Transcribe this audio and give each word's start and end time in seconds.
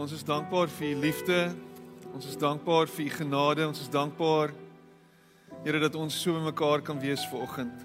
Ons 0.00 0.14
is 0.16 0.22
dankbaar 0.24 0.70
vir 0.72 0.94
u 0.94 0.94
liefde. 0.96 1.38
Ons 2.16 2.24
is 2.30 2.36
dankbaar 2.40 2.88
vir 2.88 3.02
u 3.04 3.10
genade. 3.18 3.66
Ons 3.68 3.82
is 3.84 3.90
dankbaar 3.92 4.54
Here 5.60 5.76
dat 5.82 5.98
ons 5.98 6.14
so 6.16 6.32
by 6.32 6.40
mekaar 6.46 6.80
kan 6.80 6.96
wees 7.02 7.20
vanoggend. 7.28 7.82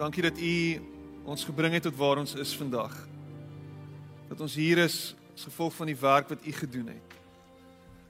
Dankie 0.00 0.24
dat 0.26 0.40
u 0.40 0.56
ons 1.30 1.46
gebring 1.46 1.76
het 1.76 1.86
tot 1.86 1.94
waar 1.94 2.18
ons 2.18 2.34
is 2.34 2.56
vandag. 2.58 2.90
Dat 4.32 4.42
ons 4.42 4.58
hier 4.58 4.82
is 4.82 5.14
as 5.36 5.46
gevolg 5.46 5.78
van 5.78 5.92
die 5.92 5.98
werk 6.00 6.34
wat 6.34 6.42
u 6.42 6.56
gedoen 6.58 6.90
het. 6.96 7.16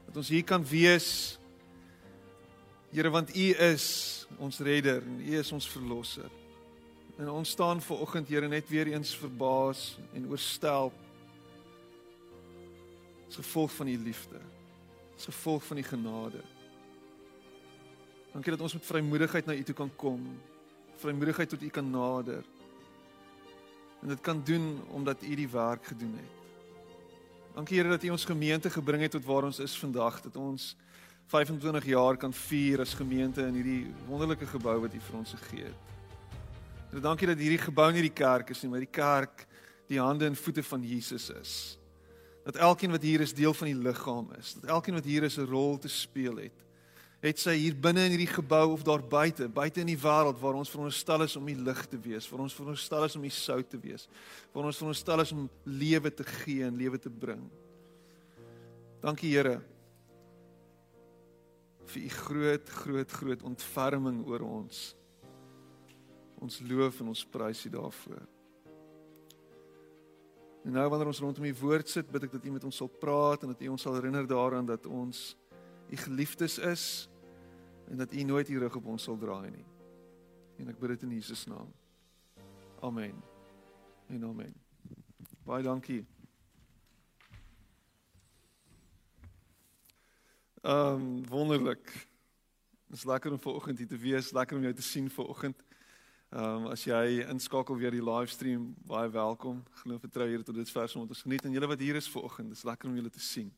Dat 0.09 0.23
ons 0.25 0.33
hier 0.33 0.49
kan 0.49 0.65
wees 0.65 1.37
Here 2.95 3.13
want 3.13 3.37
u 3.37 3.47
is 3.69 3.87
ons 4.41 4.65
redder 4.65 5.05
en 5.05 5.21
u 5.21 5.37
is 5.37 5.53
ons 5.53 5.69
verlosser. 5.69 6.33
En 7.21 7.29
ons 7.29 7.57
staan 7.59 7.85
vanoggend 7.85 8.33
Here 8.33 8.49
net 8.49 8.73
weer 8.73 8.95
eens 8.97 9.13
verbaas 9.21 9.99
en 10.17 10.31
oorstelp 10.33 11.04
as 13.35 13.43
gevolg 13.43 13.73
van 13.73 13.89
u 13.89 13.99
liefde. 13.99 14.41
As 15.17 15.25
gevolg 15.25 15.65
van 15.65 15.79
u 15.79 15.83
genade. 15.83 16.43
Dankie 18.33 18.53
dat 18.53 18.61
ons 18.61 18.73
met 18.73 18.87
vrymoedigheid 18.87 19.47
na 19.47 19.55
u 19.55 19.63
toe 19.63 19.75
kan 19.75 19.91
kom. 19.97 20.41
Vrymoedigheid 20.97 21.49
tot 21.49 21.63
u 21.63 21.69
kan 21.69 21.91
nader. 21.91 22.45
En 24.03 24.09
dit 24.09 24.21
kan 24.21 24.43
doen 24.45 24.81
omdat 24.91 25.23
u 25.23 25.35
die 25.35 25.49
werk 25.49 25.87
gedoen 25.87 26.15
het. 26.15 26.31
Dankie 27.55 27.79
Here 27.79 27.89
dat 27.89 28.03
u 28.03 28.11
ons 28.11 28.25
gemeente 28.25 28.71
gebring 28.71 29.03
het 29.03 29.11
tot 29.11 29.25
waar 29.25 29.45
ons 29.45 29.59
is 29.59 29.79
vandag, 29.79 30.21
dat 30.21 30.37
ons 30.37 30.77
25 31.27 31.85
jaar 31.85 32.17
kan 32.17 32.33
vier 32.33 32.81
as 32.81 32.95
gemeente 32.95 33.43
in 33.43 33.55
hierdie 33.55 33.95
wonderlike 34.07 34.47
gebou 34.47 34.81
wat 34.81 34.95
u 34.95 35.01
vir 35.01 35.19
ons 35.19 35.35
gegee 35.35 35.65
het. 35.65 35.95
En 36.93 37.01
dankie 37.01 37.27
dat 37.27 37.39
hierdie 37.39 37.63
gebou 37.63 37.93
nie 37.93 38.03
die 38.03 38.15
kerk 38.15 38.51
is 38.51 38.63
nie, 38.63 38.71
maar 38.71 38.83
die 38.83 38.91
kerk 38.91 39.47
die 39.87 40.01
hande 40.01 40.27
en 40.27 40.37
voete 40.37 40.63
van 40.63 40.83
Jesus 40.83 41.31
is 41.31 41.79
dat 42.45 42.57
elkeen 42.57 42.93
wat 42.93 43.03
hier 43.03 43.21
is 43.21 43.35
deel 43.35 43.55
van 43.55 43.71
die 43.71 43.81
liggaam 43.81 44.29
is, 44.39 44.55
dat 44.61 44.71
elkeen 44.71 44.95
wat 44.95 45.05
hier 45.09 45.23
is 45.23 45.39
'n 45.39 45.49
rol 45.49 45.79
te 45.79 45.89
speel 45.89 46.37
het. 46.37 46.65
Het 47.21 47.39
sy 47.39 47.55
hier 47.57 47.77
binne 47.77 48.05
in 48.05 48.11
hierdie 48.11 48.35
gebou 48.35 48.73
of 48.73 48.83
daar 48.83 49.03
buite, 49.03 49.49
buite 49.49 49.81
in 49.81 49.87
die 49.87 49.99
wêreld 49.99 50.41
waar 50.41 50.55
ons 50.55 50.71
veronderstel 50.71 51.23
is 51.23 51.37
om 51.37 51.47
die 51.47 51.57
lig 51.57 51.87
te 51.87 51.99
wees, 51.99 52.29
waar 52.29 52.41
ons 52.41 52.55
veronderstel 52.55 53.05
is 53.05 53.17
om 53.17 53.23
die 53.23 53.31
sout 53.31 53.71
te 53.71 53.79
wees, 53.79 54.09
waar 54.53 54.65
ons 54.65 54.77
veronderstel 54.77 55.21
is 55.21 55.33
om 55.33 55.51
lewe 55.65 56.15
te 56.15 56.25
gee 56.25 56.65
en 56.65 56.77
lewe 56.77 56.99
te 56.99 57.11
bring. 57.11 57.51
Dankie 59.01 59.33
Here 59.33 59.63
vir 61.85 62.03
u 62.03 62.09
groot 62.09 62.69
groot 62.69 63.11
groot 63.11 63.43
ontferming 63.43 64.27
oor 64.27 64.41
ons. 64.41 64.95
Ons 66.41 66.61
loof 66.61 67.01
en 67.01 67.09
ons 67.09 67.25
prys 67.25 67.65
u 67.65 67.71
daarvoor. 67.71 68.34
En 70.65 70.73
nou 70.73 70.85
wanneer 70.89 71.11
ons 71.11 71.21
rondom 71.21 71.45
die 71.45 71.57
woord 71.59 71.91
sit, 71.93 72.09
bid 72.09 72.25
ek 72.25 72.39
dat 72.39 72.47
U 72.49 72.55
met 72.55 72.65
ons 72.65 72.77
sal 72.81 72.89
praat 72.89 73.43
en 73.45 73.53
dat 73.53 73.61
U 73.61 73.69
ons 73.75 73.83
sal 73.85 73.99
herinner 73.99 74.25
daaraan 74.29 74.67
dat 74.67 74.87
ons 74.89 75.35
U 75.93 75.97
geliefdes 76.01 76.57
is 76.59 76.85
en 77.93 78.01
dat 78.01 78.15
U 78.17 78.23
nooit 78.25 78.49
U 78.49 78.59
rug 78.63 78.79
op 78.81 78.87
ons 78.95 79.05
sal 79.05 79.19
draai 79.21 79.51
nie. 79.53 79.67
En 80.63 80.73
ek 80.73 80.81
bid 80.81 80.95
dit 80.95 81.05
in 81.05 81.13
Jesus 81.19 81.45
naam. 81.51 81.69
Amen. 82.81 83.21
En 84.09 84.25
amen. 84.25 84.55
Baie 85.45 85.67
dankie. 85.67 86.01
Ehm 90.65 90.97
um, 90.97 91.29
wonderlik. 91.29 91.85
Dit 92.89 92.97
is 93.03 93.05
lekker 93.05 93.33
om 93.33 93.41
vanoggend 93.41 93.79
hier 93.79 93.89
te 93.89 94.01
wees, 94.01 94.33
lekker 94.33 94.57
om 94.57 94.63
jou 94.65 94.73
te 94.75 94.83
sien 94.83 95.11
vanoggend. 95.11 95.61
Ehm 96.35 96.65
um, 96.65 96.73
as 96.75 96.83
jy 96.83 97.21
inskakel 97.31 97.77
weer 97.79 97.95
die 97.95 98.03
livestream, 98.03 98.65
baie 98.91 99.07
welkom. 99.15 99.61
Glo 99.85 100.01
vertrou 100.03 100.25
hier 100.27 100.43
tot 100.43 100.57
dit 100.59 100.71
vers 100.75 100.97
om 100.97 101.05
ons 101.05 101.21
geniet 101.23 101.45
en 101.47 101.53
julle 101.55 101.69
wat 101.71 101.85
hier 101.87 101.95
is 101.95 102.09
vanoggend, 102.11 102.51
dis 102.51 102.65
lekker 102.67 102.91
om 102.91 102.97
julle 102.99 103.13
te 103.15 103.23
sien. 103.23 103.53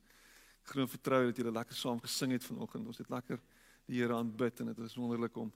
Ek 0.60 0.74
glo 0.74 0.84
vertrou 0.92 1.22
dat 1.30 1.40
julle 1.40 1.54
lekker 1.56 1.78
saam 1.78 2.02
gesing 2.04 2.34
het 2.36 2.44
vanoggend. 2.44 2.90
Ons 2.92 3.00
het 3.00 3.08
lekker 3.08 3.40
die 3.88 4.02
Here 4.02 4.18
aanbid 4.18 4.60
en 4.60 4.74
dit 4.74 4.84
is 4.84 4.98
wonderlik 5.00 5.40
om 5.40 5.54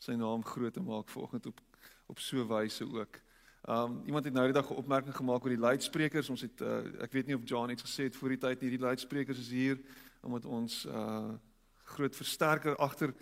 sy 0.00 0.16
naam 0.16 0.40
groot 0.48 0.72
te 0.72 0.80
maak 0.80 1.12
vanoggend 1.12 1.50
op 1.52 1.60
op 2.08 2.24
so 2.30 2.48
wyse 2.54 2.88
ook. 2.88 3.20
Ehm 3.68 3.92
um, 3.92 4.00
iemand 4.08 4.30
het 4.30 4.40
nou 4.40 4.46
die 4.48 4.56
dag 4.56 4.72
'n 4.72 4.80
opmerking 4.80 5.16
gemaak 5.20 5.44
oor 5.44 5.52
die 5.52 5.64
luidsprekers. 5.68 6.32
Ons 6.32 6.48
het 6.48 6.64
uh, 6.64 7.02
ek 7.04 7.12
weet 7.12 7.26
nie 7.26 7.36
of 7.36 7.44
John 7.44 7.68
iets 7.68 7.84
gesê 7.84 8.08
het 8.08 8.16
voor 8.16 8.32
die 8.32 8.40
tyd 8.48 8.64
nie. 8.64 8.70
Die 8.78 8.86
luidsprekers 8.88 9.44
is 9.44 9.52
hier 9.52 9.76
omdat 10.22 10.48
ons 10.48 10.86
uh 10.86 11.36
groot 11.84 12.16
versterker 12.16 12.76
agter 12.76 13.12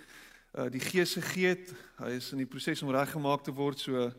uh, 0.59 0.66
die 0.71 0.81
Gees 0.81 1.15
gegee 1.15 1.55
het. 1.55 1.71
Hy 2.00 2.16
is 2.16 2.33
in 2.33 2.43
die 2.43 2.49
proses 2.49 2.83
om 2.83 2.91
reggemaak 2.94 3.44
te 3.47 3.55
word. 3.55 3.78
So 3.78 4.11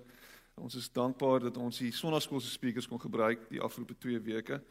ons 0.62 0.76
is 0.76 0.92
dankbaar 0.94 1.48
dat 1.48 1.58
ons 1.58 1.82
die 1.82 1.92
sonnaskoolse 1.96 2.52
speakers 2.52 2.88
kon 2.88 3.00
gebruik 3.02 3.48
die 3.50 3.62
afgelope 3.62 3.96
2 3.98 4.20
weke 4.28 4.62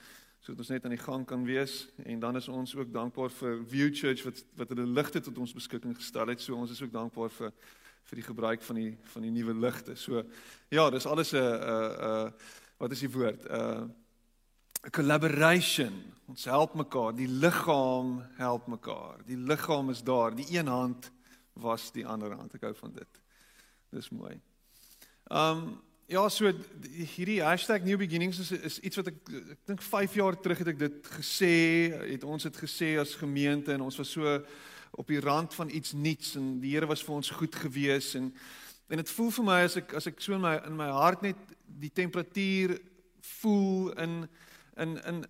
sodat 0.41 0.62
ons 0.62 0.70
net 0.72 0.84
aan 0.84 0.94
die 0.94 1.03
gang 1.03 1.25
kan 1.28 1.43
wees 1.44 1.91
en 2.09 2.20
dan 2.20 2.37
is 2.37 2.47
ons 2.49 2.72
ook 2.72 2.93
dankbaar 2.93 3.32
vir 3.37 3.59
View 3.69 3.91
Church 3.93 4.22
wat 4.25 4.38
wat 4.56 4.70
hulle 4.72 4.87
ligte 4.88 5.20
tot 5.20 5.37
ons 5.38 5.53
beskikking 5.53 5.93
gestel 5.97 6.32
het. 6.32 6.41
So 6.41 6.56
ons 6.56 6.72
is 6.72 6.81
ook 6.81 6.93
dankbaar 6.93 7.32
vir 7.34 7.53
vir 8.09 8.20
die 8.22 8.25
gebruik 8.25 8.65
van 8.65 8.81
die 8.81 8.93
van 9.12 9.26
die 9.26 9.32
nuwe 9.34 9.54
ligte. 9.54 9.97
So 9.97 10.25
ja, 10.72 10.88
dis 10.91 11.06
alles 11.06 11.34
'n 11.34 11.37
'n 11.37 11.93
'n 12.00 12.32
wat 12.78 12.93
is 12.93 13.00
die 13.00 13.12
woord? 13.12 13.44
'n 13.44 13.53
uh, 13.53 14.91
collaboration. 14.91 15.93
Ons 16.26 16.44
help 16.44 16.75
mekaar. 16.75 17.12
Die 17.15 17.28
liggaam 17.28 18.22
help 18.37 18.66
mekaar. 18.66 19.19
Die 19.26 19.37
liggaam 19.37 19.91
is 19.91 20.03
daar. 20.03 20.34
Die 20.34 20.47
een 20.56 20.66
hand 20.66 21.10
was 21.60 21.91
die 21.93 22.06
ander 22.06 22.34
hand. 22.37 22.54
Ek 22.54 22.66
hou 22.69 22.75
van 22.81 22.93
dit. 22.97 23.22
Dis 23.94 24.10
mooi. 24.15 24.34
Um 25.31 25.81
ja, 26.10 26.25
so 26.28 26.50
hierdie 27.15 27.38
hashtag 27.38 27.84
new 27.87 27.97
beginnings 27.98 28.41
is 28.43 28.50
is 28.50 28.78
iets 28.82 28.98
wat 28.98 29.12
ek 29.12 29.19
ek 29.31 29.60
dink 29.70 29.82
5 29.87 30.16
jaar 30.19 30.34
terug 30.43 30.59
het 30.59 30.72
ek 30.72 30.81
dit 30.81 31.10
gesê, 31.20 31.54
het 32.15 32.26
ons 32.26 32.43
dit 32.49 32.56
gesê 32.65 32.97
as 32.99 33.15
gemeente 33.15 33.70
en 33.70 33.84
ons 33.87 33.99
was 34.00 34.10
so 34.16 34.41
op 34.99 35.06
die 35.06 35.20
rand 35.22 35.54
van 35.54 35.70
iets 35.70 35.94
nuuts 35.94 36.34
en 36.41 36.56
die 36.59 36.75
Here 36.75 36.88
was 36.91 37.04
vir 37.06 37.15
ons 37.15 37.31
goed 37.31 37.54
gewees 37.54 38.15
en 38.19 38.32
en 38.91 38.99
dit 38.99 39.10
voel 39.15 39.31
vir 39.31 39.47
my 39.47 39.60
as 39.69 39.76
ek 39.78 39.94
as 39.94 40.10
ek 40.10 40.19
so 40.19 40.34
in 40.34 40.43
my 40.43 40.56
in 40.66 40.75
my 40.76 40.88
hart 40.91 41.22
net 41.22 41.38
die 41.78 41.93
temperatuur 41.94 42.75
voel 43.38 43.93
in 44.03 44.25
in 44.82 44.99
in 45.06 45.25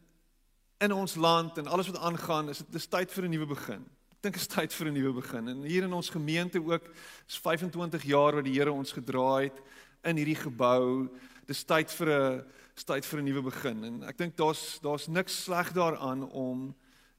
in 0.80 0.96
ons 0.96 1.14
land 1.20 1.58
en 1.60 1.66
alles 1.68 1.92
wat 1.92 2.00
aangaan, 2.00 2.48
is 2.48 2.64
dit 2.64 2.72
dis 2.72 2.88
tyd 2.88 3.12
vir 3.12 3.28
'n 3.28 3.30
nuwe 3.36 3.52
begin 3.52 3.84
dink 4.20 4.36
is 4.36 4.48
tyd 4.48 4.72
vir 4.72 4.86
'n 4.88 4.92
nuwe 4.92 5.12
begin. 5.20 5.48
En 5.48 5.62
hier 5.62 5.82
in 5.82 5.92
ons 5.92 6.10
gemeente 6.10 6.60
ook 6.60 6.84
is 7.26 7.38
25 7.38 8.02
jaar 8.02 8.34
wat 8.34 8.44
die 8.44 8.52
Here 8.52 8.72
ons 8.72 8.92
gedra 8.92 9.40
het 9.40 9.62
in 10.04 10.16
hierdie 10.16 10.36
gebou. 10.36 11.08
Dis 11.46 11.64
tyd 11.64 11.90
vir 11.90 12.08
'n 12.08 12.44
tyd 12.84 13.04
vir 13.06 13.18
'n 13.20 13.24
nuwe 13.24 13.42
begin. 13.42 13.84
En 13.84 14.02
ek 14.02 14.18
dink 14.18 14.36
daar's 14.36 14.78
daar's 14.82 15.08
niks 15.08 15.44
sleg 15.44 15.72
daaraan 15.72 16.30
om 16.30 16.74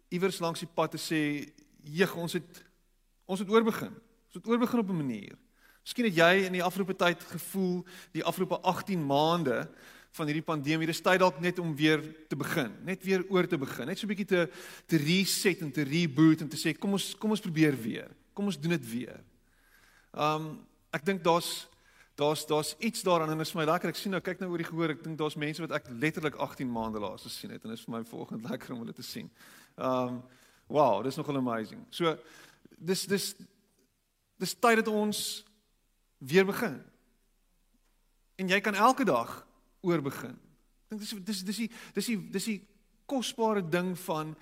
iewers 0.10 0.40
langs 0.40 0.60
die 0.60 0.70
pad 0.74 0.92
te 0.92 0.98
sê, 0.98 1.52
"Jeg, 1.84 2.16
ons 2.16 2.34
het 2.34 2.64
ons 3.26 3.40
het 3.40 3.50
oorbegin. 3.50 3.94
Ons 4.26 4.34
het 4.34 4.48
oorbegin 4.48 4.80
op 4.80 4.90
'n 4.90 4.98
manier." 4.98 5.38
Miskien 5.84 6.06
het 6.06 6.16
jy 6.16 6.46
in 6.46 6.54
die 6.54 6.64
afgelope 6.64 6.96
tyd 6.96 7.24
gevoel, 7.24 7.86
die 8.12 8.24
afgelope 8.24 8.60
18 8.62 9.06
maande 9.06 9.70
van 10.12 10.28
hierdie 10.28 10.46
pandemie. 10.46 10.88
Dis 10.90 11.02
tyd 11.04 11.22
dalk 11.24 11.40
net 11.44 11.60
om 11.64 11.72
weer 11.76 12.02
te 12.30 12.36
begin, 12.36 12.74
net 12.88 13.04
weer 13.04 13.24
oor 13.32 13.48
te 13.48 13.60
begin, 13.60 13.88
net 13.88 14.00
so 14.00 14.06
'n 14.06 14.12
bietjie 14.12 14.28
te 14.28 14.50
te 14.86 14.98
reset 14.98 15.62
en 15.62 15.72
te 15.72 15.84
reboot 15.84 16.42
en 16.42 16.50
te 16.50 16.58
sê 16.58 16.78
kom 16.78 16.94
ons 16.94 17.16
kom 17.16 17.32
ons 17.32 17.40
probeer 17.40 17.76
weer. 17.76 18.10
Kom 18.34 18.46
ons 18.46 18.60
doen 18.60 18.72
dit 18.72 18.90
weer. 18.92 19.24
Um 20.14 20.68
ek 20.92 21.06
dink 21.06 21.24
daar's 21.24 21.68
daar's 22.16 22.46
daar's 22.46 22.76
iets 22.80 23.02
daaraan 23.02 23.32
en 23.32 23.38
dit 23.38 23.48
is 23.48 23.54
my 23.56 23.64
lekker. 23.64 23.90
Ek 23.90 23.96
sien 23.96 24.12
nou 24.12 24.22
kyk 24.22 24.40
nou 24.40 24.52
oor 24.52 24.58
die 24.58 24.68
gehoor. 24.68 24.90
Ek 24.90 25.04
dink 25.04 25.18
daar's 25.18 25.36
mense 25.36 25.62
wat 25.62 25.72
ek 25.72 25.88
letterlik 25.90 26.36
18 26.36 26.72
maande 26.72 27.00
laas 27.00 27.24
gesien 27.24 27.52
het 27.52 27.64
en 27.64 27.70
dit 27.70 27.80
is 27.80 27.86
vir 27.86 27.96
my 27.96 28.04
volgende 28.04 28.50
lekker 28.52 28.74
om 28.74 28.80
hulle 28.80 28.94
te 28.94 29.04
sien. 29.04 29.32
Um 29.78 30.22
wow, 30.68 31.04
dis 31.04 31.16
nogal 31.16 31.38
amazing. 31.38 31.86
So 31.90 32.18
dis 32.78 33.06
dis 33.06 33.36
dis 34.38 34.54
tyd 34.60 34.76
dat 34.84 34.88
ons 34.88 35.46
weer 36.18 36.46
begin. 36.46 36.82
En 38.36 38.50
jy 38.50 38.60
kan 38.60 38.76
elke 38.76 39.06
dag 39.06 39.48
oorbegin. 39.82 40.38
Ek 40.90 40.98
dink 40.98 41.02
dis 41.02 41.14
dis 41.26 41.44
dis 41.44 41.62
die 41.64 41.70
dis 41.96 42.10
die 42.12 42.18
dis 42.32 42.50
die 42.52 42.60
kosbare 43.06 43.62
ding 43.62 43.94
van 44.08 44.36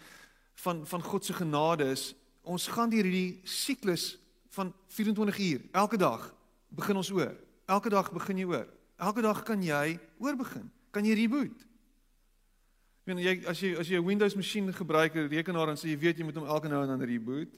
van 0.63 0.85
van 0.85 1.03
God 1.03 1.25
se 1.25 1.33
genade 1.33 1.87
is 1.91 2.13
ons 2.41 2.67
gaan 2.67 2.89
deur 2.89 3.05
hierdie 3.05 3.41
siklus 3.43 4.17
van 4.55 4.73
24 4.87 5.39
uur 5.39 5.61
elke 5.71 5.97
dag 5.97 6.33
begin 6.69 6.99
ons 7.01 7.11
oor. 7.11 7.35
Elke 7.69 7.89
dag 7.89 8.11
begin 8.11 8.37
jy 8.37 8.45
oor. 8.49 8.67
Elke 8.97 9.21
dag 9.21 9.43
kan 9.45 9.61
jy 9.63 9.99
oorbegin. 10.17 10.69
Kan 10.91 11.05
jy 11.05 11.15
reboot? 11.21 11.65
Ek 12.99 13.11
meen 13.11 13.21
jy 13.23 13.35
as 13.49 13.61
jy 13.61 13.75
as 13.79 13.89
jy 13.89 13.97
'n 13.97 14.05
Windows 14.05 14.35
masjien 14.35 14.73
gebruik, 14.73 15.15
'n 15.15 15.29
rekenaar 15.29 15.69
en 15.69 15.77
sê 15.77 15.89
jy 15.89 15.97
weet 15.97 16.17
jy 16.17 16.25
moet 16.25 16.35
hom 16.35 16.45
elke 16.45 16.67
nou 16.67 16.81
en 16.83 16.89
dan 16.89 17.01
reboot. 17.01 17.49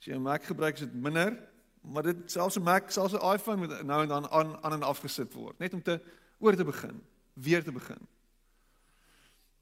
As 0.00 0.06
jy 0.06 0.14
'n 0.14 0.22
Mac 0.22 0.44
gebruik, 0.44 0.74
is 0.74 0.80
dit 0.80 0.94
minder, 0.94 1.38
maar 1.82 2.02
dit 2.02 2.30
selfs 2.30 2.56
'n 2.56 2.62
Mac, 2.62 2.90
selfs 2.90 3.14
'n 3.14 3.34
iPhone 3.34 3.56
moet 3.56 3.82
nou 3.84 4.02
en 4.02 4.08
dan 4.08 4.28
aan 4.28 4.56
aan 4.62 4.72
en 4.72 4.82
afgesit 4.82 5.32
word, 5.34 5.58
net 5.58 5.74
om 5.74 5.82
te 5.82 6.00
oor 6.38 6.56
te 6.56 6.64
begin, 6.64 7.02
weer 7.32 7.64
te 7.64 7.72
begin. 7.72 8.08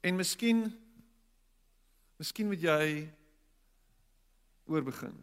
En 0.01 0.15
miskien 0.15 0.65
miskien 2.17 2.47
moet 2.47 2.61
jy 2.61 3.09
oor 4.65 4.83
begin. 4.83 5.15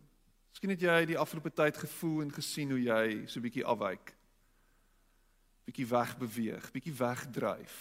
Miskien 0.51 0.73
het 0.75 0.83
jy 0.85 0.97
die 1.09 1.19
afgelope 1.19 1.53
tyd 1.55 1.79
gevoel 1.81 2.27
en 2.27 2.33
gesien 2.35 2.73
hoe 2.75 2.81
jy 2.83 3.05
so 3.31 3.41
bietjie 3.41 3.65
afwyk. 3.65 4.13
Bietjie 5.69 5.87
weg 5.89 6.17
beweeg, 6.21 6.71
bietjie 6.75 6.95
wegdryf. 6.99 7.79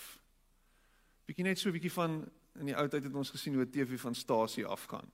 Bietjie 1.27 1.47
net 1.47 1.59
so 1.59 1.73
bietjie 1.73 1.91
van 1.91 2.21
in 2.59 2.71
die 2.71 2.75
ou 2.75 2.85
tyd 2.91 3.07
het 3.07 3.15
ons 3.15 3.31
gesien 3.31 3.55
hoe 3.55 3.65
'n 3.65 3.71
TV 3.71 3.99
van 3.99 4.15
stasie 4.15 4.65
afgaan. 4.65 5.11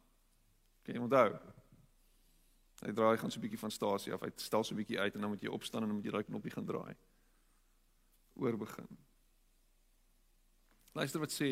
Kan 0.84 0.96
jy 0.96 1.02
onthou? 1.02 1.40
Hy 2.86 2.92
draai 2.92 3.18
gaan 3.18 3.32
so 3.32 3.40
'n 3.40 3.42
bietjie 3.42 3.60
van 3.60 3.72
stasie 3.72 4.14
af. 4.14 4.22
Hy 4.22 4.32
stel 4.36 4.64
so 4.64 4.74
'n 4.74 4.78
bietjie 4.78 5.00
uit 5.00 5.16
en 5.16 5.22
dan 5.22 5.30
moet 5.30 5.42
jy 5.42 5.50
opstaan 5.50 5.82
en 5.82 5.88
dan 5.88 5.96
moet 5.96 6.06
jy 6.06 6.12
daai 6.12 6.24
knoppie 6.24 6.52
gaan 6.52 6.66
draai. 6.66 6.96
Oor 8.36 8.58
begin. 8.60 8.88
Luister 10.96 11.20
wat 11.24 11.34
sê 11.34 11.50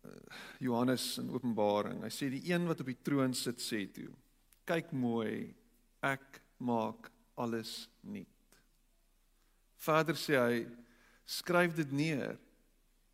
uh, 0.00 0.10
Johannes 0.62 1.18
in 1.22 1.30
Openbaring. 1.30 2.02
Hy 2.02 2.12
sê 2.14 2.30
die 2.32 2.42
een 2.50 2.66
wat 2.70 2.82
op 2.82 2.90
die 2.90 2.98
troon 2.98 3.34
sit 3.34 3.62
sê 3.62 3.84
toe: 3.94 4.10
"Kyk 4.66 4.92
mooi, 4.92 5.54
ek 6.02 6.42
maak 6.58 7.10
alles 7.38 7.88
nuut." 8.02 8.26
Vader 9.80 10.18
sê 10.18 10.38
hy: 10.38 10.66
"Skryf 11.24 11.74
dit 11.78 11.92
neer." 11.92 12.38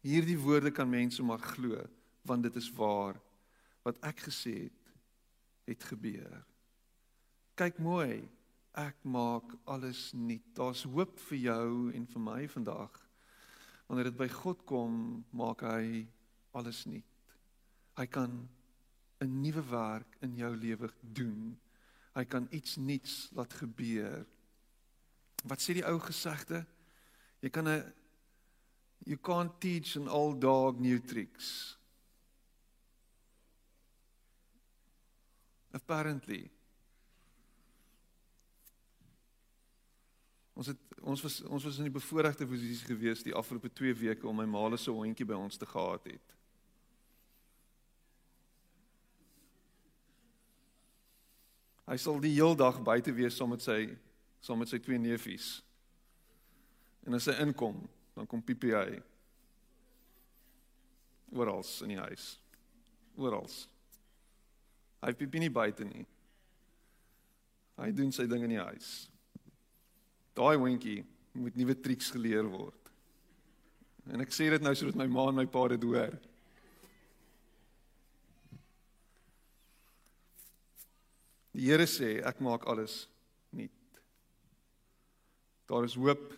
Hierdie 0.07 0.39
woorde 0.39 0.71
kan 0.71 0.89
mense 0.89 1.23
maar 1.23 1.43
glo 1.43 1.83
want 2.27 2.43
dit 2.43 2.57
is 2.59 2.69
waar 2.75 3.15
wat 3.87 3.99
ek 4.07 4.25
gesê 4.27 4.67
het 4.67 4.87
het 5.67 5.85
gebeur. 5.87 6.43
Kyk 7.59 7.79
mooi, 7.83 8.23
ek 8.77 9.03
maak 9.09 9.55
alles 9.65 10.11
nuut. 10.13 10.45
Daar's 10.55 10.85
hoop 10.85 11.19
vir 11.31 11.39
jou 11.39 11.93
en 11.97 12.07
vir 12.07 12.23
my 12.23 12.43
vandag. 12.53 13.01
Wanneer 13.87 14.11
dit 14.11 14.19
by 14.19 14.29
God 14.29 14.65
kom, 14.69 15.25
maak 15.31 15.65
hy 15.65 16.07
alles 16.57 16.85
nuut. 16.87 17.05
Hy 17.97 18.07
kan 18.07 18.49
'n 19.21 19.41
nuwe 19.43 19.63
werk 19.71 20.17
in 20.21 20.37
jou 20.37 20.57
lewe 20.57 20.93
doen. 21.01 21.57
Hy 22.15 22.25
kan 22.25 22.49
iets 22.51 22.77
nuuts 22.77 23.29
laat 23.33 23.53
gebeur. 23.53 24.27
Wat 25.45 25.61
sê 25.61 25.75
die 25.75 25.87
ou 25.87 25.99
gesegde? 25.99 26.67
Jy 27.41 27.51
kan 27.51 27.69
'n 27.69 27.93
You 29.05 29.19
can't 29.19 29.61
teach 29.61 29.97
an 29.97 30.09
old 30.09 30.41
dog 30.41 30.81
new 30.81 30.99
tricks. 30.99 31.77
Apparently. 35.73 36.51
Ons 40.57 40.73
het 40.73 40.95
ons 41.07 41.21
was 41.23 41.43
ons 41.45 41.65
was 41.69 41.77
in 41.79 41.87
die 41.87 41.93
bevoordeelde 41.93 42.49
posisie 42.49 42.89
gewees 42.89 43.23
die 43.23 43.35
afgelope 43.37 43.69
2 43.69 43.93
weke 44.01 44.29
om 44.29 44.39
my 44.41 44.47
maale 44.49 44.79
se 44.81 44.91
hondjie 44.91 45.27
by 45.29 45.37
ons 45.37 45.61
te 45.61 45.69
gehad 45.69 46.09
het. 46.09 46.33
Hy 51.87 51.97
sal 52.03 52.19
die 52.25 52.33
heel 52.35 52.57
dag 52.59 52.81
buite 52.83 53.13
wees 53.15 53.37
saam 53.37 53.53
met 53.53 53.63
sy 53.63 53.83
saam 54.43 54.59
met 54.63 54.71
sy 54.71 54.81
twee 54.83 54.99
neefies. 54.99 55.61
En 57.07 57.15
as 57.19 57.29
hy 57.31 57.37
inkom, 57.45 57.79
dan 58.17 58.27
kom 58.27 58.43
piepie 58.43 58.73
hy. 58.75 58.99
Orals 61.37 61.81
in 61.85 61.95
die 61.95 62.01
huis. 62.01 62.37
Orals. 63.19 63.65
Hy 65.05 65.13
piepie 65.19 65.43
nie 65.43 65.53
buite 65.53 65.87
nie. 65.87 66.07
Hy 67.77 67.91
doen 67.95 68.15
sy 68.15 68.27
ding 68.31 68.47
in 68.47 68.57
die 68.57 68.63
huis. 68.63 69.07
Daai 70.37 70.57
hondjie 70.61 71.01
moet 71.37 71.57
nuwe 71.57 71.77
triks 71.81 72.11
geleer 72.13 72.45
word. 72.49 72.93
En 74.13 74.23
ek 74.23 74.35
sê 74.35 74.51
dit 74.53 74.63
nou 74.63 74.75
sodat 74.77 74.99
my 75.01 75.09
ma 75.11 75.29
en 75.31 75.41
my 75.41 75.47
pa 75.51 75.65
dit 75.73 75.85
hoor. 75.89 76.15
Die 81.57 81.67
Here 81.71 81.89
sê 81.89 82.19
ek 82.29 82.43
maak 82.45 82.67
alles 82.69 83.07
nuut. 83.57 84.01
Daar 85.67 85.89
is 85.89 85.97
hoop 85.97 86.29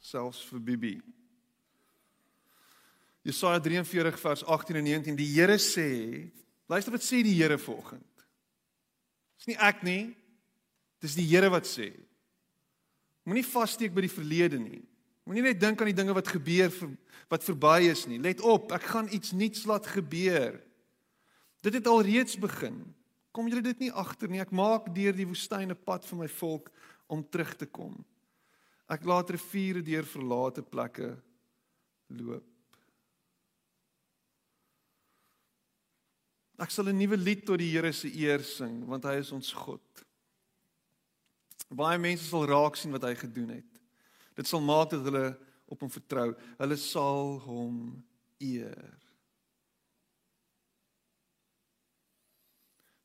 selfs 0.00 0.44
vir 0.48 0.62
Bibi. 0.70 0.96
Jesaja 3.26 3.58
43 3.60 4.20
vers 4.22 4.44
18 4.46 4.78
en 4.78 4.86
19 4.86 5.18
die 5.18 5.26
Here 5.34 5.58
sê, 5.60 5.90
luister 6.70 6.94
wat 6.94 7.04
sê 7.04 7.20
die 7.26 7.34
Here 7.36 7.58
vanoggend. 7.58 8.06
Dis 9.38 9.50
nie 9.50 9.58
ek 9.58 9.82
nie. 9.84 10.02
Dis 11.02 11.18
die 11.18 11.26
Here 11.28 11.50
wat 11.52 11.66
sê. 11.68 11.90
Moenie 13.28 13.44
vassteek 13.44 13.92
by 13.92 14.06
die 14.06 14.12
verlede 14.12 14.56
nie. 14.60 14.80
Moenie 15.28 15.44
net 15.44 15.60
dink 15.60 15.82
aan 15.82 15.90
die 15.90 15.98
dinge 15.98 16.16
wat 16.16 16.30
gebeur 16.32 16.72
wat 17.28 17.44
verby 17.44 17.90
is 17.90 18.06
nie. 18.08 18.16
Let 18.24 18.40
op, 18.40 18.72
ek 18.72 18.86
gaan 18.88 19.10
iets 19.12 19.34
nuuts 19.36 19.66
laat 19.68 19.84
gebeur. 19.92 20.56
Dit 21.60 21.76
het 21.76 21.90
al 21.90 22.00
reeds 22.06 22.38
begin. 22.40 22.80
Kom 23.36 23.50
julle 23.50 23.60
dit 23.66 23.84
nie 23.84 23.92
agter 23.92 24.32
nie. 24.32 24.40
Ek 24.40 24.54
maak 24.56 24.88
deur 24.96 25.12
die 25.12 25.28
woestyn 25.28 25.68
'n 25.68 25.76
pad 25.76 26.06
vir 26.08 26.18
my 26.18 26.28
volk 26.28 26.70
om 27.06 27.22
terug 27.22 27.52
te 27.56 27.66
kom. 27.66 28.04
Ek 28.88 29.04
laat 29.04 29.30
riviere 29.30 29.82
deur 29.82 30.06
verlate 30.08 30.62
plekke 30.62 31.18
loop. 32.08 32.46
Ek 36.58 36.70
sal 36.70 36.88
'n 36.88 36.98
nuwe 36.98 37.16
lied 37.16 37.44
tot 37.44 37.58
die 37.58 37.70
Here 37.70 37.92
se 37.92 38.08
eer 38.08 38.42
sing 38.42 38.86
want 38.86 39.04
hy 39.04 39.18
is 39.20 39.32
ons 39.32 39.52
God. 39.52 40.07
Baie 41.68 41.98
mense 42.00 42.24
sal 42.24 42.46
raak 42.48 42.78
sien 42.80 42.94
wat 42.94 43.04
hy 43.04 43.14
gedoen 43.18 43.58
het. 43.58 43.82
Dit 44.38 44.48
sal 44.48 44.62
maak 44.64 44.92
dat 44.94 45.04
hulle 45.04 45.26
op 45.68 45.82
hom 45.84 45.90
vertrou. 45.92 46.30
Hulle 46.60 46.78
sal 46.80 47.36
hom 47.44 47.76
eer. 48.40 48.94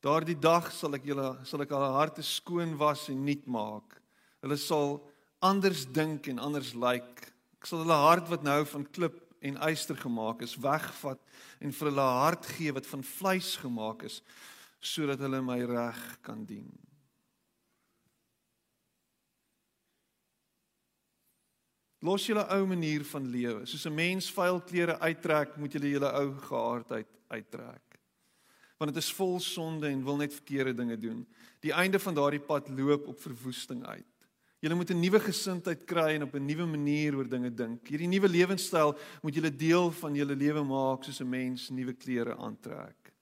Daardie 0.03 0.35
dag 0.39 0.67
sal 0.75 0.95
ek 0.97 1.05
julle 1.07 1.29
sal 1.47 1.63
ek 1.63 1.71
hulle 1.71 1.91
harte 1.95 2.23
skoon 2.27 2.75
was 2.79 3.07
en 3.11 3.23
nuut 3.23 3.43
maak. 3.47 3.99
Hulle 4.43 4.59
sal 4.59 4.97
anders 5.43 5.85
dink 5.95 6.27
en 6.31 6.39
anders 6.43 6.73
lyk. 6.75 7.03
Like. 7.03 7.29
Ek 7.59 7.69
sal 7.69 7.83
hulle 7.83 7.95
hart 7.95 8.31
wat 8.31 8.43
nou 8.43 8.61
van 8.67 8.87
klip 8.91 9.19
en 9.43 9.59
yster 9.69 9.95
gemaak 9.99 10.41
is, 10.43 10.55
wegvat 10.59 11.19
en 11.63 11.71
vir 11.75 11.89
hulle 11.89 12.07
hart 12.19 12.47
gee 12.55 12.71
wat 12.75 12.87
van 12.87 13.03
vleis 13.03 13.53
gemaak 13.59 14.03
is, 14.07 14.21
sodat 14.83 15.23
hulle 15.23 15.39
my 15.43 15.59
reg 15.67 16.01
kan 16.23 16.43
dien. 16.47 16.71
Los 22.03 22.25
julle 22.27 22.43
ou 22.51 22.65
manier 22.67 23.05
van 23.07 23.27
lewe. 23.31 23.65
Soos 23.65 23.85
'n 23.87 23.95
mens 23.95 24.31
vuil 24.31 24.59
klere 24.61 24.99
uittrek, 24.99 25.55
moet 25.57 25.71
julle 25.71 25.89
julle 25.89 26.11
ou 26.19 26.33
geaardheid 26.35 27.07
uittrek. 27.29 27.99
Want 28.77 28.93
dit 28.93 29.03
is 29.03 29.13
vol 29.13 29.39
sonde 29.39 29.87
en 29.87 30.03
wil 30.03 30.17
net 30.17 30.33
verkeerde 30.33 30.73
dinge 30.73 30.97
doen. 30.97 31.27
Die 31.61 31.71
einde 31.71 31.99
van 31.99 32.13
daardie 32.13 32.41
pad 32.41 32.69
loop 32.69 33.07
op 33.07 33.19
verwoesting 33.19 33.85
uit. 33.85 34.05
Julle 34.59 34.75
moet 34.75 34.89
'n 34.91 34.99
nuwe 34.99 35.19
gesindheid 35.19 35.85
kry 35.85 36.15
en 36.15 36.23
op 36.23 36.35
'n 36.35 36.45
nuwe 36.45 36.65
manier 36.65 37.15
oor 37.15 37.27
dinge 37.27 37.53
dink. 37.53 37.87
Hierdie 37.87 38.07
nuwe 38.07 38.27
lewenstyl 38.27 38.97
moet 39.21 39.35
julle 39.35 39.55
deel 39.55 39.91
van 39.91 40.15
julle 40.15 40.35
lewe 40.35 40.63
maak 40.63 41.03
soos 41.03 41.21
'n 41.21 41.29
mens 41.29 41.69
nuwe 41.69 41.93
klere 41.93 42.35
aantrek. 42.35 43.13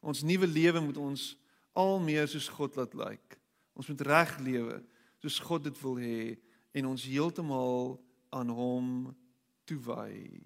Ons 0.00 0.22
nuwe 0.22 0.46
lewe 0.46 0.80
moet 0.80 0.96
ons 0.96 1.36
al 1.72 2.00
meer 2.00 2.28
soos 2.28 2.48
God 2.48 2.76
laat 2.76 2.94
lyk. 2.94 3.38
Ons 3.72 3.86
moet 3.86 4.00
reg 4.00 4.38
lewe 4.38 4.84
soos 5.22 5.38
God 5.38 5.64
dit 5.64 5.80
wil 5.80 5.96
hê 5.96 6.38
en 6.72 6.86
ons 6.86 7.04
heeltemal 7.04 8.05
aan 8.30 8.48
hom 8.48 9.16
toewy. 9.64 10.42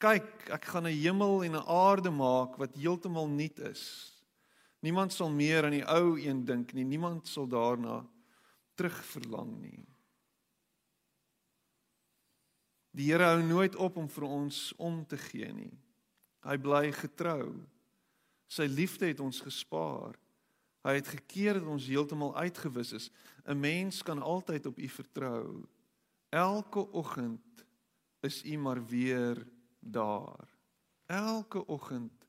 Kyk, 0.00 0.48
ek 0.48 0.64
gaan 0.64 0.86
'n 0.86 0.96
hemel 0.96 1.44
en 1.44 1.56
'n 1.56 1.68
aarde 1.68 2.10
maak 2.10 2.56
wat 2.56 2.74
heeltemal 2.74 3.28
nuut 3.28 3.58
is. 3.58 4.16
Niemand 4.80 5.12
sal 5.12 5.30
meer 5.30 5.64
aan 5.64 5.76
die 5.76 5.84
ou 5.84 6.16
een 6.16 6.44
dink 6.44 6.72
nie. 6.72 6.84
Niemand 6.84 7.28
sal 7.28 7.46
daarna 7.46 8.08
terugverlang 8.74 9.60
nie. 9.60 9.86
Die 12.96 13.12
Here 13.12 13.24
hou 13.24 13.42
nooit 13.42 13.76
op 13.76 13.96
om 13.96 14.08
vir 14.08 14.24
ons 14.24 14.72
om 14.76 15.06
te 15.06 15.16
gee 15.16 15.52
nie. 15.52 15.74
Hy 16.42 16.56
bly 16.56 16.92
getrou. 16.96 17.60
Sy 18.50 18.66
liefde 18.66 19.06
het 19.06 19.20
ons 19.20 19.40
gespaar. 19.44 20.16
Hy 20.82 20.94
het 20.96 21.08
gekeer 21.08 21.58
dat 21.58 21.68
ons 21.68 21.86
heeltemal 21.86 22.36
uitgewis 22.36 22.92
is. 22.92 23.10
'n 23.44 23.60
Mens 23.60 24.02
kan 24.02 24.22
altyd 24.22 24.66
op 24.66 24.78
U 24.78 24.88
vertrou. 24.88 25.66
Elke 26.28 26.92
oggend 26.92 27.64
is 28.20 28.44
U 28.44 28.56
maar 28.56 28.86
weer 28.86 29.46
daar. 29.80 30.48
Elke 31.06 31.66
oggend 31.66 32.26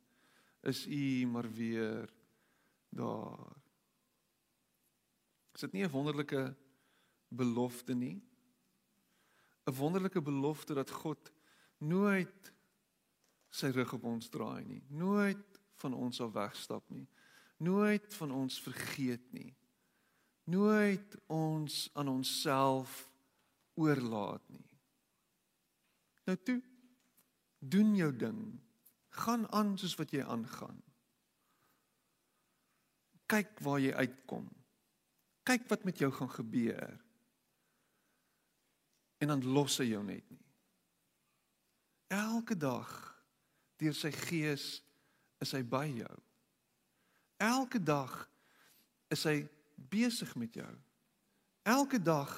is 0.61 0.87
U 0.87 1.25
maar 1.27 1.51
weer 1.51 2.09
daar. 2.89 3.55
Is 5.53 5.59
dit 5.59 5.71
nie 5.71 5.83
'n 5.83 5.89
wonderlike 5.89 6.55
belofte 7.27 7.93
nie? 7.93 8.21
'n 9.65 9.75
Wonderlike 9.75 10.21
belofte 10.21 10.73
dat 10.73 10.89
God 10.89 11.31
nooit 11.77 12.53
sy 13.49 13.67
rug 13.67 13.93
op 13.93 14.03
ons 14.03 14.29
draai 14.29 14.65
nie. 14.65 14.83
Nooit 14.87 15.59
van 15.75 15.93
ons 15.93 16.15
sal 16.15 16.31
wegstap 16.31 16.89
nie. 16.89 17.07
Nooit 17.61 18.13
van 18.17 18.31
ons 18.33 18.57
vergeet 18.61 19.31
nie. 19.35 19.51
Nooit 20.49 21.15
ons 21.29 21.89
aan 21.93 22.09
onsself 22.09 23.05
oorlaat 23.77 24.43
nie. 24.49 24.69
Nou 26.25 26.37
toe 26.37 26.59
doen 27.59 27.93
jou 27.95 28.09
ding. 28.15 28.41
Gaan 29.21 29.45
aan 29.51 29.75
soos 29.77 29.95
wat 29.99 30.13
jy 30.15 30.23
aangaan 30.25 30.81
kyk 33.31 33.61
waar 33.63 33.79
jy 33.79 33.93
uitkom. 33.95 34.49
Kyk 35.47 35.69
wat 35.71 35.85
met 35.87 36.01
jou 36.01 36.11
gaan 36.13 36.31
gebeur. 36.31 36.99
En 39.21 39.31
dan 39.33 39.45
los 39.45 39.79
hy 39.81 39.91
jou 39.91 40.01
net 40.05 40.25
nie. 40.29 40.45
Elke 42.11 42.57
dag 42.57 42.89
deur 43.81 43.95
sy 43.97 44.11
gees 44.13 44.65
is 45.41 45.53
hy 45.55 45.61
by 45.65 45.87
jou. 46.01 46.15
Elke 47.41 47.81
dag 47.81 48.13
is 49.11 49.25
hy 49.25 49.41
besig 49.91 50.29
met 50.37 50.53
jou. 50.61 50.71
Elke 51.65 51.97
dag 52.01 52.29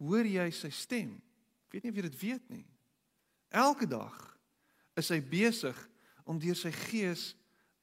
hoor 0.00 0.26
jy 0.26 0.48
sy 0.56 0.70
stem. 0.72 1.14
Ek 1.68 1.76
weet 1.76 1.86
nie 1.86 1.92
of 1.92 2.00
jy 2.00 2.06
dit 2.08 2.20
weet 2.20 2.48
nie. 2.52 2.66
Elke 3.52 3.86
dag 3.88 4.16
is 4.96 5.10
hy 5.12 5.20
besig 5.20 5.76
om 6.24 6.40
deur 6.40 6.56
sy 6.56 6.72
gees 6.88 7.32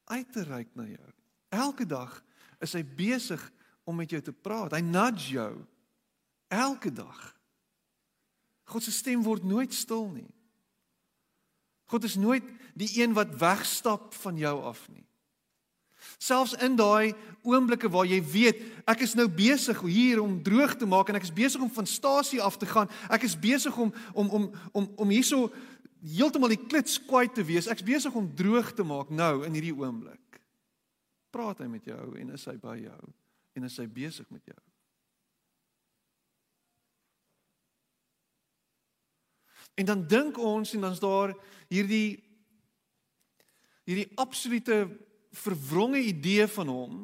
uit 0.09 0.29
te 0.33 0.43
reik 0.47 0.73
na 0.77 0.87
jou. 0.89 1.09
Elke 1.53 1.85
dag 1.85 2.13
is 2.61 2.73
hy 2.77 2.83
besig 2.83 3.41
om 3.85 3.97
met 3.97 4.11
jou 4.13 4.21
te 4.21 4.33
praat. 4.33 4.73
Hy 4.73 4.81
nudge 4.85 5.33
jou 5.37 5.53
elke 6.49 6.91
dag. 6.93 7.19
God 8.69 8.85
se 8.85 8.93
stem 8.93 9.23
word 9.25 9.45
nooit 9.45 9.73
stil 9.73 10.09
nie. 10.13 10.29
God 11.89 12.05
is 12.05 12.17
nooit 12.21 12.45
die 12.77 12.89
een 13.01 13.15
wat 13.17 13.33
wegstap 13.41 14.13
van 14.21 14.37
jou 14.37 14.55
af 14.69 14.83
nie. 14.93 15.05
Selfs 16.17 16.55
in 16.63 16.75
daai 16.75 17.13
oomblikke 17.43 17.89
waar 17.91 18.07
jy 18.09 18.19
weet 18.23 18.61
ek 18.89 19.03
is 19.05 19.15
nou 19.15 19.27
besig 19.31 19.79
hier 19.85 20.21
om 20.23 20.39
droog 20.43 20.75
te 20.79 20.87
maak 20.89 21.09
en 21.09 21.19
ek 21.19 21.27
is 21.27 21.35
besig 21.35 21.61
om 21.61 21.71
van 21.71 21.87
stasie 21.87 22.41
af 22.41 22.57
te 22.57 22.67
gaan. 22.69 22.89
Ek 23.09 23.23
is 23.27 23.37
besig 23.39 23.75
om 23.77 23.93
om 24.13 24.29
om 24.29 24.49
om 24.71 24.89
om 24.95 25.13
hierso 25.13 25.49
heeltemal 25.99 26.51
die 26.53 26.61
klits 26.61 26.99
kwyt 27.05 27.35
te 27.35 27.45
wees. 27.45 27.67
Ek's 27.67 27.85
besig 27.85 28.15
om 28.15 28.31
droog 28.35 28.73
te 28.73 28.83
maak 28.87 29.11
nou 29.11 29.43
in 29.45 29.55
hierdie 29.55 29.75
oomblik. 29.75 30.41
Praat 31.29 31.61
hy 31.61 31.69
met 31.69 31.85
jou 31.85 32.15
en 32.17 32.33
is 32.33 32.45
hy 32.49 32.57
by 32.57 32.77
jou 32.81 33.03
en 33.59 33.67
is 33.67 33.77
hy 33.77 33.87
besig 33.91 34.27
met 34.31 34.43
jou? 34.47 34.59
En 39.79 39.85
dan 39.85 40.07
dink 40.07 40.37
ons 40.37 40.73
en 40.73 40.81
dan's 40.83 40.99
daar 40.99 41.35
hierdie 41.71 42.19
hierdie 43.89 44.09
absolute 44.21 44.83
verwronge 45.31 46.01
idee 46.01 46.47
van 46.47 46.67
hom 46.67 46.99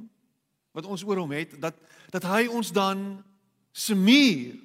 wat 0.76 0.86
ons 0.86 1.04
oor 1.04 1.22
hom 1.24 1.32
het 1.32 1.56
dat 1.62 1.78
dat 2.14 2.24
hy 2.30 2.46
ons 2.48 2.72
dan 2.72 3.24
se 3.76 3.96
muur 3.96 4.56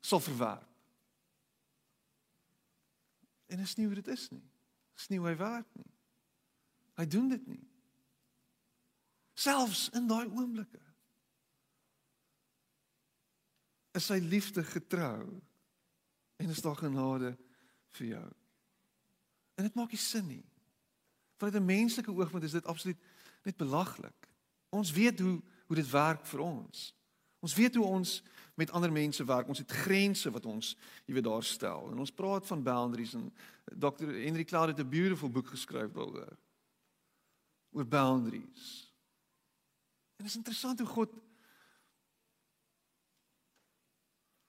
sal 0.00 0.20
verwerp. 0.20 0.68
En 3.50 3.58
is 3.58 3.74
nie 3.74 3.86
hoe 3.86 3.94
dit 3.98 4.06
is 4.06 4.28
nie. 4.30 4.44
Is 4.96 5.08
nie 5.10 5.18
hoe 5.18 5.28
hy 5.32 5.36
werk 5.40 5.66
nie. 5.74 5.90
Hy 7.00 7.06
doen 7.10 7.28
dit 7.32 7.46
nie. 7.50 7.64
Selfs 9.34 9.88
in 9.96 10.06
daai 10.10 10.28
oomblikke 10.28 10.82
is 13.98 14.06
sy 14.06 14.20
liefde 14.22 14.62
getrou 14.62 15.24
en 16.40 16.52
is 16.52 16.62
daar 16.62 16.78
genade 16.78 17.32
vir 17.96 18.06
jou. 18.12 18.28
En 19.58 19.66
dit 19.66 19.74
maak 19.74 19.90
nie 19.90 20.00
sin 20.00 20.28
nie. 20.28 20.44
Vanuit 21.40 21.56
'n 21.56 21.64
menslike 21.64 22.12
oogpunt 22.12 22.44
is 22.44 22.52
dit 22.58 22.64
absoluut 22.64 22.98
net 23.42 23.56
belaglik. 23.56 24.28
Ons 24.68 24.92
weet 24.92 25.20
hoe 25.20 25.40
hoe 25.66 25.76
dit 25.76 25.90
werk 25.90 26.26
vir 26.26 26.40
ons. 26.40 26.94
Ons 27.38 27.54
weet 27.54 27.74
hoe 27.74 27.84
ons 27.84 28.22
met 28.54 28.70
ander 28.70 28.92
mense 28.92 29.24
werk. 29.24 29.48
Ons 29.48 29.58
het 29.58 29.70
grense 29.70 30.30
wat 30.30 30.46
ons, 30.46 30.76
jy 31.06 31.14
weet, 31.14 31.24
daar 31.24 31.44
stel. 31.46 31.90
En 31.90 31.98
ons 31.98 32.12
praat 32.12 32.46
van 32.46 32.62
boundaries 32.62 33.14
en 33.14 33.32
Dr. 33.64 34.10
Henry 34.10 34.44
Cloud 34.44 34.68
het 34.68 34.78
'n 34.78 34.88
beautiful 34.88 35.30
boek 35.30 35.46
geskryf 35.46 35.92
daaroor. 35.92 36.36
oor 37.70 37.86
boundaries. 37.86 38.92
En 40.16 40.24
dit 40.24 40.26
is 40.26 40.36
interessant 40.36 40.78
hoe 40.78 40.88
God 40.88 41.12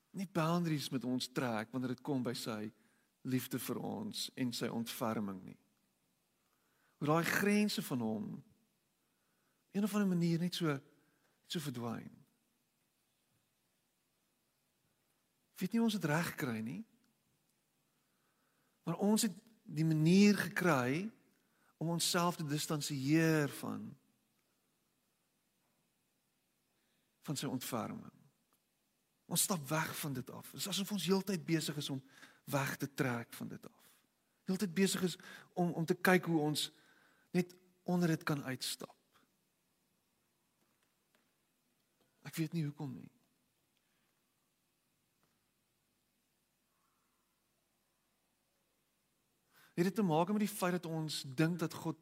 nie 0.10 0.28
boundaries 0.32 0.90
met 0.90 1.04
ons 1.04 1.28
trek 1.32 1.72
wanneer 1.72 1.94
dit 1.94 2.02
kom 2.02 2.24
by 2.24 2.34
sy 2.34 2.72
liefde 3.22 3.60
vir 3.60 3.78
ons 3.78 4.30
en 4.36 4.54
sy 4.54 4.68
ontferming 4.68 5.44
nie. 5.44 5.60
Hoe 7.02 7.10
daai 7.10 7.26
grense 7.26 7.82
van 7.82 8.02
hom 8.06 8.26
een 9.72 9.84
of 9.84 9.94
ander 9.94 10.08
manier 10.08 10.40
net 10.40 10.56
so 10.56 10.80
so 11.46 11.60
verdwyn. 11.60 12.12
Weet 15.58 15.72
nie 15.74 15.82
ons 15.82 15.98
het 15.98 16.06
reg 16.06 16.28
gekry 16.30 16.60
nie. 16.62 16.84
Maar 18.86 19.02
ons 19.02 19.26
het 19.26 19.34
die 19.64 19.86
manier 19.86 20.38
gekry 20.38 21.10
om 21.82 21.90
onsself 21.90 22.38
te 22.38 22.46
distansieer 22.46 23.50
van 23.50 23.90
van 27.22 27.38
sy 27.38 27.50
ontferming. 27.50 28.14
Ons 29.26 29.42
stap 29.42 29.68
weg 29.70 29.90
van 29.98 30.14
dit 30.14 30.30
af. 30.30 30.52
Dit 30.52 30.60
is 30.60 30.68
asof 30.68 30.92
ons 30.92 31.06
heeltyd 31.06 31.46
besig 31.46 31.78
is 31.82 31.90
om 31.90 32.04
weg 32.54 32.78
te 32.78 32.94
trek 32.94 33.34
van 33.34 33.48
dit 33.48 33.66
af. 33.66 33.90
Heeltyd 34.46 34.74
besig 34.74 35.02
is 35.10 35.18
om 35.54 35.74
om 35.74 35.86
te 35.86 35.98
kyk 35.98 36.30
hoe 36.30 36.40
ons 36.40 36.70
net 37.32 37.56
onder 37.84 38.12
dit 38.14 38.24
kan 38.24 38.44
uitstap. 38.44 38.96
Ek 42.28 42.38
weet 42.38 42.54
nie 42.54 42.64
hoekom 42.68 42.94
nie. 42.94 43.10
Het 49.76 49.88
dit 49.88 49.96
te 49.96 50.06
maak 50.06 50.30
met 50.30 50.44
die 50.44 50.52
feit 50.52 50.76
dat 50.78 50.86
ons 50.86 51.24
dink 51.26 51.58
dat 51.60 51.74
God 51.74 51.98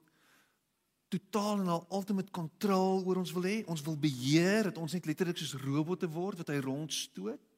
totaal 1.09 1.61
en 1.61 1.69
al 1.73 1.85
ultimate 1.95 2.33
kontrol 2.33 3.05
oor 3.05 3.21
ons 3.21 3.31
wil 3.33 3.45
hê? 3.47 3.59
Ons 3.71 3.81
wil 3.85 3.95
beheer, 3.97 4.67
dat 4.69 4.77
ons 4.77 4.93
net 4.93 5.07
letterlik 5.09 5.39
soos 5.39 5.55
robotte 5.61 6.09
word 6.11 6.41
wat 6.41 6.51
hy 6.51 6.59
rondstoot? 6.65 7.49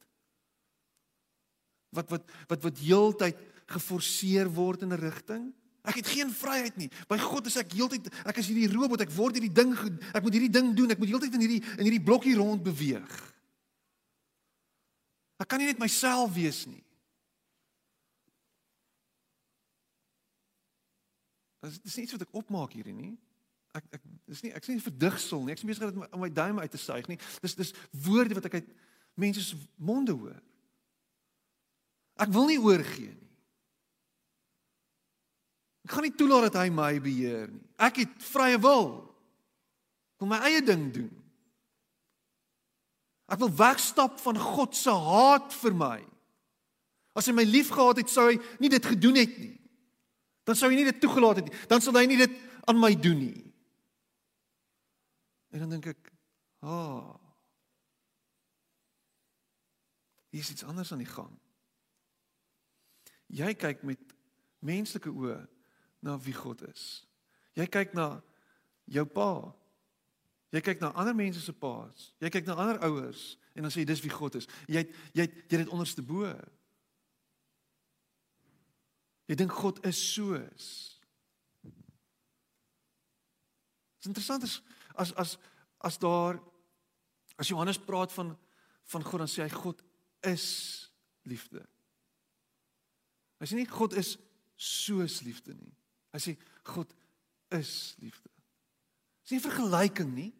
wat 1.92 2.08
wat 2.08 2.30
wat 2.48 2.62
wat 2.62 2.78
heeltyd 2.80 3.40
geforseer 3.72 4.48
word 4.52 4.82
in 4.82 4.92
'n 4.92 5.00
rigting. 5.00 5.52
Ek 5.82 5.98
het 5.98 6.06
geen 6.06 6.30
vryheid 6.30 6.76
nie. 6.78 6.88
By 7.10 7.18
God 7.18 7.48
is 7.50 7.58
ek 7.58 7.74
heeltyd 7.74 8.06
ek 8.22 8.38
is 8.38 8.48
hierdie 8.52 8.70
robot, 8.70 9.02
ek 9.02 9.14
word 9.16 9.38
hierdie 9.38 9.50
ding 9.50 9.72
ek 9.74 10.22
moet 10.22 10.36
hierdie 10.36 10.52
ding 10.52 10.70
doen, 10.78 10.94
ek 10.94 11.00
moet 11.02 11.10
heeltyd 11.10 11.34
in 11.34 11.42
hierdie 11.42 11.62
in 11.74 11.86
hierdie 11.88 12.04
blokkie 12.06 12.36
rond 12.38 12.62
beweeg. 12.62 13.16
Ek 15.42 15.50
kan 15.50 15.58
nie 15.58 15.66
net 15.72 15.82
myself 15.82 16.30
wees 16.36 16.62
nie. 16.70 16.84
Dit 21.66 21.90
is 21.90 21.96
nie 21.98 22.06
iets 22.06 22.14
wat 22.14 22.24
ek 22.26 22.38
opmaak 22.38 22.78
hierdie 22.78 22.94
nie. 22.94 23.12
Ek 23.74 23.86
ek 23.98 24.06
dis 24.30 24.44
nie 24.46 24.54
ek 24.54 24.70
nie 24.70 24.82
verdigsel 24.86 25.42
nie. 25.42 25.56
Ek 25.56 25.62
sê 25.62 25.66
besig 25.66 25.98
om 25.98 26.22
my 26.22 26.30
duim 26.30 26.62
uit 26.62 26.70
te 26.70 26.78
suig 26.78 27.10
nie. 27.10 27.18
Dis 27.42 27.58
dis 27.58 27.74
woorde 28.06 28.38
wat 28.38 28.46
ek 28.50 28.60
uit 28.60 28.72
mense 29.18 29.42
se 29.50 29.58
monde 29.82 30.14
hoor. 30.14 30.38
Ek 32.22 32.30
wil 32.30 32.46
nie 32.50 32.60
oorgee 32.62 33.10
nie. 33.10 33.31
Ek 35.82 35.94
gaan 35.94 36.06
nie 36.06 36.14
toelaat 36.14 36.50
dat 36.50 36.60
hy 36.62 36.68
my 36.74 36.92
beheer 37.02 37.50
nie. 37.50 37.64
Ek 37.82 38.02
het 38.04 38.12
vrye 38.30 38.58
wil. 38.62 38.86
Ek 40.14 40.24
wil 40.24 40.30
my 40.30 40.38
eie 40.46 40.62
ding 40.64 40.86
doen. 40.94 41.10
Ek 43.32 43.40
wil 43.40 43.50
wegstap 43.56 44.20
van 44.22 44.38
God 44.38 44.76
se 44.76 44.92
haat 44.92 45.54
vir 45.62 45.74
my. 45.74 45.98
As 47.18 47.26
hy 47.28 47.34
my 47.36 47.44
liefgehad 47.48 48.02
het, 48.02 48.12
sou 48.12 48.28
hy 48.30 48.38
nie 48.62 48.70
dit 48.72 48.86
gedoen 48.92 49.18
het 49.20 49.34
nie. 49.40 49.56
Dan 50.48 50.58
sou 50.58 50.70
hy 50.70 50.78
nie 50.78 50.88
dit 50.88 51.00
toegelaat 51.02 51.42
het 51.42 51.50
nie. 51.50 51.58
Dan 51.70 51.82
sou 51.84 51.94
hy 51.96 52.04
nie 52.08 52.20
dit 52.20 52.38
aan 52.70 52.78
my 52.78 52.92
doen 52.98 53.18
nie. 53.18 53.42
En 55.52 55.64
dan 55.64 55.74
dink 55.74 55.86
ek, 55.86 56.12
"Ha. 56.62 56.68
Oh, 56.68 57.18
hier 60.30 60.40
is 60.40 60.50
iets 60.50 60.64
anders 60.64 60.92
aan 60.92 61.02
die 61.04 61.12
gang." 61.12 61.38
Jy 63.26 63.54
kyk 63.54 63.82
met 63.82 64.00
menslike 64.58 65.10
oë 65.10 65.48
na 66.02 66.18
wie 66.18 66.34
God 66.34 66.62
is. 66.68 67.06
Jy 67.56 67.66
kyk 67.70 67.94
na 67.96 68.16
jou 68.90 69.04
pa. 69.06 69.52
Jy 70.52 70.60
kyk 70.64 70.82
na 70.82 70.90
ander 70.98 71.16
mense 71.16 71.40
se 71.40 71.54
paas. 71.56 72.10
Jy 72.20 72.30
kyk 72.32 72.48
na 72.48 72.58
ander 72.60 72.80
ouers 72.88 73.32
en 73.56 73.64
dan 73.64 73.72
sê 73.72 73.82
jy 73.82 73.88
dis 73.88 74.02
wie 74.04 74.12
God 74.12 74.36
is. 74.40 74.48
Jy 74.68 74.84
jy 75.16 75.24
jy 75.24 75.60
dit 75.62 75.72
onderste 75.72 76.04
bo. 76.04 76.28
Jy 79.30 79.38
dink 79.38 79.54
God 79.54 79.80
is 79.88 80.00
soos. 80.12 80.68
Dit 84.02 84.04
is 84.04 84.10
interessant 84.10 84.44
as 84.44 84.60
as 84.98 85.12
as 85.16 85.36
as 85.88 85.98
daar 86.02 86.40
as 87.38 87.48
Johannes 87.48 87.80
praat 87.80 88.12
van 88.12 88.34
van 88.92 89.04
God 89.06 89.24
dan 89.24 89.30
sê 89.30 89.46
hy 89.46 89.52
God 89.54 89.80
is 90.26 90.46
liefde. 91.24 91.62
Hy 93.40 93.48
sê 93.48 93.56
nie 93.56 93.70
God 93.70 93.96
is 93.98 94.16
soos 94.56 95.22
liefde 95.24 95.54
nie. 95.56 95.72
Hy 96.12 96.20
sê 96.20 96.34
God 96.68 96.92
is 97.56 97.94
liefde. 98.00 98.30
Dis 99.22 99.36
nie 99.36 99.44
vergelyking 99.44 100.12
nie. 100.14 100.30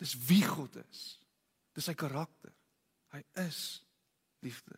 Dis 0.00 0.14
wie 0.28 0.42
God 0.42 0.76
is. 0.82 1.04
Dis 1.74 1.86
sy 1.88 1.94
karakter. 1.98 2.52
Hy 3.14 3.22
is 3.44 3.60
liefde. 4.44 4.76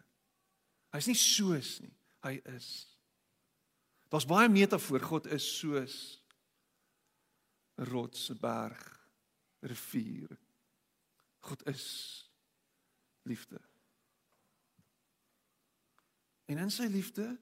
Hy's 0.92 1.08
nie 1.10 1.18
soos 1.18 1.76
nie. 1.84 1.94
Hy 2.24 2.36
is. 2.56 2.68
Daar's 4.12 4.28
baie 4.28 4.48
metafoor 4.52 5.02
God 5.02 5.26
is 5.34 5.44
soos 5.58 6.20
'n 7.76 7.84
rots, 7.92 8.30
'n 8.30 8.38
berg, 8.40 8.82
'n 9.62 9.68
rivier. 9.68 10.38
God 11.40 11.66
is 11.68 12.24
liefde. 13.22 13.60
En 16.46 16.58
in 16.58 16.70
sy 16.70 16.86
liefde 16.86 17.38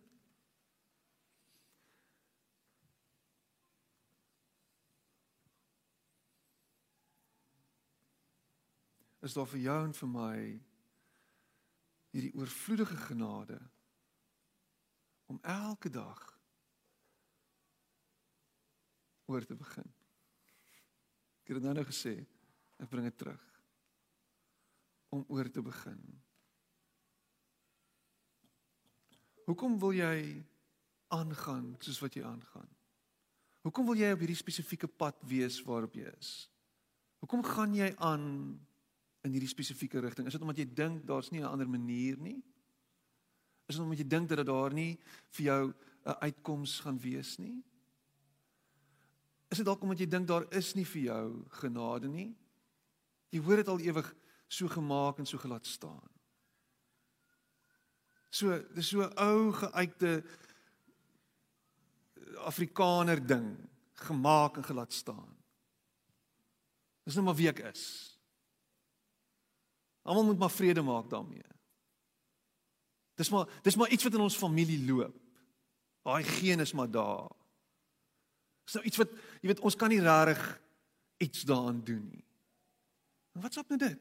is 9.24 9.34
daar 9.36 9.48
vir 9.48 9.62
jou 9.64 9.78
en 9.86 9.94
vir 9.96 10.10
my 10.12 10.36
hierdie 12.14 12.34
oorvloedige 12.36 12.96
genade 13.08 13.58
om 15.32 15.40
elke 15.40 15.88
dag 15.90 16.20
oor 19.26 19.46
te 19.48 19.56
begin. 19.56 19.88
Ek 21.40 21.50
het 21.50 21.58
dit 21.58 21.64
nou 21.64 21.72
nou 21.76 21.86
gesê, 21.88 22.18
ek 22.76 22.90
bring 22.92 23.08
dit 23.08 23.16
terug 23.16 23.42
om 25.14 25.24
oor 25.32 25.48
te 25.48 25.62
begin. 25.64 26.00
Hoekom 29.48 29.78
wil 29.80 29.96
jy 29.96 30.44
aangaan 31.14 31.74
soos 31.84 32.00
wat 32.04 32.16
jy 32.16 32.24
aangaan? 32.26 32.68
Hoekom 33.64 33.88
wil 33.88 33.96
jy 33.96 34.12
op 34.12 34.20
hierdie 34.20 34.36
spesifieke 34.36 34.88
pad 34.88 35.16
wees 35.28 35.62
waarop 35.64 35.96
jy 35.96 36.10
is? 36.18 36.32
Hoekom 37.24 37.44
gaan 37.46 37.72
jy 37.76 37.88
aan 38.04 38.24
in 39.24 39.32
hierdie 39.32 39.50
spesifieke 39.50 40.00
rigting? 40.00 40.26
Is 40.28 40.36
dit 40.36 40.42
omdat 40.44 40.60
jy 40.60 40.66
dink 40.74 41.06
daar's 41.08 41.30
nie 41.30 41.40
'n 41.40 41.50
ander 41.50 41.68
manier 41.68 42.16
nie? 42.18 42.42
Is 43.66 43.76
dit 43.76 43.84
omdat 43.84 43.98
jy 43.98 44.08
dink 44.08 44.28
dat 44.28 44.46
daar 44.46 44.72
nie 44.72 44.98
vir 45.30 45.44
jou 45.44 45.74
'n 46.04 46.16
uitkoms 46.20 46.80
gaan 46.80 46.98
wees 46.98 47.38
nie? 47.38 47.62
Is 49.50 49.58
dit 49.58 49.66
dalk 49.66 49.82
omdat 49.82 49.98
jy 49.98 50.06
dink 50.06 50.26
daar 50.26 50.46
is 50.52 50.74
nie 50.74 50.84
vir 50.84 51.02
jou 51.02 51.44
genade 51.48 52.08
nie? 52.08 52.34
Jy 53.30 53.40
hoor 53.40 53.56
dit 53.56 53.68
al 53.68 53.80
ewig 53.80 54.14
so 54.48 54.68
gemaak 54.68 55.18
en 55.18 55.26
so 55.26 55.38
gelaat 55.38 55.66
staan. 55.66 56.08
So, 58.30 58.58
dis 58.74 58.88
so 58.88 59.02
ou 59.02 59.52
geuite 59.52 60.24
Afrikaner 62.36 63.26
ding 63.26 63.56
gemaak 63.94 64.56
en 64.56 64.64
gelaat 64.64 64.92
staan. 64.92 65.36
Dis 67.04 67.14
net 67.14 67.24
maar 67.24 67.36
wie 67.38 67.48
ek 67.48 67.58
is. 67.70 68.13
Almal 70.04 70.24
moet 70.24 70.38
maar 70.38 70.52
vrede 70.52 70.82
maak 70.84 71.08
daarmee. 71.10 71.46
Dis 73.14 73.30
maar 73.32 73.48
dis 73.62 73.76
maar 73.76 73.88
iets 73.88 74.04
wat 74.04 74.14
in 74.14 74.20
ons 74.20 74.36
familie 74.36 74.80
loop. 74.84 75.16
Daai 76.04 76.22
geen 76.24 76.60
is 76.60 76.72
maar 76.72 76.90
daar. 76.90 77.30
Dis 78.64 78.76
nou 78.76 78.84
iets 78.84 79.00
wat 79.00 79.12
jy 79.40 79.52
weet 79.52 79.62
ons 79.64 79.76
kan 79.76 79.92
nie 79.92 80.02
regtig 80.04 80.42
iets 81.24 81.46
daaraan 81.48 81.80
doen 81.84 82.04
nie. 82.10 82.24
En 83.32 83.40
wat's 83.40 83.56
op 83.56 83.68
met 83.72 83.80
dit? 83.80 84.00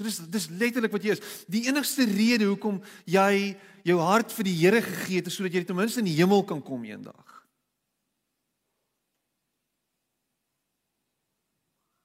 Dis 0.00 0.16
dis 0.32 0.48
letterlik 0.48 0.92
wat 0.94 1.04
jy 1.04 1.14
is. 1.14 1.44
Die 1.50 1.66
enigste 1.68 2.06
rede 2.08 2.48
hoekom 2.48 2.80
jy 3.04 3.54
jou 3.84 3.98
hart 4.00 4.32
vir 4.32 4.48
die 4.48 4.56
Here 4.56 4.80
gegee 4.82 5.20
het 5.20 5.28
is 5.28 5.36
sodat 5.36 5.54
jy 5.54 5.64
ten 5.68 5.76
minste 5.76 6.00
in 6.00 6.08
die 6.08 6.16
hemel 6.18 6.44
kan 6.48 6.62
kom 6.64 6.84
eendag. 6.88 7.39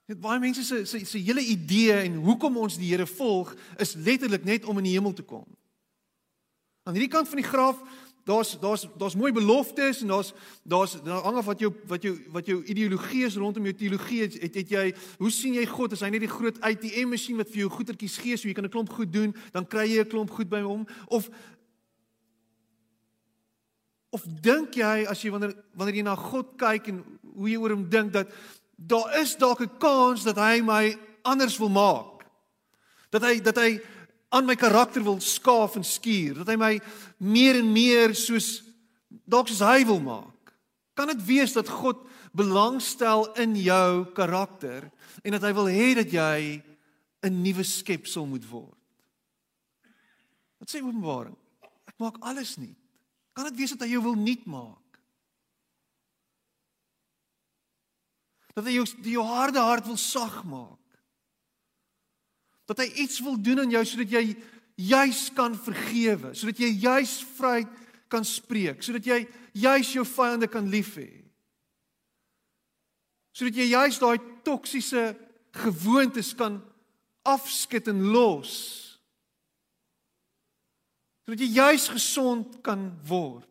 Dit 0.06 0.22
baie 0.22 0.40
mense 0.40 0.64
se 0.64 0.86
se 0.86 1.06
se 1.06 1.18
hele 1.18 1.42
idee 1.42 1.94
en 2.06 2.16
hoekom 2.28 2.58
ons 2.62 2.78
die 2.78 2.92
Here 2.92 3.08
volg 3.10 3.56
is 3.82 3.96
letterlik 3.98 4.44
net 4.46 4.66
om 4.66 4.78
in 4.78 4.90
die 4.90 4.98
hemel 4.98 5.14
te 5.14 5.26
kom. 5.26 5.46
Aan 6.86 6.94
hierdie 6.94 7.10
kant 7.10 7.30
van 7.30 7.42
die 7.42 7.48
graf 7.48 7.80
daar's 8.26 8.56
daar's 8.62 8.88
daar's 8.98 9.16
mooi 9.18 9.32
beloftes 9.34 10.02
en 10.02 10.08
daar's 10.14 10.34
daar's 10.64 10.94
daar 11.04 11.24
hang 11.26 11.38
af 11.38 11.46
wat 11.46 11.60
jou 11.60 11.72
wat 11.90 12.06
jou 12.06 12.14
wat 12.34 12.46
jou 12.46 12.64
ideologie 12.64 13.26
is 13.26 13.36
rondom 13.36 13.66
jou 13.66 13.74
teologie. 13.74 14.22
Het 14.22 14.56
het 14.56 14.70
jy 14.70 14.86
hoe 15.18 15.32
sien 15.32 15.58
jy 15.58 15.66
God? 15.66 15.98
As 15.98 16.06
hy 16.06 16.12
net 16.14 16.26
die 16.26 16.30
groot 16.30 16.62
ATM 16.62 17.10
masjien 17.10 17.42
wat 17.42 17.50
vir 17.50 17.66
jou 17.66 17.74
goedertjies 17.74 18.18
gee 18.22 18.38
so 18.38 18.48
jy 18.48 18.54
kan 18.54 18.66
'n 18.66 18.74
klomp 18.78 18.94
goed 18.94 19.14
doen 19.14 19.34
dan 19.54 19.66
kry 19.66 19.90
jy 19.90 20.06
'n 20.06 20.10
klomp 20.10 20.30
goed 20.30 20.50
by 20.50 20.62
hom? 20.62 20.86
Of 21.08 21.30
of 24.10 24.24
dink 24.42 24.76
jy 24.76 25.06
as 25.10 25.22
jy 25.22 25.32
wanneer 25.32 25.56
wanneer 25.74 25.96
jy 25.96 26.04
na 26.04 26.16
God 26.16 26.54
kyk 26.58 26.88
en 26.88 27.04
hoe 27.36 27.50
jy 27.50 27.58
oor 27.58 27.74
hom 27.74 27.90
dink 27.90 28.14
dat 28.14 28.30
daar 28.76 29.20
is 29.22 29.36
dalk 29.36 29.62
'n 29.62 29.78
kans 29.78 30.24
dat 30.24 30.36
hy 30.36 30.62
my 30.62 30.98
anders 31.24 31.58
wil 31.58 31.70
maak 31.70 32.16
dat 33.16 33.24
hy 33.24 33.40
dat 33.44 33.60
hy 33.60 33.80
aan 34.36 34.48
my 34.48 34.56
karakter 34.60 35.04
wil 35.06 35.20
skaaf 35.24 35.78
en 35.80 35.86
skuur, 35.88 36.42
dat 36.42 36.52
hy 36.52 36.58
my 36.60 36.74
meer 37.24 37.62
en 37.62 37.70
meer 37.72 38.16
soos 38.18 38.60
dalk 39.24 39.48
soos 39.48 39.64
hy 39.64 39.86
wil 39.88 40.02
maak. 40.04 40.52
Kan 40.98 41.12
dit 41.14 41.22
wees 41.28 41.56
dat 41.56 41.72
God 41.72 42.02
belangstel 42.36 43.30
in 43.40 43.56
jou 43.60 44.06
karakter 44.18 44.90
en 45.24 45.38
dat 45.38 45.46
hy 45.48 45.54
wil 45.56 45.70
hê 45.72 45.94
dat 45.96 46.12
jy 46.12 46.62
'n 47.24 47.42
nuwe 47.42 47.64
skepsel 47.64 48.28
moet 48.28 48.44
word? 48.50 48.78
Wat 50.60 50.70
sê 50.70 50.82
Openbaring? 50.84 51.38
Ek 51.88 51.96
maak 52.00 52.18
alles 52.20 52.58
nuut. 52.58 52.78
Kan 53.34 53.46
dit 53.46 53.58
wees 53.58 53.72
dat 53.72 53.88
hy 53.88 53.94
jou 53.96 54.04
wil 54.04 54.16
nuut 54.16 54.46
maak? 54.46 54.85
Dat 58.56 58.66
hy 58.66 58.78
jou 58.78 58.88
die 59.04 59.18
jou 59.18 59.26
harde 59.28 59.60
hart 59.60 59.88
wil 59.90 60.00
sag 60.00 60.44
maak? 60.48 60.80
dat 62.66 62.82
hy 62.82 62.88
iets 63.06 63.20
wil 63.22 63.38
doen 63.42 63.62
aan 63.64 63.74
jou 63.74 63.84
sodat 63.86 64.14
jy 64.18 64.24
juis 64.90 65.28
kan 65.38 65.56
vergewe, 65.56 66.34
sodat 66.36 66.60
jy 66.60 66.72
juis 66.82 67.20
vry 67.38 67.62
kan 68.12 68.26
spreek, 68.28 68.82
sodat 68.84 69.06
jy 69.08 69.22
juis 69.56 69.92
jou 69.96 70.06
vyande 70.08 70.50
kan 70.52 70.68
lief 70.72 70.96
hê. 71.00 71.10
Sodat 73.36 73.60
jy 73.60 73.70
juis 73.70 74.00
daai 74.02 74.18
toksiese 74.48 75.12
gewoontes 75.56 76.34
kan 76.38 76.58
afskud 77.26 77.92
en 77.92 78.02
los. 78.14 78.54
Sodat 81.26 81.46
jy 81.46 81.52
juis 81.54 81.90
gesond 81.94 82.60
kan 82.66 82.90
word. 83.08 83.48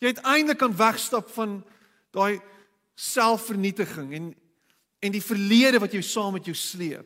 Jy 0.00 0.12
uiteindelik 0.12 0.60
kan 0.60 0.74
wegstap 0.76 1.30
van 1.34 1.58
daai 2.14 2.36
selfvernietiging 2.96 4.12
en 4.16 4.34
en 5.04 5.12
die 5.12 5.22
verlede 5.22 5.78
wat 5.78 5.92
jy 5.92 6.00
saam 6.02 6.32
met 6.34 6.46
jou 6.48 6.54
sleep. 6.56 7.04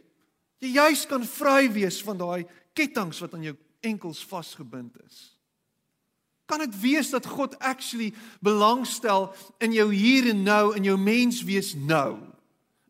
Jy 0.63 0.71
juis 0.79 1.03
kan 1.11 1.25
vry 1.27 1.67
wees 1.75 1.99
van 2.07 2.17
daai 2.21 2.47
kettinge 2.79 3.19
wat 3.19 3.35
aan 3.35 3.49
jou 3.49 3.57
enkels 3.85 4.23
vasgebind 4.25 4.95
is. 5.03 5.19
Kan 6.49 6.63
dit 6.65 6.77
wees 6.81 7.11
dat 7.13 7.27
God 7.27 7.59
actually 7.59 8.13
belangstel 8.41 9.29
in 9.63 9.75
jou 9.75 9.89
hier 9.93 10.31
en 10.31 10.43
nou 10.47 10.77
in 10.79 10.87
jou 10.87 10.97
menswees 10.99 11.75
nou? 11.75 12.19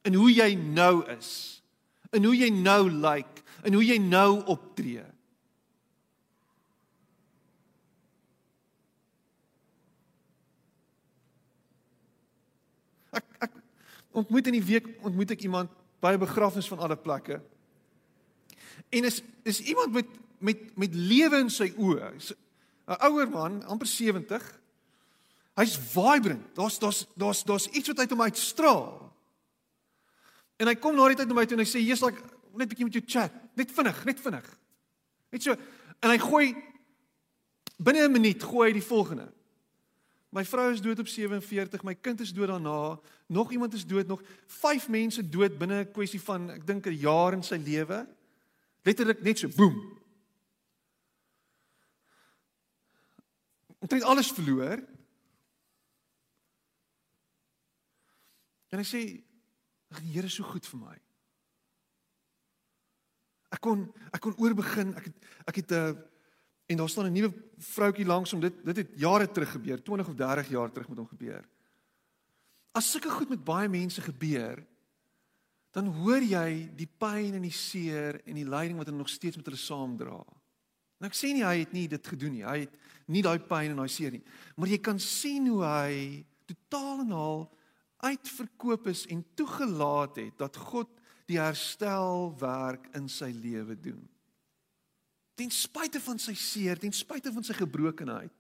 In 0.05 0.17
hoe 0.17 0.31
jy 0.33 0.55
nou 0.55 1.03
is? 1.17 1.63
In 2.17 2.25
hoe 2.29 2.37
jy 2.37 2.49
nou 2.55 2.85
lyk? 2.89 3.01
Like, 3.27 3.49
in 3.69 3.77
hoe 3.77 3.85
jy 3.85 3.99
nou 4.01 4.41
optree? 4.49 5.05
Ontmoet 14.19 14.47
in 14.47 14.59
die 14.59 14.65
week 14.65 14.87
ontmoet 15.07 15.31
ek 15.31 15.43
iemand 15.47 15.71
by 16.01 16.13
'n 16.15 16.25
begrafnis 16.25 16.69
van 16.69 16.79
alle 16.79 16.97
plekke. 16.97 17.41
En 18.91 19.05
is 19.05 19.23
is 19.45 19.61
iemand 19.61 19.93
met 19.93 20.07
met 20.39 20.77
met 20.77 20.95
lewe 20.95 21.39
in 21.39 21.51
sy 21.51 21.73
oë. 21.77 22.35
'n 22.87 23.01
Ouer 23.07 23.29
man, 23.29 23.63
amper 23.65 23.87
70. 23.87 24.61
Hy's 25.55 25.77
vibrant. 25.77 26.55
Daar's 26.55 26.79
daar's 26.79 27.07
daar's 27.15 27.45
daar's 27.45 27.67
iets 27.67 27.89
wat 27.89 27.99
uit 27.99 28.11
hom 28.11 28.23
uitstraal. 28.23 29.13
En 30.57 30.67
hy 30.67 30.75
kom 30.75 30.97
na 30.97 31.09
die 31.09 31.17
tyd 31.17 31.29
na 31.29 31.35
my 31.35 31.47
toe 31.47 31.57
en 31.57 31.65
hy 31.65 31.71
sê, 31.71 31.81
"Jesus, 31.81 32.09
ek 32.09 32.21
net 32.55 32.67
'n 32.67 32.69
bietjie 32.69 32.85
met 32.85 32.93
jou 32.93 33.05
chat. 33.07 33.33
Net 33.57 33.71
vinnig, 33.71 34.05
net 34.05 34.21
vinnig." 34.21 34.59
Net 35.31 35.43
so. 35.43 35.57
En 36.01 36.11
hy 36.11 36.19
gooi 36.19 36.57
binne 37.79 38.09
'n 38.09 38.13
minuut 38.13 38.43
gooi 38.43 38.69
hy 38.69 38.73
die 38.73 38.89
volgende. 38.89 39.33
My 40.31 40.45
vrou 40.47 40.71
is 40.71 40.81
dood 40.83 40.99
op 41.03 41.09
47, 41.11 41.83
my 41.83 41.95
kind 41.95 42.21
is 42.21 42.33
dood 42.33 42.49
daarna, 42.49 42.99
nog 43.27 43.51
iemand 43.51 43.75
is 43.75 43.87
dood, 43.87 44.07
nog 44.07 44.23
5 44.47 44.89
mense 44.89 45.29
dood 45.29 45.59
binne 45.59 45.83
'n 45.83 45.93
kwessie 45.93 46.23
van 46.23 46.51
ek 46.51 46.67
dink 46.67 46.87
'n 46.87 46.99
jaar 46.99 47.33
in 47.33 47.43
sy 47.43 47.57
lewe. 47.57 48.07
Letterlik 48.83 49.23
net 49.23 49.39
so 49.39 49.49
boem. 49.49 49.99
Omtrent 53.79 54.03
alles 54.03 54.33
verloor. 54.33 54.79
En 58.71 58.79
hy 58.79 58.85
sê 58.85 59.03
die 59.99 60.13
Here 60.13 60.27
is 60.27 60.35
so 60.35 60.45
goed 60.47 60.67
vir 60.67 60.79
my. 60.79 60.97
Ek 63.51 63.61
kon 63.61 63.89
ek 64.15 64.21
kon 64.23 64.37
oorbegin. 64.39 64.95
Ek 64.95 65.05
het 65.05 65.17
ek 65.51 65.57
het 65.57 65.71
'n 65.71 65.75
uh, 65.75 65.89
eh, 65.89 65.97
En 66.71 66.77
daar 66.77 66.89
staan 66.89 67.07
'n 67.07 67.13
nuwe 67.13 67.33
vroutjie 67.59 68.07
langs 68.07 68.31
hom. 68.31 68.41
Dit 68.41 68.65
dit 68.65 68.77
het 68.77 68.91
jare 68.95 69.31
terug 69.31 69.51
gebeur, 69.51 69.83
20 69.83 70.09
of 70.09 70.15
30 70.15 70.49
jaar 70.49 70.73
terug 70.73 70.89
met 70.89 70.99
hom 70.99 71.07
gebeur. 71.07 71.49
As 72.73 72.91
sulke 72.91 73.11
goed 73.11 73.29
met 73.29 73.45
baie 73.45 73.69
mense 73.69 74.01
gebeur, 74.01 74.67
dan 75.71 75.87
hoor 75.87 76.23
jy 76.23 76.71
die 76.77 76.89
pyn 76.99 77.35
en 77.35 77.43
die 77.43 77.55
seer 77.55 78.21
en 78.25 78.35
die 78.35 78.49
lyding 78.49 78.77
wat 78.77 78.87
hulle 78.87 78.99
nog 78.99 79.09
steeds 79.09 79.37
met 79.37 79.47
hulle 79.47 79.59
saamdra. 79.59 80.25
En 81.01 81.07
ek 81.07 81.15
sê 81.15 81.33
nie 81.33 81.45
hy 81.45 81.59
het 81.59 81.73
nie 81.73 81.89
dit 81.89 82.07
gedoen 82.07 82.33
nie. 82.33 82.45
Hy 82.45 82.59
het 82.59 82.75
nie 83.07 83.23
daai 83.23 83.39
pyn 83.39 83.71
en 83.71 83.77
daai 83.77 83.89
seer 83.89 84.11
nie. 84.11 84.25
Maar 84.57 84.69
jy 84.69 84.79
kan 84.79 84.99
sien 84.99 85.47
hoe 85.47 85.65
hy 85.65 86.25
totaal 86.47 87.01
en 87.01 87.13
al 87.13 87.57
uitverkoop 87.97 88.87
is 88.87 89.07
en 89.07 89.25
toegelaat 89.35 90.17
het 90.17 90.39
dat 90.39 90.57
God 90.57 90.89
die 91.27 91.39
herstelwerk 91.39 92.87
in 92.95 93.09
sy 93.09 93.31
lewe 93.33 93.81
doen 93.81 94.09
ten 95.41 95.53
spyte 95.55 96.01
van 96.05 96.21
sy 96.21 96.35
seer, 96.37 96.77
ten 96.77 96.93
spyte 96.93 97.33
van 97.33 97.47
sy 97.47 97.57
gebrokenheid 97.57 98.35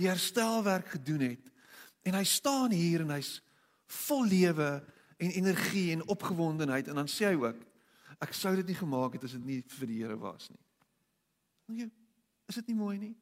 die 0.00 0.08
herstelwerk 0.08 0.94
gedoen 0.96 1.24
het. 1.24 1.48
En 2.08 2.16
hy 2.16 2.24
staan 2.26 2.72
hier 2.72 3.04
en 3.04 3.12
hy's 3.14 3.36
vol 4.02 4.24
lewe 4.28 4.68
en 5.22 5.34
energie 5.36 5.90
en 5.94 6.04
opgewondenheid 6.10 6.88
en 6.88 7.00
dan 7.02 7.10
sê 7.10 7.30
hy 7.30 7.36
ook 7.38 7.60
ek 8.22 8.32
sou 8.36 8.54
dit 8.58 8.70
nie 8.70 8.78
gemaak 8.78 9.16
het 9.16 9.26
as 9.26 9.36
dit 9.36 9.44
nie 9.46 9.58
vir 9.74 9.90
die 9.90 9.98
Here 10.00 10.16
was 10.20 10.48
nie. 10.50 10.62
Dink 11.68 11.84
jy 11.84 11.88
is 12.50 12.58
dit 12.60 12.72
nie 12.72 12.78
mooi 12.78 12.96
nie? 13.00 13.14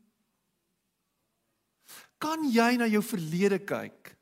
Kan 2.23 2.47
jy 2.51 2.73
na 2.81 2.89
jou 2.91 3.03
verlede 3.05 3.61
kyk? 3.63 4.15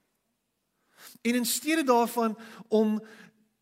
En 1.24 1.38
in 1.40 1.46
steede 1.48 1.84
daarvan 1.86 2.36
om 2.68 2.98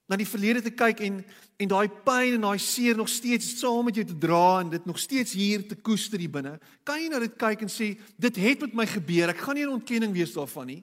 na 0.06 0.16
die 0.16 0.28
verlede 0.28 0.62
te 0.62 0.70
kyk 0.70 1.02
en 1.06 1.24
en 1.56 1.70
daai 1.70 1.88
pyn 2.04 2.34
en 2.36 2.42
daai 2.44 2.58
seer 2.60 2.98
nog 2.98 3.08
steeds 3.08 3.54
saam 3.56 3.86
met 3.88 3.96
jou 3.96 4.04
te 4.04 4.18
dra 4.20 4.60
en 4.60 4.68
dit 4.74 4.84
nog 4.84 4.98
steeds 5.00 5.32
hier 5.32 5.62
te 5.64 5.76
koester 5.80 6.20
hier 6.20 6.32
binne, 6.32 6.58
kan 6.84 7.00
jy 7.00 7.08
na 7.08 7.20
dit 7.22 7.38
kyk 7.40 7.62
en 7.64 7.72
sê 7.72 7.94
dit 8.20 8.40
het 8.44 8.66
met 8.66 8.74
my 8.82 8.86
gebeur. 8.90 9.32
Ek 9.32 9.40
gaan 9.40 9.56
nie 9.56 9.64
'n 9.64 9.72
ontkenning 9.72 10.12
wees 10.12 10.34
daarvan 10.36 10.66
nie. 10.66 10.82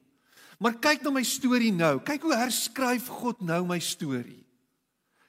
Maar 0.60 0.80
kyk 0.80 1.04
na 1.04 1.12
my 1.12 1.24
storie 1.24 1.72
nou. 1.72 2.00
Kyk 2.00 2.22
hoe 2.22 2.36
herskryf 2.36 3.08
God 3.08 3.42
nou 3.42 3.66
my 3.66 3.80
storie. 3.80 4.44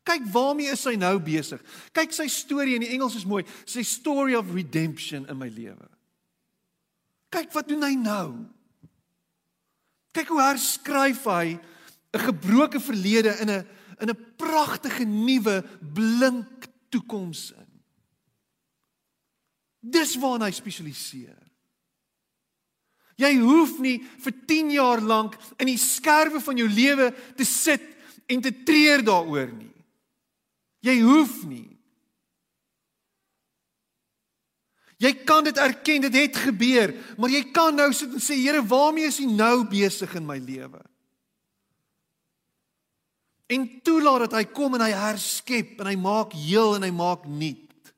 Kyk 0.05 0.27
waarmee 0.33 0.73
is 0.73 0.85
hy 0.85 0.97
nou 0.97 1.19
besig? 1.19 1.61
Kyk 1.93 2.13
sy 2.13 2.27
storie 2.29 2.75
in 2.75 2.85
die 2.85 2.93
Engels 2.93 3.17
is 3.17 3.25
mooi. 3.25 3.45
Sy 3.65 3.83
story 3.83 4.35
of 4.35 4.53
redemption 4.53 5.27
in 5.29 5.39
my 5.39 5.49
lewe. 5.49 5.89
Kyk 7.33 7.53
wat 7.53 7.69
doen 7.69 7.83
hy 7.83 7.95
nou? 7.97 8.47
Kyk 10.15 10.29
hoe 10.29 10.41
herskryf 10.41 11.25
hy 11.25 11.59
'n 12.15 12.21
gebroke 12.21 12.81
verlede 12.81 13.35
in 13.41 13.51
'n 13.51 13.67
in 14.01 14.11
'n 14.11 14.35
pragtige 14.37 15.05
nuwe 15.05 15.65
blink 15.93 16.67
toekoms 16.89 17.53
in. 17.53 17.71
Dis 19.81 20.17
waarna 20.17 20.49
hy 20.49 20.55
spesialiseer. 20.55 21.45
Jy 23.21 23.37
hoef 23.39 23.79
nie 23.79 23.99
vir 24.25 24.33
10 24.47 24.71
jaar 24.75 25.01
lank 25.01 25.37
in 25.59 25.67
die 25.67 25.79
skerwe 25.79 26.41
van 26.41 26.57
jou 26.57 26.69
lewe 26.69 27.13
te 27.37 27.45
sit 27.45 27.85
en 28.27 28.41
te 28.41 28.51
treur 28.65 29.05
daaroor 29.05 29.53
nie. 29.53 29.85
Jy 30.85 30.97
hoef 31.01 31.45
nie. 31.47 31.69
Jy 34.99 35.13
kan 35.27 35.45
dit 35.45 35.59
erken, 35.59 36.07
dit 36.07 36.17
het 36.17 36.37
gebeur, 36.47 36.95
maar 37.19 37.33
jy 37.33 37.43
kan 37.53 37.75
nou 37.77 37.91
sit 37.93 38.13
en 38.15 38.23
sê 38.23 38.39
Here, 38.39 38.63
waarmee 38.63 39.11
is 39.11 39.21
U 39.21 39.27
nou 39.27 39.65
besig 39.69 40.15
in 40.15 40.27
my 40.27 40.39
lewe? 40.39 40.81
En 43.47 43.67
toelaat 43.85 44.25
dat 44.27 44.39
hy 44.39 44.45
kom 44.57 44.75
en 44.75 44.85
hy 44.87 44.93
herskep 44.97 45.81
en 45.83 45.91
hy 45.91 45.97
maak 46.01 46.33
heel 46.33 46.79
en 46.79 46.87
hy 46.87 46.93
maak 46.95 47.27
nuut. 47.29 47.93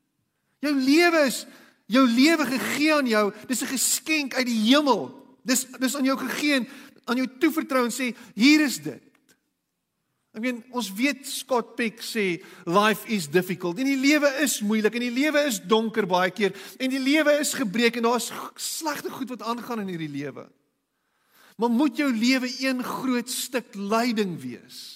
Jou 0.64 0.74
lewe 0.74 1.22
is 1.28 1.44
jou 1.86 2.02
lewe 2.08 2.46
gegee 2.50 2.94
aan 2.94 3.06
jou. 3.06 3.32
Dis 3.46 3.62
'n 3.62 3.74
geskenk 3.76 4.34
uit 4.34 4.46
die 4.46 4.62
hemel. 4.72 5.12
Dis 5.44 5.66
dis 5.78 5.96
aan 5.96 6.04
jou 6.04 6.18
gegee 6.18 6.54
en 6.54 6.68
aan 7.04 7.16
jou 7.16 7.28
toevertrou 7.38 7.84
en 7.84 7.94
sê 7.94 8.14
hier 8.34 8.60
is 8.60 8.78
dit. 8.82 9.02
Ek 10.36 10.42
meen 10.42 10.64
ons 10.70 10.90
weet 10.92 11.24
Scott 11.24 11.76
Peck 11.76 12.02
sê 12.04 12.42
life 12.66 13.06
is 13.08 13.28
difficult. 13.28 13.78
En 13.78 13.88
die 13.88 13.96
lewe 13.96 14.28
is 14.42 14.60
moeilik 14.60 14.94
en 14.94 15.00
die 15.00 15.14
lewe 15.14 15.46
is 15.46 15.60
donker 15.60 16.06
baie 16.06 16.30
keer 16.30 16.52
en 16.78 16.90
die 16.90 17.00
lewe 17.00 17.38
is 17.40 17.54
gebreek 17.54 17.96
en 17.96 18.02
daar's 18.02 18.32
slegte 18.56 19.10
goed 19.10 19.28
wat 19.28 19.42
aangaan 19.42 19.80
in 19.80 19.94
hierdie 19.94 20.12
lewe. 20.12 20.44
Maar 21.56 21.70
moet 21.72 21.96
jou 21.96 22.12
lewe 22.12 22.50
een 22.60 22.84
groot 22.84 23.30
stuk 23.30 23.74
lyding 23.74 24.36
wees? 24.40 24.95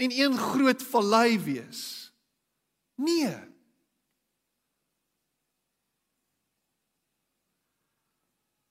En 0.00 0.10
een 0.10 0.36
groot 0.38 0.82
vallei 0.82 1.38
wees? 1.38 2.12
Nee. 2.94 3.36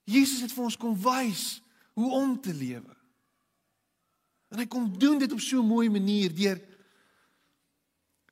Jesus 0.10 0.42
het 0.42 0.54
vir 0.54 0.63
ons 0.65 0.78
kom 0.78 0.96
wys 0.98 1.44
hoe 1.94 2.10
om 2.18 2.34
te 2.42 2.54
lewe. 2.54 2.96
En 4.50 4.63
hy 4.63 4.65
kom 4.65 4.88
doen 4.98 5.22
dit 5.22 5.32
op 5.32 5.42
so 5.44 5.62
'n 5.62 5.70
mooi 5.70 5.89
manier 5.89 6.34
deur 6.34 6.58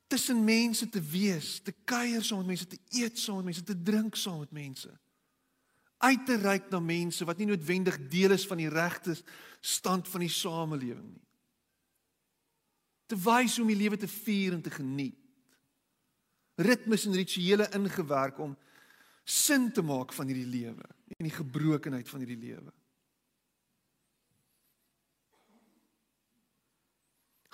tussen 0.08 0.44
mense 0.44 0.90
te 0.90 1.02
wees, 1.02 1.60
te 1.60 1.74
kuier 1.84 2.24
saam 2.24 2.38
met 2.38 2.48
mense, 2.48 2.68
te 2.68 2.80
eet 2.90 3.20
saam 3.20 3.36
met 3.36 3.46
mense, 3.46 3.64
te 3.64 3.82
drink 3.82 4.16
saam 4.16 4.40
met 4.40 4.52
mense. 4.52 5.00
Uit 5.98 6.26
te 6.26 6.36
reik 6.36 6.70
na 6.70 6.80
mense 6.80 7.26
wat 7.26 7.38
nie 7.38 7.48
noodwendig 7.48 8.08
deel 8.08 8.32
is 8.32 8.48
van 8.48 8.58
die 8.58 8.70
regte 8.70 9.18
stand 9.62 10.08
van 10.08 10.20
die 10.20 10.30
samelewing 10.30 11.14
nie. 11.14 11.27
Te 13.08 13.16
wys 13.16 13.60
om 13.60 13.70
die 13.72 13.80
lewe 13.80 13.98
te 13.98 14.08
vier 14.08 14.54
en 14.54 14.62
te 14.62 14.74
geniet. 14.74 15.16
Ritmes 16.58 17.06
en 17.06 17.16
rituele 17.16 17.68
ingewerk 17.78 18.40
om 18.42 18.56
sin 19.28 19.72
te 19.72 19.84
maak 19.86 20.14
van 20.16 20.28
hierdie 20.28 20.50
lewe 20.50 20.88
en 21.18 21.28
die 21.28 21.36
gebrokenheid 21.36 22.10
van 22.10 22.24
hierdie 22.24 22.40
lewe. 22.40 22.72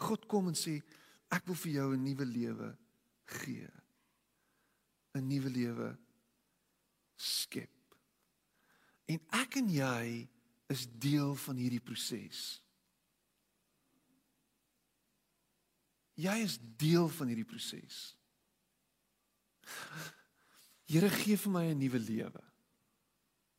God 0.03 0.27
kom 0.29 0.49
en 0.51 0.57
sê 0.57 0.77
ek 1.33 1.45
wil 1.49 1.57
vir 1.63 1.71
jou 1.71 1.89
'n 1.95 2.03
nuwe 2.03 2.25
lewe 2.25 2.69
gee. 3.25 3.69
'n 5.13 5.27
Nuwe 5.27 5.49
lewe 5.49 5.97
skep. 7.15 7.69
En 9.05 9.19
ek 9.29 9.55
en 9.55 9.69
jy 9.69 10.29
is 10.67 10.87
deel 10.87 11.35
van 11.35 11.55
hierdie 11.55 11.83
proses. 11.83 12.62
Jy 16.23 16.35
is 16.45 16.57
deel 16.79 17.09
van 17.17 17.27
hierdie 17.31 17.47
proses. 17.47 18.13
Here 20.87 21.09
gee 21.09 21.37
vir 21.39 21.51
my 21.51 21.65
'n 21.71 21.79
nuwe 21.79 21.99
lewe. 21.99 22.43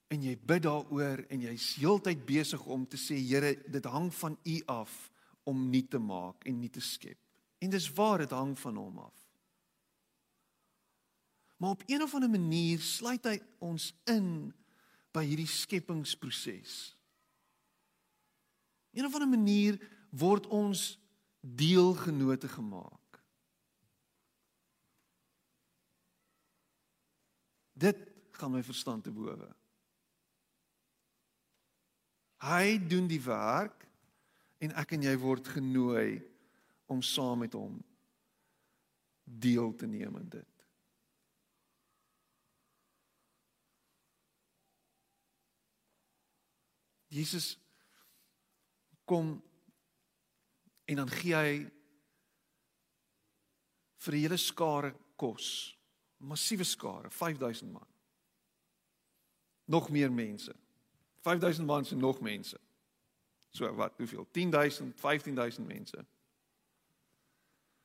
En 0.08 0.22
jy 0.22 0.36
bid 0.36 0.62
daaroor 0.62 1.24
en 1.28 1.40
jy's 1.40 1.74
heeltyd 1.76 2.24
besig 2.26 2.62
om 2.66 2.86
te 2.86 2.96
sê 2.96 3.16
Here, 3.16 3.54
dit 3.70 3.84
hang 3.84 4.12
van 4.14 4.38
U 4.44 4.62
af 4.66 5.10
om 5.44 5.70
nie 5.70 5.86
te 5.88 5.98
maak 5.98 6.44
en 6.46 6.60
nie 6.60 6.70
te 6.70 6.80
skep. 6.80 7.18
En 7.60 7.70
dis 7.70 7.92
waar 7.92 8.18
dit 8.18 8.30
hang 8.30 8.58
van 8.58 8.76
hom 8.76 8.98
af. 8.98 9.16
Maar 11.56 11.70
op 11.70 11.82
een 11.86 12.02
of 12.02 12.14
ander 12.14 12.30
manier 12.30 12.80
sluit 12.80 13.24
hy 13.24 13.38
ons 13.58 13.94
in 14.04 14.52
by 15.12 15.24
hierdie 15.24 15.48
skepingsproses. 15.48 16.96
Een 18.92 19.06
of 19.06 19.14
ander 19.14 19.28
manier 19.28 19.78
word 20.10 20.46
ons 20.46 20.98
deelgenote 21.44 22.48
gemaak. 22.48 23.20
Dit 27.72 27.98
gaan 28.30 28.50
my 28.50 28.62
verstand 28.62 29.04
te 29.04 29.12
bowe. 29.12 29.50
Hy 32.44 32.78
doen 32.88 33.06
die 33.08 33.20
werk 33.24 33.84
en 34.64 34.72
ek 34.80 34.96
en 34.96 35.04
jy 35.04 35.14
word 35.20 35.48
genooi 35.52 36.22
om 36.88 37.02
saam 37.04 37.44
met 37.44 37.56
hom 37.56 37.76
deel 39.24 39.72
te 39.76 39.88
neem 39.88 40.16
in 40.20 40.28
dit. 40.32 40.50
Jesus 47.14 47.54
kom 49.04 49.36
en 50.84 50.96
dan 50.96 51.08
gee 51.10 51.34
hy 51.34 51.70
vir 54.04 54.14
'n 54.14 54.20
hele 54.20 54.36
skare 54.36 54.94
kos, 55.16 55.76
massiewe 56.18 56.64
skare, 56.64 57.10
5000 57.10 57.72
man. 57.72 57.86
Nog 59.64 59.90
meer 59.90 60.12
mense. 60.12 60.54
5000 61.20 61.66
man 61.66 61.84
se 61.84 61.96
nog 61.96 62.20
mense. 62.20 62.60
So 63.50 63.74
wat, 63.74 63.92
hoeveel? 63.96 64.26
10000, 64.30 65.00
15000 65.00 65.66
mense. 65.66 66.06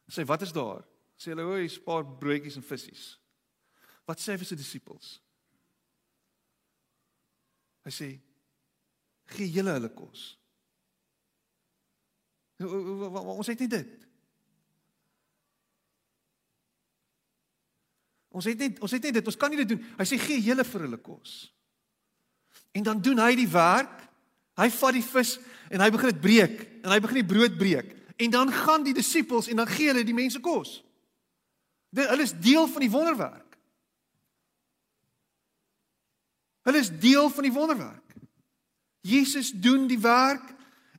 Sê 0.09 0.25
wat 0.25 0.41
is 0.41 0.51
daar? 0.51 0.83
Sê 1.15 1.31
hulle, 1.31 1.43
"O, 1.43 1.55
'n 1.55 1.83
paar 1.83 2.05
broodjies 2.05 2.55
en 2.55 2.63
visse." 2.63 3.17
Wat 4.05 4.19
sê 4.19 4.31
hy 4.31 4.37
vir 4.37 4.45
sy 4.45 4.55
disippels? 4.55 5.21
Hy 7.83 7.91
sê, 7.91 8.19
"Gee 9.25 9.51
julle 9.51 9.71
hulle 9.71 9.93
kos." 9.93 10.38
Ons 12.59 13.47
het 13.47 13.59
nie 13.59 13.69
dit. 13.71 13.95
Ons 18.29 18.45
het 18.45 18.59
net 18.59 18.81
ons 18.83 18.91
het 18.91 19.03
net 19.03 19.13
dit. 19.19 19.31
Ons 19.31 19.39
kan 19.39 19.49
nie 19.49 19.61
dit 19.61 19.71
doen. 19.73 19.85
Hy 19.97 20.05
sê 20.05 20.19
gee 20.21 20.43
julle 20.43 20.65
vir 20.67 20.85
hulle 20.85 20.99
kos. 21.01 21.39
En 22.75 22.85
dan 22.85 23.01
doen 23.01 23.19
hy 23.23 23.33
die 23.39 23.49
werk 23.49 24.09
Hy 24.59 24.67
vat 24.75 24.95
die 24.95 25.05
vis 25.05 25.37
en 25.71 25.83
hy 25.83 25.87
begin 25.93 26.11
dit 26.11 26.21
breek 26.23 26.61
en 26.83 26.91
hy 26.91 26.99
begin 27.03 27.21
die 27.21 27.29
brood 27.29 27.55
breek. 27.59 27.93
En 28.19 28.33
dan 28.33 28.51
gaan 28.51 28.83
die 28.83 28.95
disippels 28.95 29.47
en 29.47 29.61
dan 29.61 29.69
gee 29.69 29.91
hulle 29.91 30.03
die 30.03 30.15
mense 30.15 30.41
kos. 30.43 30.79
Dit 31.95 32.09
hulle 32.11 32.25
is 32.27 32.35
deel 32.35 32.67
van 32.67 32.83
die 32.83 32.91
wonderwerk. 32.91 33.55
Hulle 36.67 36.81
is 36.83 36.91
deel 37.01 37.31
van 37.31 37.47
die 37.47 37.55
wonderwerk. 37.55 38.15
Jesus 39.07 39.53
doen 39.55 39.87
die 39.87 39.99
werk 40.03 40.43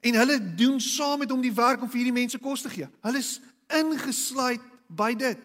en 0.00 0.14
hulle 0.14 0.38
doen 0.56 0.80
saam 0.80 1.18
met 1.18 1.30
hom 1.30 1.42
die 1.44 1.54
werk 1.54 1.82
om 1.82 1.88
vir 1.90 2.02
hierdie 2.02 2.16
mense 2.16 2.38
kos 2.40 2.64
te 2.64 2.72
gee. 2.72 2.88
Hulle 3.04 3.20
is 3.20 3.38
ingesluit 3.68 4.62
by 4.88 5.12
dit. 5.18 5.40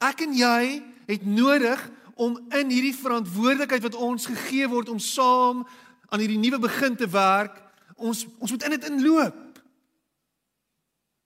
Ek 0.00 0.24
en 0.24 0.32
jy 0.36 0.80
het 1.10 1.26
nodig 1.26 1.82
om 2.20 2.38
in 2.56 2.72
hierdie 2.72 2.96
verantwoordelikheid 2.96 3.84
wat 3.84 3.98
ons 3.98 4.28
gegee 4.28 4.68
word 4.68 4.88
om 4.88 4.98
saam 5.00 5.64
aan 6.10 6.22
hierdie 6.22 6.40
nuwe 6.40 6.58
begin 6.64 6.96
te 6.96 7.08
werk, 7.08 7.60
ons 7.96 8.24
ons 8.38 8.50
moet 8.50 8.64
in 8.66 8.76
dit 8.76 8.88
inloop. 8.90 9.60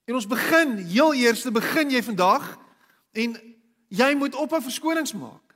En 0.05 0.19
ons 0.19 0.27
begin, 0.27 0.77
heel 0.77 1.15
eers 1.23 1.47
begin 1.49 1.95
jy 1.95 2.03
vandag 2.05 2.51
en 3.15 3.39
jy 3.89 4.11
moet 4.19 4.35
ophou 4.35 4.61
verskonings 4.61 5.15
maak. 5.17 5.55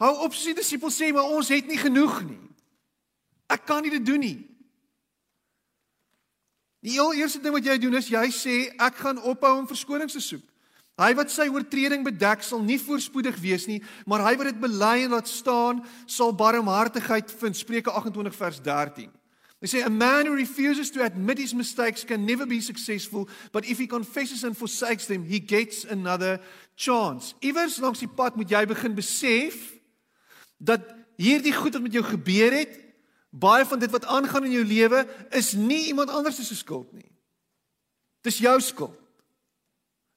Hou 0.00 0.12
op 0.24 0.36
sy 0.36 0.54
disippels 0.56 0.96
sê 0.96 1.10
maar 1.12 1.28
ons 1.28 1.50
het 1.52 1.66
nie 1.68 1.80
genoeg 1.80 2.22
nie. 2.28 2.49
Ek 3.50 3.66
kan 3.66 3.82
nie 3.82 3.92
dit 3.92 4.06
doen 4.06 4.22
nie. 4.22 4.38
Die 6.80 6.94
heel 6.96 7.12
eerste 7.18 7.42
ding 7.42 7.52
wat 7.52 7.66
jy 7.66 7.76
doen 7.82 7.98
is 7.98 8.08
jy 8.08 8.26
sê 8.32 8.56
ek 8.80 9.02
gaan 9.02 9.20
ophou 9.20 9.52
om 9.58 9.68
verskonings 9.68 10.16
te 10.16 10.22
soek. 10.24 10.46
Hy 11.00 11.14
wat 11.16 11.32
sy 11.32 11.46
oortreding 11.48 12.04
bedek 12.04 12.42
sal 12.44 12.60
nie 12.64 12.78
voorspoedig 12.80 13.38
wees 13.40 13.64
nie, 13.68 13.78
maar 14.08 14.24
hy 14.26 14.34
wat 14.36 14.50
dit 14.50 14.60
bely 14.60 15.06
en 15.06 15.14
laat 15.16 15.28
staan, 15.28 15.80
sal 16.04 16.34
barmhartigheid 16.36 17.32
vind. 17.40 17.56
Spreuke 17.56 17.92
28 17.92 18.36
vers 18.36 18.60
13. 18.64 19.08
They 19.60 19.68
say 19.68 19.82
a 19.84 19.92
man 19.92 20.24
who 20.24 20.34
refuses 20.34 20.90
to 20.92 21.04
admit 21.04 21.38
his 21.38 21.52
mistakes 21.54 22.04
can 22.04 22.24
never 22.24 22.46
be 22.46 22.60
successful, 22.60 23.28
but 23.52 23.66
if 23.66 23.78
he 23.78 23.86
confesses 23.86 24.44
and 24.44 24.56
forsakes 24.56 25.06
them, 25.06 25.24
he 25.24 25.38
gets 25.38 25.84
another 25.84 26.40
chance. 26.76 27.34
Iewers 27.44 27.76
langs 27.80 28.00
die 28.00 28.08
pad 28.08 28.36
moet 28.40 28.48
jy 28.48 28.64
begin 28.68 28.96
besef 28.96 29.56
dat 30.56 30.84
hierdie 31.20 31.52
goed 31.52 31.76
wat 31.76 31.84
met 31.84 31.96
jou 31.96 32.04
gebeur 32.08 32.56
het, 32.56 32.72
baie 33.30 33.64
van 33.66 33.78
dit 33.78 33.90
wat 33.90 34.04
aangaan 34.04 34.44
in 34.44 34.58
jou 34.58 34.64
lewe 34.64 35.06
is 35.30 35.52
nie 35.52 35.86
iemand 35.86 36.10
anders 36.10 36.36
se 36.36 36.54
skuld 36.54 36.92
nie. 36.92 37.10
Dis 38.26 38.38
jou 38.38 38.60
skuld. 38.60 38.98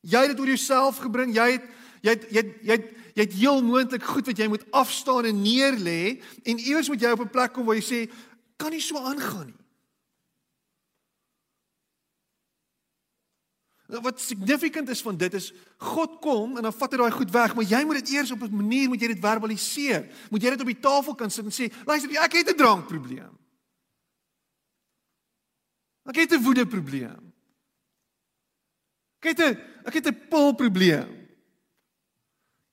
Jy 0.02 0.20
het 0.20 0.34
dit 0.34 0.40
oor 0.40 0.52
jouself 0.52 1.00
gebring. 1.00 1.36
Jy 1.36 1.52
het 1.52 1.70
jy 2.04 2.10
het 2.10 2.24
jy 2.30 2.42
het, 2.42 2.56
jy 2.62 2.76
het, 2.76 2.88
jy 3.14 3.24
het 3.24 3.36
heel 3.38 3.62
moontlik 3.64 4.04
goed 4.04 4.28
wat 4.28 4.38
jy 4.38 4.48
moet 4.52 4.66
afstaan 4.76 5.30
en 5.30 5.42
neerlê 5.42 6.20
en 6.44 6.60
iewers 6.60 6.90
moet 6.92 7.02
jy 7.02 7.12
op 7.14 7.22
'n 7.24 7.30
plek 7.30 7.54
kom 7.54 7.66
waar 7.66 7.80
jy 7.80 7.86
sê 7.86 8.12
kan 8.58 8.72
nie 8.72 8.82
so 8.82 8.98
aangaan 8.98 9.48
nie. 9.48 9.63
Wat 14.02 14.22
significant 14.22 14.90
is 14.90 15.02
van 15.02 15.18
dit 15.18 15.34
is 15.34 15.52
God 15.78 16.18
kom 16.22 16.58
en 16.58 16.64
dan 16.66 16.74
vat 16.74 16.92
hy 16.92 16.98
daai 16.98 17.12
goed 17.12 17.32
weg, 17.32 17.54
maar 17.56 17.66
jy 17.66 17.84
moet 17.86 18.00
dit 18.02 18.16
eers 18.16 18.32
op 18.32 18.42
'n 18.42 18.56
manier 18.56 18.90
moet 18.90 19.02
jy 19.02 19.08
dit 19.08 19.20
verbaliseer. 19.22 20.10
Moet 20.30 20.42
jy 20.42 20.50
dit 20.50 20.62
op 20.62 20.72
die 20.72 20.80
tafel 20.80 21.16
kan 21.16 21.30
sit 21.30 21.46
en 21.46 21.52
sê, 21.52 21.70
luister, 21.86 22.10
ek 22.10 22.34
het 22.34 22.50
'n 22.50 22.58
drankprobleem. 22.58 23.38
Ek 26.06 26.16
het 26.16 26.32
'n 26.34 26.44
woede 26.44 26.66
probleem. 26.68 27.34
Ek 29.22 29.38
het 29.38 29.40
'n 29.40 29.58
ek 29.86 29.94
het 29.94 30.08
'n 30.08 30.28
pil 30.30 30.54
probleem. 30.54 31.30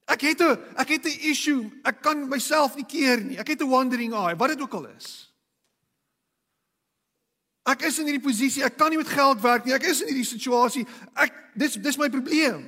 Ek 0.06 0.20
het 0.20 0.40
'n 0.40 0.58
ek 0.76 0.88
het 0.88 1.04
'n 1.04 1.20
issue. 1.30 1.70
Ek 1.84 2.02
kan 2.02 2.28
myself 2.28 2.74
nie 2.74 2.86
keer 2.86 3.20
nie. 3.20 3.38
Ek 3.38 3.48
het 3.48 3.62
'n 3.62 3.68
wandering 3.68 4.12
eye, 4.12 4.36
wat 4.36 4.48
dit 4.48 4.60
ook 4.60 4.74
al 4.74 4.86
is. 4.86 5.29
Ek 7.70 7.84
is 7.86 7.98
in 8.00 8.08
hierdie 8.08 8.24
posisie. 8.24 8.64
Ek 8.66 8.76
kan 8.78 8.90
nie 8.90 8.98
met 9.00 9.10
geld 9.10 9.40
werk 9.44 9.66
nie. 9.66 9.74
Ek 9.76 9.86
is 9.86 10.02
in 10.02 10.10
hierdie 10.10 10.26
situasie. 10.26 10.86
Ek 11.14 11.34
dis 11.58 11.76
dis 11.82 11.98
my 12.00 12.08
probleem. 12.12 12.64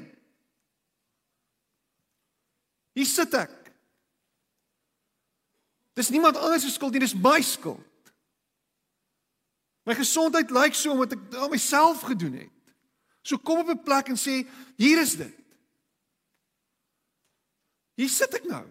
Hier 2.97 3.09
sit 3.09 3.35
ek. 3.35 3.55
Dis 5.97 6.11
niemand 6.13 6.39
anders 6.41 6.65
se 6.65 6.73
skuld 6.73 6.95
nie, 6.95 7.03
dis 7.05 7.17
my 7.17 7.41
skuld. 7.45 8.13
My 9.89 9.97
gesondheid 9.99 10.53
lyk 10.55 10.77
so 10.79 10.95
omdat 10.95 11.17
ek 11.17 11.25
dit 11.33 11.53
myself 11.53 12.05
gedoen 12.07 12.39
het. 12.45 12.75
So 13.23 13.39
kom 13.39 13.63
op 13.63 13.71
'n 13.71 13.83
plek 13.83 14.09
en 14.09 14.17
sê, 14.17 14.47
hier 14.77 15.01
is 15.01 15.17
dit. 15.17 15.39
Hier 17.95 18.09
sit 18.09 18.35
ek 18.35 18.45
nou. 18.45 18.65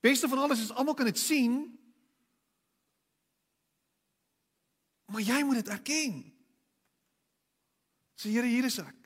Beste 0.00 0.28
van 0.28 0.38
alles 0.38 0.60
is 0.60 0.72
almal 0.72 0.94
kan 0.94 1.06
dit 1.06 1.18
sien, 1.18 1.79
Maar 5.10 5.20
jy 5.26 5.42
moet 5.44 5.58
dit 5.62 5.68
erken. 5.68 6.18
Sê 8.14 8.30
Here, 8.30 8.46
hier 8.46 8.64
is 8.68 8.78
ek. 8.78 8.96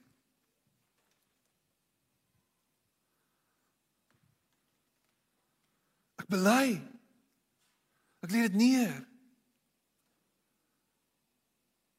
Ek 6.20 6.28
bely. 6.32 6.76
Ek 8.24 8.32
lê 8.32 8.46
dit 8.48 8.56
neer. 8.56 8.94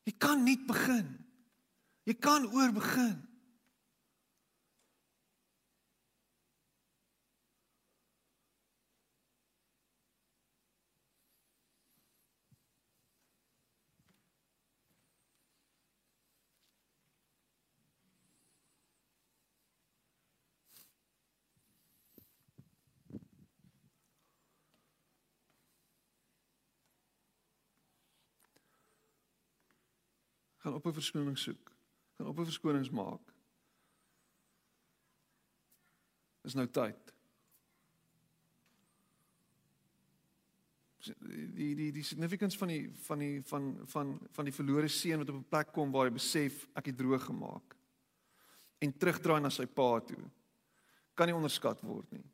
Jy 0.06 0.14
kan 0.22 0.42
nie 0.46 0.58
begin. 0.70 1.08
Jy 2.06 2.18
kan 2.22 2.46
oor 2.54 2.74
begin. 2.74 3.16
Gaan 30.66 30.74
op 30.74 30.86
'n 30.86 30.94
verskoning 30.94 31.38
soek. 31.38 31.72
Gaan 32.18 32.28
op 32.28 32.40
'n 32.40 32.44
verskonings 32.44 32.90
maak. 32.90 33.34
Is 36.42 36.54
nou 36.54 36.68
tyd. 36.68 37.14
Die 41.54 41.76
die 41.76 41.92
die 41.92 42.04
significance 42.04 42.58
van 42.58 42.68
die 42.68 42.90
van 42.94 43.20
die 43.20 43.44
van 43.44 43.82
van 43.86 44.28
van 44.32 44.46
die 44.46 44.54
verlore 44.54 44.88
seun 44.88 45.18
wat 45.18 45.30
op 45.30 45.36
'n 45.36 45.50
plek 45.50 45.72
kom 45.72 45.92
waar 45.92 46.06
hy 46.06 46.14
besef 46.14 46.68
ek 46.74 46.86
het 46.86 46.98
droog 46.98 47.24
gemaak 47.24 47.76
en 48.78 48.98
terugdraai 48.98 49.42
na 49.42 49.50
sy 49.50 49.66
pa 49.66 50.00
toe. 50.00 50.30
Kan 51.14 51.28
nie 51.28 51.36
onderskat 51.36 51.82
word 51.82 52.12
nie. 52.12 52.26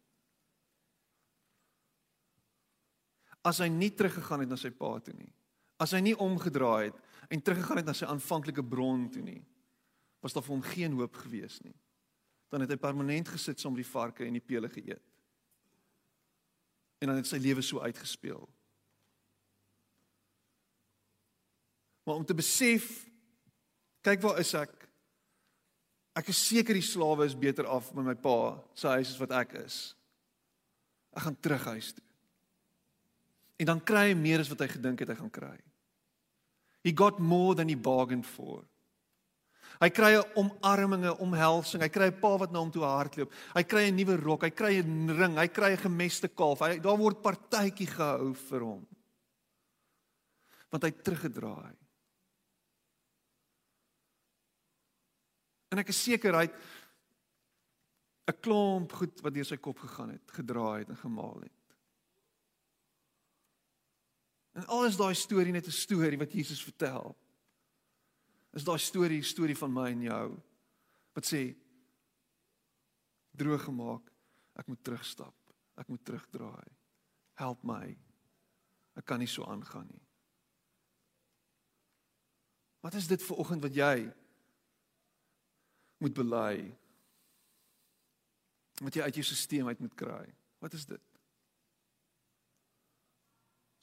As 3.42 3.58
hy 3.58 3.68
nie 3.68 3.92
teruggegaan 3.92 4.40
het 4.40 4.50
na 4.50 4.56
sy 4.56 4.70
pa 4.70 5.00
toe 5.00 5.14
nie. 5.14 5.34
As 5.82 5.96
hy 5.96 6.02
nie 6.06 6.18
omgedraai 6.18 6.92
het 6.92 7.00
en 7.32 7.42
teruggegaan 7.42 7.82
het 7.82 7.88
na 7.90 7.96
sy 7.98 8.10
aanvanklike 8.10 8.64
bron 8.64 9.08
toe 9.10 9.24
nie, 9.26 9.42
was 10.22 10.36
daar 10.36 10.46
vir 10.46 10.54
hom 10.54 10.66
geen 10.66 10.98
hoop 11.00 11.16
gewees 11.24 11.58
nie. 11.66 11.74
Dan 12.52 12.66
het 12.66 12.74
hy 12.74 12.78
permanent 12.78 13.32
gesit 13.32 13.62
saam 13.62 13.74
met 13.74 13.82
die 13.82 13.90
varke 13.90 14.26
en 14.28 14.36
die 14.38 14.44
pele 14.44 14.70
geëet. 14.70 15.02
En 17.02 17.10
dan 17.10 17.18
het 17.18 17.30
sy 17.30 17.40
lewe 17.42 17.64
so 17.66 17.82
uitgespeel. 17.82 18.44
Maar 22.06 22.20
om 22.20 22.26
te 22.26 22.38
besef 22.38 22.92
kyk 24.06 24.22
waar 24.22 24.42
is 24.42 24.54
ek? 24.58 24.74
Ek 26.18 26.30
is 26.34 26.44
seker 26.44 26.76
die 26.76 26.86
slawe 26.86 27.26
is 27.26 27.38
beter 27.38 27.70
af 27.72 27.90
by 27.96 28.04
my 28.04 28.18
pa 28.20 28.60
se 28.76 28.90
huis 28.92 29.14
as 29.14 29.20
wat 29.22 29.34
ek 29.40 29.56
is. 29.64 29.82
Ek 31.16 31.26
gaan 31.26 31.40
terug 31.40 31.66
huis 31.72 31.94
toe. 31.96 32.06
En 33.62 33.70
dan 33.74 33.84
kry 33.86 34.10
hy 34.10 34.16
meer 34.18 34.42
as 34.44 34.50
wat 34.52 34.64
hy 34.66 34.72
gedink 34.74 35.04
het 35.04 35.14
hy 35.14 35.18
gaan 35.22 35.34
kry. 35.34 35.58
He 36.84 36.92
got 36.92 37.20
more 37.20 37.56
than 37.56 37.70
he 37.70 37.76
bargained 37.76 38.26
for. 38.26 38.64
Hy 39.82 39.90
kry 39.90 40.14
'n 40.14 40.24
omarming, 40.36 41.06
'n 41.06 41.18
omhelsing. 41.18 41.82
Hy 41.82 41.90
kry 41.90 42.08
'n 42.08 42.20
pa 42.22 42.38
wat 42.38 42.52
na 42.52 42.60
hom 42.60 42.72
toe 42.72 42.86
hardloop. 42.86 43.32
Hy 43.56 43.64
kry 43.64 43.90
'n 43.90 43.96
nuwe 43.96 44.16
rok, 44.18 44.44
hy 44.44 44.50
kry 44.52 44.78
'n 44.78 45.10
ring, 45.10 45.38
hy 45.38 45.48
kry 45.48 45.72
'n 45.72 45.78
gemeste 45.78 46.28
kalf. 46.30 46.60
Hy 46.60 46.78
daar 46.78 46.98
word 46.98 47.22
partytjie 47.22 47.88
gehou 47.88 48.34
vir 48.36 48.60
hom. 48.62 48.88
Want 50.70 50.84
hy 50.84 50.92
teruggedraai. 50.92 51.76
En 55.72 55.80
ek 55.80 55.90
is 55.90 56.04
seker 56.04 56.36
hy 56.36 56.48
'n 58.28 58.42
klomp 58.42 58.92
goed 58.92 59.22
wat 59.22 59.34
deur 59.34 59.46
sy 59.46 59.58
kop 59.58 59.80
gegaan 59.80 60.12
het, 60.12 60.32
gedraai 60.32 60.80
het 60.80 60.90
en 60.90 60.98
gemaal 60.98 61.42
het. 61.42 61.61
En 64.52 64.66
al 64.66 64.86
is 64.86 64.98
daai 65.00 65.14
storie 65.16 65.52
net 65.52 65.68
'n 65.68 65.72
storie 65.72 66.18
wat 66.18 66.34
Jesus 66.34 66.64
vertel. 66.64 67.16
Is 68.54 68.64
daai 68.64 68.80
storie 68.80 69.20
'n 69.20 69.24
storie 69.24 69.58
van 69.58 69.74
my 69.74 69.92
en 69.92 70.02
jou 70.02 70.42
wat 71.14 71.26
sê 71.26 71.56
droog 73.32 73.64
gemaak, 73.64 74.12
ek 74.56 74.68
moet 74.68 74.84
terugstap, 74.84 75.36
ek 75.76 75.88
moet 75.88 76.06
terugdraai. 76.06 76.70
Help 77.34 77.64
my. 77.64 77.98
Ek 78.96 79.06
kan 79.06 79.20
nie 79.20 79.28
so 79.28 79.44
aangaan 79.44 79.88
nie. 79.88 80.04
Wat 82.82 82.94
is 82.94 83.08
dit 83.08 83.22
vir 83.22 83.38
oggend 83.38 83.62
wat 83.62 83.76
jy 83.76 83.96
moet 86.02 86.14
bely? 86.18 86.56
Wat 88.82 88.98
jy 88.98 89.06
uit 89.06 89.16
jou 89.16 89.26
stelsel 89.26 89.68
uit 89.68 89.80
moet 89.80 89.96
kry? 89.96 90.26
Wat 90.60 90.74
is 90.74 90.86
dit? 90.90 91.11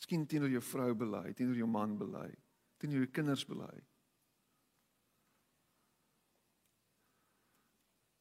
Miskien 0.09 0.25
teenoor 0.25 0.49
jou 0.49 0.63
vrou 0.65 0.95
bely, 0.97 1.35
teenoor 1.37 1.59
jou 1.61 1.67
man 1.69 1.91
bely, 2.01 2.31
teenoor 2.81 3.03
jou 3.03 3.09
kinders 3.13 3.43
bely. 3.45 3.75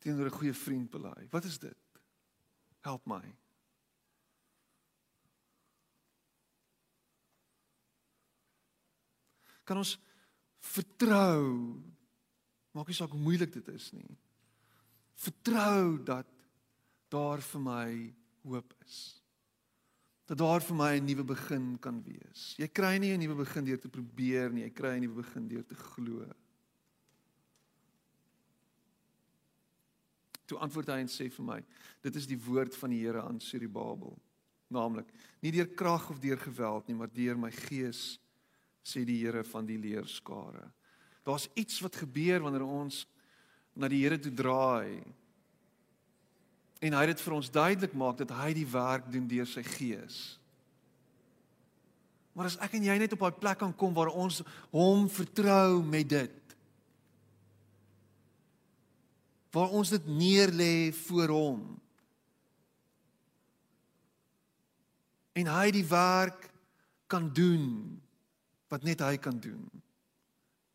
Teenoor 0.03 0.27
'n 0.27 0.35
goeie 0.35 0.53
vriend 0.53 0.89
bely. 0.91 1.29
Wat 1.31 1.45
is 1.45 1.57
dit? 1.57 2.01
Help 2.83 3.05
my. 3.07 3.23
Kan 9.63 9.77
ons 9.77 9.97
vertrou? 10.59 11.79
Maak 12.73 12.87
nie 12.87 12.95
saak 12.95 13.11
hoe 13.11 13.19
moeilik 13.19 13.53
dit 13.53 13.67
is 13.67 13.93
nie. 13.93 14.17
Vertrou 15.15 16.03
dat 16.03 16.27
daar 17.07 17.39
vir 17.41 17.61
my 17.61 18.15
hoop 18.43 18.73
is. 18.83 19.23
Dat 20.27 20.37
daar 20.37 20.61
vir 20.61 20.75
my 20.75 20.91
'n 20.97 21.05
nuwe 21.05 21.23
begin 21.23 21.77
kan 21.79 22.03
wees. 22.03 22.55
Jy 22.57 22.67
kry 22.67 22.97
nie 22.97 23.13
'n 23.13 23.19
nuwe 23.19 23.35
begin 23.45 23.63
deur 23.65 23.79
te 23.79 23.89
probeer 23.89 24.51
nie, 24.51 24.63
jy 24.63 24.69
kry 24.69 24.97
'n 24.97 25.01
nuwe 25.01 25.23
begin 25.23 25.47
deur 25.47 25.65
te 25.65 25.75
glo. 25.75 26.25
Toe 30.47 30.59
antwoord 30.59 30.87
hy 30.87 30.99
en 31.03 31.11
sê 31.11 31.27
vir 31.31 31.45
my, 31.45 31.59
dit 32.01 32.15
is 32.15 32.27
die 32.27 32.39
woord 32.39 32.75
van 32.75 32.89
die 32.89 33.01
Here 33.03 33.21
aan 33.21 33.39
Suribabel, 33.39 34.17
naamlik 34.71 35.09
nie 35.43 35.51
deur 35.51 35.67
krag 35.67 36.09
of 36.09 36.19
deur 36.19 36.37
geweld 36.37 36.87
nie, 36.87 36.95
maar 36.95 37.11
deur 37.11 37.37
my 37.37 37.51
gees 37.51 38.19
sê 38.83 39.03
die 39.05 39.19
Here 39.25 39.43
van 39.43 39.65
die 39.65 39.77
leerskare. 39.77 40.71
Daar's 41.27 41.49
iets 41.59 41.81
wat 41.83 41.99
gebeur 41.99 42.45
wanneer 42.45 42.63
ons 42.63 43.05
na 43.75 43.89
die 43.91 44.03
Here 44.05 44.19
toe 44.19 44.31
draai. 44.31 45.03
En 46.79 46.93
hy 46.93 47.05
het 47.05 47.15
dit 47.15 47.23
vir 47.25 47.35
ons 47.37 47.51
duidelik 47.51 47.95
maak 47.97 48.19
dat 48.19 48.33
hy 48.37 48.51
die 48.57 48.67
werk 48.69 49.07
doen 49.11 49.25
deur 49.29 49.47
sy 49.49 49.63
gees. 49.65 50.37
Maar 52.37 52.51
as 52.51 52.59
ek 52.61 52.75
en 52.77 52.85
jy 52.85 52.97
net 53.01 53.15
op 53.15 53.23
daai 53.25 53.39
plek 53.41 53.57
kan 53.63 53.73
kom 53.73 53.95
waar 53.97 54.11
ons 54.13 54.43
hom 54.69 55.07
vertrou 55.09 55.81
met 55.81 56.05
dit. 56.11 56.55
Waar 59.57 59.73
ons 59.73 59.89
dit 59.89 60.09
neerlê 60.11 60.91
voor 61.07 61.33
hom. 61.33 61.63
En 65.37 65.49
hy 65.49 65.65
die 65.73 65.85
werk 65.89 66.45
kan 67.09 67.25
doen 67.33 67.97
wat 68.69 68.85
net 68.85 69.01
hy 69.01 69.15
kan 69.17 69.39
doen. 69.41 69.65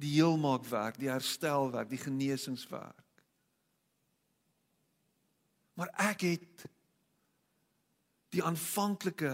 Die 0.03 0.17
heelmaakwerk, 0.17 0.99
die 0.99 1.13
herstelwerk, 1.13 1.93
die 1.93 2.01
genesingswerk. 2.01 2.99
Maar 5.79 5.93
ek 6.13 6.21
het 6.21 6.65
die 8.33 8.45
aanvanklike 8.45 9.33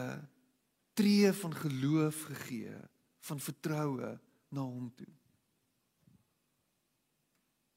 tree 0.98 1.32
van 1.32 1.54
geloof 1.54 2.22
gegee, 2.32 2.74
van 3.20 3.40
vertroue 3.40 4.18
na 4.48 4.60
hom 4.60 4.90
toe. 4.94 5.12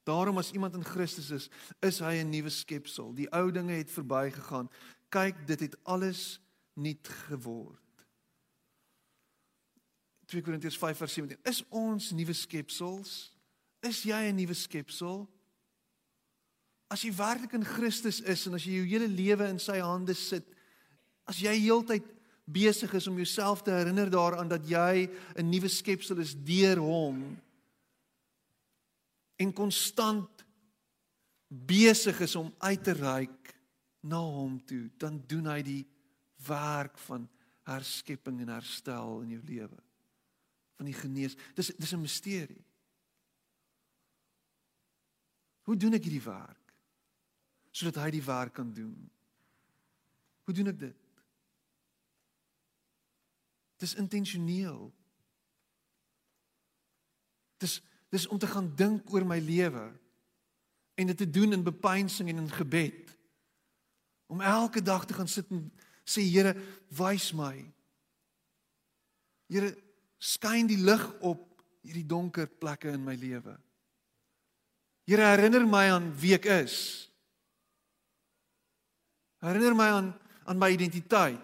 Daarom 0.03 0.37
as 0.37 0.51
iemand 0.51 0.73
in 0.73 0.85
Christus 0.85 1.29
is, 1.29 1.49
is 1.79 1.99
hy 1.99 2.21
'n 2.21 2.29
nuwe 2.29 2.49
skepsel. 2.49 3.13
Die 3.13 3.29
ou 3.31 3.51
dinge 3.51 3.73
het 3.73 3.91
verbygegaan. 3.91 4.69
Kyk, 5.09 5.47
dit 5.47 5.59
het 5.59 5.83
alles 5.83 6.41
nuut 6.73 7.07
geword. 7.07 7.79
2 10.25 10.41
Korintiërs 10.41 10.77
5:17 10.77 11.37
Is 11.43 11.63
ons 11.69 12.11
nuwe 12.11 12.33
skepsels? 12.33 13.37
Is 13.79 14.03
jy 14.03 14.29
'n 14.31 14.35
nuwe 14.35 14.53
skepsel? 14.53 15.29
As 16.91 17.05
jy 17.05 17.13
werklik 17.15 17.53
in 17.55 17.67
Christus 17.67 18.19
is 18.27 18.43
en 18.49 18.57
as 18.57 18.65
jy 18.67 18.81
jou 18.81 18.89
hele 18.89 19.07
lewe 19.07 19.47
in 19.47 19.61
sy 19.63 19.77
hande 19.79 20.15
sit, 20.17 20.47
as 21.29 21.39
jy 21.39 21.53
heeltyd 21.55 22.07
besig 22.51 22.91
is 22.97 23.07
om 23.07 23.19
jouself 23.21 23.61
te 23.63 23.71
herinner 23.71 24.11
daaraan 24.11 24.49
dat 24.51 24.65
jy 24.67 25.07
'n 25.37 25.49
nuwe 25.49 25.69
skepsel 25.69 26.19
is 26.19 26.35
deur 26.35 26.77
hom 26.83 27.39
en 29.39 29.53
konstant 29.53 30.43
besig 31.47 32.19
is 32.21 32.35
om 32.35 32.53
uit 32.59 32.83
te 32.83 32.93
reik 32.93 33.55
na 34.01 34.19
hom 34.19 34.59
toe, 34.65 34.89
dan 34.97 35.21
doen 35.27 35.45
hy 35.45 35.61
die 35.61 35.85
werk 36.47 36.97
van 36.97 37.29
herskepping 37.69 38.41
en 38.41 38.53
herstel 38.55 39.21
in 39.21 39.35
jou 39.35 39.41
lewe. 39.45 39.77
Van 40.77 40.89
die 40.89 40.97
genees. 40.97 41.35
Dis 41.55 41.71
dis 41.77 41.93
'n 41.93 42.01
misterie. 42.01 42.65
Hoe 45.61 45.77
doen 45.77 45.93
ek 45.93 46.03
hierdie 46.03 46.25
werk? 46.25 46.60
Sodat 47.71 48.01
hy 48.03 48.09
die 48.17 48.25
werk 48.25 48.53
kan 48.53 48.73
doen. 48.73 48.95
Hoe 50.43 50.55
doen 50.55 50.71
ek 50.71 50.79
dit? 50.79 50.97
Dis 53.81 53.95
intentioneel. 53.97 54.91
Dis 57.61 57.79
dis 58.11 58.25
om 58.27 58.35
te 58.35 58.47
gaan 58.51 58.67
dink 58.75 59.07
oor 59.15 59.23
my 59.23 59.37
lewe 59.39 59.85
en 60.99 61.07
dit 61.07 61.17
te 61.17 61.29
doen 61.29 61.55
in 61.55 61.63
bepeinsing 61.63 62.27
en 62.29 62.41
in 62.43 62.49
gebed. 62.51 63.13
Om 64.27 64.41
elke 64.43 64.81
dag 64.83 65.05
te 65.07 65.15
gaan 65.15 65.31
sit 65.31 65.47
en 65.49 65.69
sê 66.03 66.25
Here, 66.27 66.51
wys 66.97 67.31
my. 67.31 67.55
Here, 69.47 69.71
skyn 70.19 70.67
die 70.67 70.79
lig 70.83 71.05
op 71.23 71.47
hierdie 71.81 72.05
donker 72.05 72.49
plekke 72.51 72.91
in 72.91 73.03
my 73.03 73.15
lewe. 73.15 73.55
Here, 75.07 75.31
herinner 75.31 75.63
my 75.67 75.87
aan 75.95 76.11
wie 76.19 76.35
ek 76.35 76.49
is. 76.61 77.10
Herinner 79.41 79.75
my 79.75 79.89
aan 79.89 80.11
aan 80.45 80.57
my 80.57 80.71
identiteit. 80.73 81.39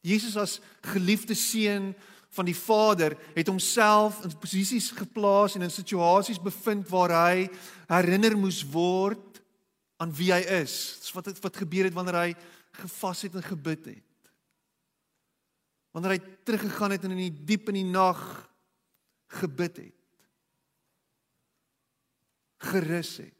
Jesus 0.00 0.36
as 0.40 0.60
geliefde 0.80 1.34
seun 1.36 1.92
van 2.32 2.46
die 2.48 2.56
Vader 2.56 3.16
het 3.34 3.48
homself 3.50 4.22
in 4.24 4.32
posisies 4.40 4.90
geplaas 4.96 5.54
en 5.54 5.66
in 5.66 5.72
situasies 5.72 6.40
bevind 6.40 6.88
waar 6.88 7.12
hy 7.12 7.48
herinner 7.90 8.36
moes 8.38 8.62
word 8.72 9.42
aan 10.00 10.14
wie 10.16 10.30
hy 10.32 10.40
is. 10.62 10.76
Dis 11.02 11.12
wat 11.12 11.28
het, 11.28 11.40
wat 11.44 11.60
gebeur 11.60 11.90
het 11.90 11.96
wanneer 11.96 12.20
hy 12.22 12.30
gevas 12.80 13.26
het 13.26 13.36
en 13.36 13.44
gebid 13.44 13.90
het. 13.92 14.30
Wanneer 15.92 16.16
hy 16.16 16.20
teruggegaan 16.46 16.94
het 16.94 17.04
en 17.04 17.16
in 17.18 17.26
die 17.26 17.44
diep 17.52 17.68
in 17.72 17.82
die 17.82 17.90
nag 17.90 18.22
gebid 19.40 19.82
het. 19.82 19.98
Gerus 22.70 23.18
het. 23.20 23.39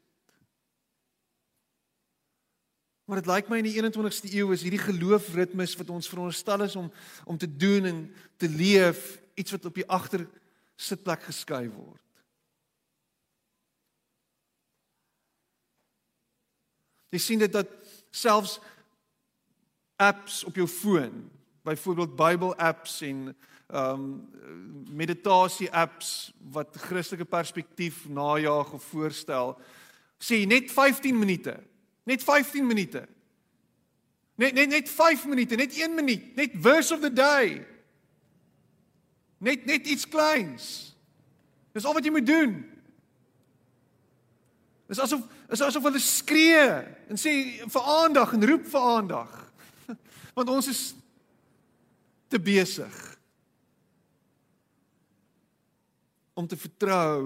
Maar 3.11 3.19
dit 3.19 3.27
lyk 3.27 3.49
my 3.51 3.57
in 3.59 3.65
die 3.67 3.75
21ste 3.75 4.29
eeu 4.31 4.53
is 4.55 4.61
hierdie 4.63 4.79
geloofritmes 4.79 5.73
wat 5.75 5.89
ons 5.91 6.07
veronderstel 6.07 6.61
is 6.63 6.77
om 6.79 6.85
om 7.27 7.37
te 7.37 7.49
doen 7.59 7.85
en 7.89 7.97
te 8.39 8.47
leef 8.47 9.17
iets 9.35 9.51
wat 9.51 9.65
op 9.67 9.75
die 9.75 9.83
agter 9.83 10.21
sitplek 10.79 11.25
geskuif 11.27 11.73
word. 11.75 12.05
Jy 17.11 17.19
sien 17.19 17.43
dit 17.43 17.51
dat 17.51 17.73
selfs 18.15 18.61
apps 19.99 20.45
op 20.47 20.55
jou 20.55 20.69
foon, 20.71 21.25
byvoorbeeld 21.67 22.15
Bible 22.15 22.53
apps 22.55 23.01
en 23.09 23.25
ehm 23.67 24.05
um, 24.05 24.87
meditasie 24.87 25.67
apps 25.71 26.31
wat 26.55 26.79
Christelike 26.87 27.27
perspektief 27.27 28.05
najaag 28.07 28.71
of 28.79 28.87
voorstel, 28.93 29.57
sê 30.15 30.45
net 30.47 30.71
15 30.71 31.19
minute 31.19 31.57
Net 32.03 32.23
15 32.23 32.67
minute. 32.67 33.07
Net 34.35 34.53
net 34.53 34.69
net 34.69 34.89
5 34.89 35.25
minute, 35.29 35.55
net 35.55 35.73
1 35.77 35.95
minuut, 35.95 36.35
net 36.35 36.55
verse 36.57 36.93
of 36.93 37.01
the 37.01 37.13
day. 37.13 37.61
Net 39.37 39.65
net 39.65 39.87
iets 39.87 40.07
kleins. 40.07 40.95
Dis 41.73 41.85
al 41.85 41.93
wat 41.93 42.05
jy 42.05 42.13
moet 42.13 42.27
doen. 42.27 42.55
Dis 44.91 44.99
asof 44.99 45.23
is 45.51 45.61
asof 45.63 45.85
hulle 45.87 46.01
skree 46.03 46.65
en 47.11 47.19
sê 47.19 47.33
vir 47.63 47.93
aandag 47.95 48.33
en 48.35 48.47
roep 48.49 48.65
vir 48.71 48.89
aandag. 48.95 49.37
Want 50.35 50.51
ons 50.51 50.67
is 50.71 50.81
te 52.31 52.39
besig 52.39 52.97
om 56.33 56.47
te 56.47 56.57
vertrou 56.57 57.23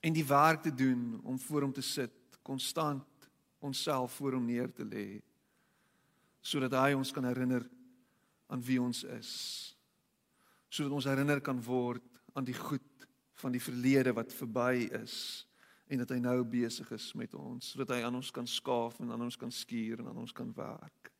en 0.00 0.16
die 0.16 0.24
werk 0.26 0.62
te 0.62 0.74
doen 0.74 1.20
om 1.24 1.38
voor 1.40 1.66
hom 1.66 1.72
te 1.72 1.84
sit 1.84 2.19
konstant 2.50 3.30
onsself 3.62 4.18
voor 4.18 4.38
hom 4.38 4.46
neer 4.50 4.72
te 4.74 4.86
lê 4.86 5.20
sodat 6.40 6.74
hy 6.80 6.94
ons 6.96 7.12
kan 7.14 7.26
herinner 7.28 7.66
aan 8.50 8.62
wie 8.66 8.80
ons 8.82 9.04
is 9.18 9.30
sodat 10.70 10.96
ons 10.98 11.08
herinner 11.10 11.42
kan 11.44 11.60
word 11.62 12.04
aan 12.34 12.46
die 12.46 12.56
goed 12.56 13.06
van 13.42 13.54
die 13.54 13.62
verlede 13.62 14.14
wat 14.16 14.32
verby 14.34 14.88
is 15.00 15.46
en 15.90 16.02
dat 16.02 16.12
hy 16.14 16.20
nou 16.22 16.42
besig 16.46 16.90
is 16.94 17.10
met 17.18 17.34
ons 17.34 17.72
sodat 17.74 17.96
hy 17.96 18.02
aan 18.06 18.18
ons 18.20 18.30
kan 18.34 18.46
skaaf 18.46 19.00
en 19.02 19.10
aan 19.10 19.26
ons 19.26 19.38
kan 19.38 19.50
skuur 19.50 20.02
en 20.02 20.10
aan 20.12 20.22
ons 20.22 20.34
kan 20.34 20.52
werk. 20.54 21.10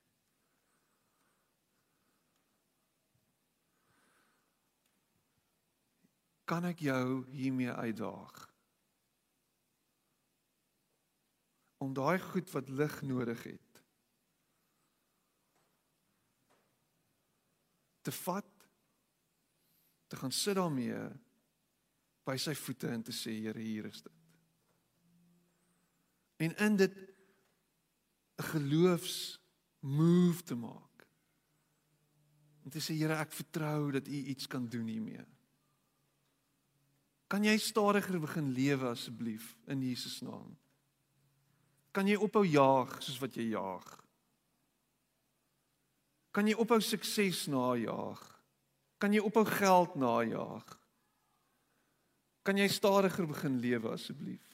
Kan 6.51 6.67
ek 6.67 6.83
jou 6.83 7.25
hiermee 7.31 7.71
uitdaag 7.71 8.50
om 11.81 11.93
daai 11.97 12.19
goed 12.21 12.51
wat 12.53 12.69
lig 12.69 13.01
nodig 13.09 13.43
het 13.49 13.83
te 18.05 18.13
vat 18.13 18.69
te 20.11 20.19
gaan 20.19 20.33
sit 20.35 20.59
daarmee 20.59 20.99
by 22.27 22.37
sy 22.41 22.55
voete 22.59 22.91
en 22.91 23.03
te 23.07 23.15
sê 23.15 23.37
Here 23.39 23.63
hier 23.63 23.87
is 23.89 24.03
dit. 24.03 24.17
En 26.41 26.57
in 26.67 26.77
dit 26.77 26.95
'n 28.41 28.49
geloofs 28.53 29.39
move 29.81 30.43
te 30.43 30.55
maak. 30.55 31.07
Om 32.65 32.71
te 32.71 32.81
sê 32.81 32.97
Here, 32.97 33.15
ek 33.15 33.33
vertrou 33.33 33.93
dat 33.93 34.09
U 34.09 34.11
iets 34.11 34.47
kan 34.47 34.69
doen 34.69 34.87
hiermee. 34.87 35.25
Kan 37.27 37.45
jy 37.45 37.59
stadiger 37.59 38.21
begin 38.21 38.53
lewe 38.53 38.89
asseblief 38.89 39.57
in 39.67 39.83
Jesus 39.83 40.21
naam? 40.21 40.57
Kan 41.93 42.07
jy 42.07 42.19
ophou 42.23 42.45
jaag 42.47 42.93
soos 43.03 43.19
wat 43.23 43.35
jy 43.35 43.51
jaag? 43.51 43.87
Kan 46.31 46.47
jy 46.47 46.55
ophou 46.63 46.79
sukses 46.83 47.49
najaag? 47.51 48.21
Kan 49.03 49.15
jy 49.17 49.23
ophou 49.25 49.43
geld 49.49 49.97
najaag? 49.99 50.77
Kan 52.47 52.61
jy 52.61 52.69
stadiger 52.71 53.27
begin 53.27 53.59
lewe 53.63 53.95
asseblief? 53.97 54.45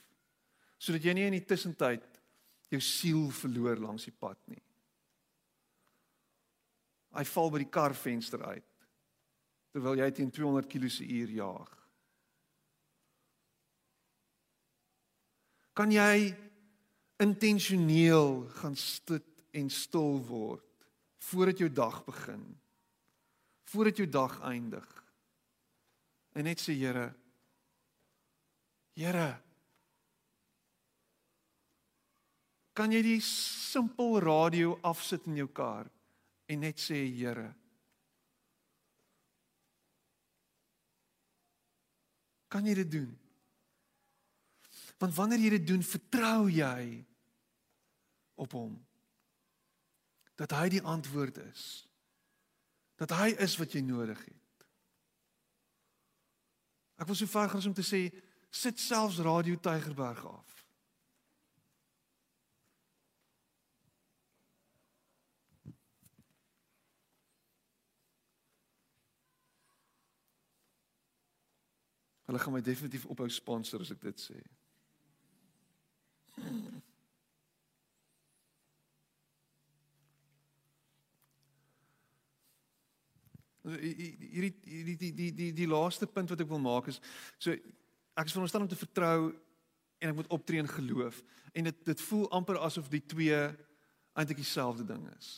Sodat 0.81 1.05
jy 1.05 1.13
nie 1.17 1.27
in 1.29 1.37
die 1.37 1.45
tussentyd 1.45 2.05
jou 2.73 2.81
siel 2.83 3.27
verloor 3.33 3.79
langs 3.81 4.07
die 4.09 4.15
pad 4.15 4.39
nie. 4.51 4.61
Hy 7.17 7.23
val 7.25 7.53
by 7.53 7.61
die 7.63 7.71
karvenster 7.71 8.43
uit 8.49 8.65
terwyl 9.77 9.99
jy 9.99 10.07
teen 10.15 10.31
200 10.33 10.65
km/h 10.71 11.35
jaag. 11.37 11.73
Kan 15.77 15.91
jy 15.93 16.33
intentioneel 17.17 18.45
gaan 18.59 18.75
sit 18.77 19.25
en 19.51 19.69
stil 19.69 20.19
word 20.27 20.63
voordat 21.27 21.57
jou 21.57 21.69
dag 21.73 22.03
begin? 22.05 22.43
Voordat 23.67 23.97
jou 23.97 24.07
dag 24.09 24.39
eindig? 24.41 24.87
En 26.37 26.45
net 26.45 26.61
sê 26.61 26.75
Here 26.77 27.09
Here 28.97 29.29
Kan 32.77 32.93
jy 32.93 33.01
die 33.01 33.21
simpel 33.25 34.19
radio 34.21 34.75
afsit 34.85 35.25
in 35.25 35.39
jou 35.41 35.49
kar 35.49 35.89
en 36.47 36.61
net 36.61 36.77
sê 36.81 37.01
Here 37.09 37.49
Kan 42.47 42.69
jy 42.69 42.77
dit 42.79 42.91
doen? 42.99 43.09
Want 44.97 45.15
wanneer 45.15 45.39
jy 45.39 45.49
dit 45.49 45.67
doen, 45.67 45.83
vertrou 45.83 46.49
jy 46.49 47.05
op 48.37 48.51
hom. 48.57 48.73
Dat 50.37 50.53
hy 50.57 50.69
die 50.73 50.81
antwoord 50.81 51.37
is. 51.43 51.63
Dat 52.97 53.13
hy 53.13 53.33
is 53.45 53.57
wat 53.61 53.73
jy 53.77 53.81
nodig 53.85 54.19
het. 54.25 54.67
Ek 56.97 57.09
wil 57.09 57.17
so 57.17 57.29
ver 57.29 57.49
gaan 57.49 57.69
om 57.69 57.77
te 57.77 57.85
sê 57.85 58.07
sit 58.49 58.79
selfs 58.81 59.21
Radio 59.21 59.57
Tygerberg 59.61 60.23
af. 60.25 60.53
Hulle 72.27 72.39
gaan 72.39 72.53
my 72.57 72.61
definitief 72.61 73.05
ophou 73.05 73.29
sponsor 73.31 73.85
as 73.85 73.93
ek 73.93 74.01
dit 74.09 74.19
sê. 74.19 74.41
Hierdie 83.67 84.53
hierdie 84.63 84.95
die 84.95 85.11
die 85.11 85.31
die 85.35 85.51
die 85.53 85.67
laaste 85.67 86.07
punt 86.07 86.29
wat 86.31 86.39
ek 86.39 86.47
wil 86.47 86.61
maak 86.63 86.87
is 86.87 87.01
so 87.35 87.51
ek 87.51 88.29
is 88.29 88.31
veronderstel 88.31 88.63
om 88.63 88.69
te 88.71 88.79
vertrou 88.79 89.33
en 89.99 90.11
ek 90.11 90.15
moet 90.15 90.31
optree 90.31 90.61
in 90.63 90.69
geloof 90.71 91.19
en 91.51 91.67
dit 91.67 91.81
dit 91.89 92.05
voel 92.09 92.29
amper 92.37 92.61
asof 92.63 92.87
die 92.93 93.03
twee 93.03 93.41
eintlik 94.17 94.39
dieselfde 94.39 94.85
ding 94.85 95.03
is. 95.17 95.29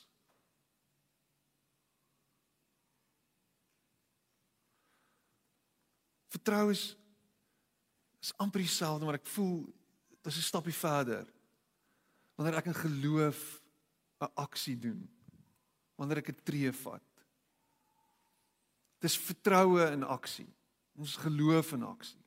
Vertrou 6.29 6.69
is 6.71 6.95
is 8.19 8.33
amper 8.35 8.59
dieselfde, 8.59 9.05
maar 9.07 9.15
ek 9.15 9.29
voel 9.31 9.61
dis 10.21 10.37
'n 10.37 10.41
stapie 10.41 10.73
verder. 10.73 11.25
Wanneer 12.35 12.57
ek 12.57 12.65
in 12.65 12.73
geloof 12.73 13.61
'n 14.19 14.31
aksie 14.35 14.79
doen. 14.79 15.09
Wanneer 15.95 16.17
ek 16.17 16.29
'n 16.29 16.43
tree 16.43 16.71
vat. 16.71 17.03
Dis 18.99 19.17
vertroue 19.17 19.91
in 19.91 20.03
aksie. 20.03 20.53
Ons 20.95 21.15
geloof 21.15 21.71
in 21.71 21.83
aksie. 21.83 22.23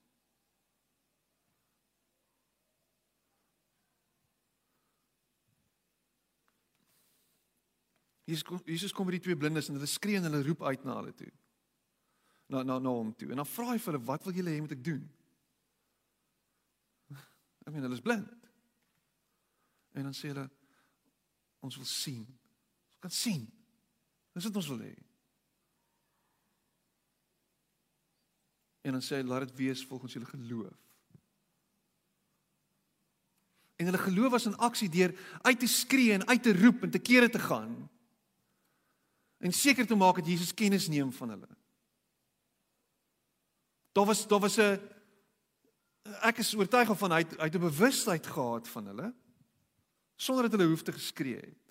Jesus 8.24 8.42
kom 8.42 8.60
Jesus 8.64 8.92
kom 8.92 9.06
by 9.06 9.12
die 9.12 9.20
twee 9.20 9.36
blindes 9.36 9.68
en 9.68 9.74
hulle 9.74 9.86
skree 9.86 10.16
en 10.16 10.22
hulle 10.22 10.42
roep 10.46 10.62
uit 10.62 10.84
na 10.84 10.94
hulle 10.96 11.14
toe 11.14 11.32
na 12.52 12.62
na 12.62 12.78
na 12.78 12.92
hom 12.92 13.12
toe. 13.16 13.30
En 13.32 13.40
dan 13.40 13.48
vra 13.48 13.72
hy 13.72 13.78
vir 13.78 13.92
hulle, 13.92 14.04
"Wat 14.04 14.24
wil 14.24 14.34
julle 14.34 14.50
hê 14.50 14.60
moet 14.60 14.72
ek 14.72 14.84
doen?" 14.84 15.10
Ek 17.62 17.72
meen, 17.72 17.82
hulle 17.82 17.98
is 17.98 18.04
blind. 18.04 18.28
En 19.92 20.08
dan 20.08 20.14
sê 20.16 20.32
hulle, 20.32 20.50
"Ons 21.60 21.76
wil 21.76 21.86
sien. 21.86 22.26
Ons 22.86 22.98
kan 22.98 23.10
sien." 23.10 23.50
Dis 24.32 24.44
wat 24.44 24.56
ons 24.56 24.68
wil 24.68 24.78
hê. 24.78 24.96
En 28.82 28.92
dan 28.92 29.02
sê 29.02 29.16
hy, 29.16 29.22
"Laat 29.22 29.48
dit 29.48 29.56
wees 29.56 29.84
volgens 29.84 30.12
julle 30.12 30.26
geloof." 30.26 30.78
En 33.76 33.84
hulle 33.84 33.98
geloof 33.98 34.30
was 34.30 34.46
in 34.46 34.56
aksie 34.56 34.88
deur 34.88 35.38
uit 35.42 35.58
te 35.58 35.66
skree 35.66 36.12
en 36.12 36.26
uit 36.26 36.42
te 36.42 36.52
roep 36.58 36.82
en 36.82 36.90
te 36.90 36.98
kere 36.98 37.28
te 37.28 37.38
gaan. 37.38 37.90
En 39.42 39.52
seker 39.52 39.86
te 39.86 39.94
maak 39.94 40.14
dat 40.14 40.26
Jesus 40.26 40.54
kennis 40.54 40.88
neem 40.88 41.12
van 41.12 41.28
hulle. 41.28 41.48
Daar 43.92 44.06
was 44.06 44.28
daar 44.28 44.40
was 44.40 44.56
'n 44.56 44.78
ek 46.02 46.38
is 46.42 46.54
oortuig 46.54 46.90
van 46.98 47.12
hy 47.16 47.22
hy 47.38 47.46
het 47.48 47.54
'n 47.54 47.68
bewustheid 47.68 48.26
gehad 48.26 48.68
van 48.68 48.86
hulle 48.86 49.14
sonder 50.16 50.48
dat 50.48 50.58
hulle 50.58 50.70
hoef 50.70 50.82
te 50.82 50.92
geskree 50.92 51.36
het. 51.36 51.62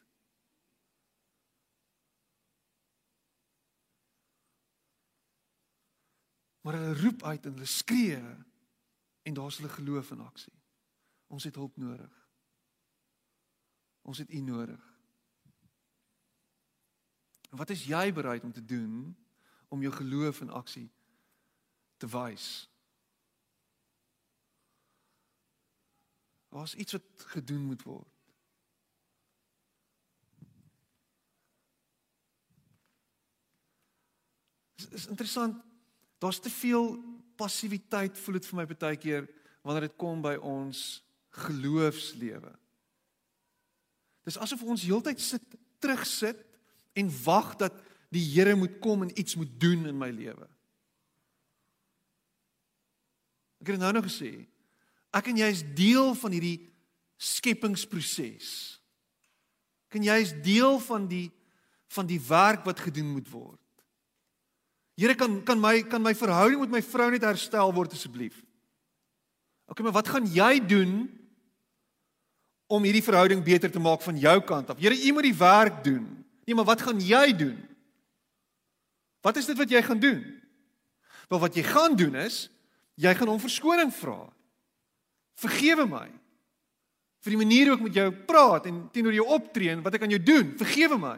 Maar 6.61 6.73
hulle 6.73 7.01
roep 7.01 7.23
uit 7.23 7.45
en 7.45 7.53
hulle 7.53 7.65
skree 7.65 8.21
en 9.21 9.33
daar's 9.33 9.57
hulle 9.57 9.69
geloof 9.69 10.11
in 10.11 10.19
aksie. 10.19 10.53
Ons 11.27 11.43
het 11.43 11.55
hulp 11.55 11.77
nodig. 11.77 12.27
Ons 14.01 14.17
het 14.17 14.29
U 14.29 14.39
nodig. 14.39 14.83
En 17.49 17.57
wat 17.57 17.69
is 17.69 17.85
jy 17.85 18.13
bereid 18.13 18.43
om 18.43 18.51
te 18.51 18.65
doen 18.65 19.17
om 19.67 19.81
jou 19.81 19.93
geloof 19.93 20.41
in 20.41 20.49
aksie 20.49 20.91
te 21.97 22.07
wys. 22.07 22.70
Daar's 26.51 26.75
iets 26.75 26.91
wat 26.91 27.03
gedoen 27.31 27.63
moet 27.65 27.83
word. 27.83 28.07
Dit 34.75 34.93
is 34.93 35.07
interessant. 35.07 35.63
Daar's 36.17 36.39
te 36.39 36.49
veel 36.49 36.97
passiwiteit 37.39 38.19
voel 38.19 38.37
dit 38.37 38.49
vir 38.49 38.59
my 38.59 38.65
baie 38.73 38.99
keer 38.99 39.29
wanneer 39.61 39.87
dit 39.87 39.97
kom 40.01 40.21
by 40.21 40.35
ons 40.35 41.01
geloofslewe. 41.45 42.51
Dis 44.27 44.37
asof 44.37 44.63
ons 44.67 44.83
heeltyd 44.83 45.21
sit, 45.21 45.55
terugsit 45.81 46.43
en 46.97 47.09
wag 47.23 47.55
dat 47.61 47.79
die 48.11 48.23
Here 48.33 48.55
moet 48.59 48.79
kom 48.83 49.05
en 49.05 49.19
iets 49.19 49.37
moet 49.39 49.53
doen 49.59 49.85
in 49.87 49.97
my 49.97 50.09
lewe. 50.11 50.47
Ek 53.61 53.71
het 53.71 53.79
nou 53.79 53.93
nog 53.95 54.09
gesê, 54.09 54.33
ek 55.15 55.31
en 55.31 55.41
jy 55.41 55.49
is 55.51 55.63
deel 55.75 56.13
van 56.17 56.35
hierdie 56.35 56.57
skepingsproses. 57.21 58.49
Ek 59.91 59.99
en 59.99 60.07
jy 60.07 60.17
is 60.23 60.35
deel 60.43 60.79
van 60.87 61.07
die 61.09 61.27
van 61.91 62.07
die 62.07 62.21
werk 62.23 62.63
wat 62.63 62.79
gedoen 62.79 63.09
moet 63.11 63.27
word. 63.27 63.59
Here 64.95 65.15
kan 65.19 65.41
kan 65.43 65.59
my 65.59 65.81
kan 65.83 66.03
my 66.03 66.13
verhouding 66.15 66.61
met 66.63 66.77
my 66.77 66.81
vrou 66.85 67.09
net 67.11 67.25
herstel 67.27 67.73
word 67.75 67.91
asseblief. 67.97 68.37
OK, 69.67 69.83
maar 69.83 69.97
wat 69.99 70.07
gaan 70.07 70.27
jy 70.27 70.53
doen 70.63 70.93
om 72.71 72.87
hierdie 72.87 73.03
verhouding 73.03 73.43
beter 73.43 73.71
te 73.71 73.79
maak 73.83 74.03
van 74.03 74.15
jou 74.19 74.37
kant 74.47 74.71
af? 74.71 74.79
Here, 74.79 74.95
u 74.95 75.11
moet 75.11 75.27
die 75.27 75.35
werk 75.35 75.83
doen. 75.83 76.07
Nee, 76.47 76.55
maar 76.55 76.67
wat 76.67 76.83
gaan 76.87 76.99
jy 77.03 77.35
doen? 77.35 77.59
Wat 79.21 79.37
is 79.37 79.47
dit 79.51 79.59
wat 79.59 79.69
jy 79.71 79.83
gaan 79.83 79.99
doen? 79.99 80.23
Wel 81.27 81.39
wat 81.43 81.55
jy 81.55 81.63
gaan 81.67 81.95
doen 81.99 82.15
is 82.23 82.47
Jy 83.01 83.13
gaan 83.17 83.31
hom 83.31 83.41
verskoning 83.41 83.91
vra. 83.95 84.19
Vergewe 85.41 85.87
my 85.89 86.07
vir 87.21 87.35
die 87.35 87.39
manier 87.39 87.69
hoe 87.69 87.77
ek 87.77 87.85
met 87.85 87.97
jou 87.97 88.07
praat 88.29 88.67
en 88.69 88.83
teenoor 88.93 89.13
jou 89.13 89.27
optree 89.35 89.73
en 89.75 89.83
wat 89.85 89.97
ek 89.97 90.05
aan 90.05 90.15
jou 90.15 90.21
doen. 90.25 90.55
Vergewe 90.57 90.97
my. 91.01 91.17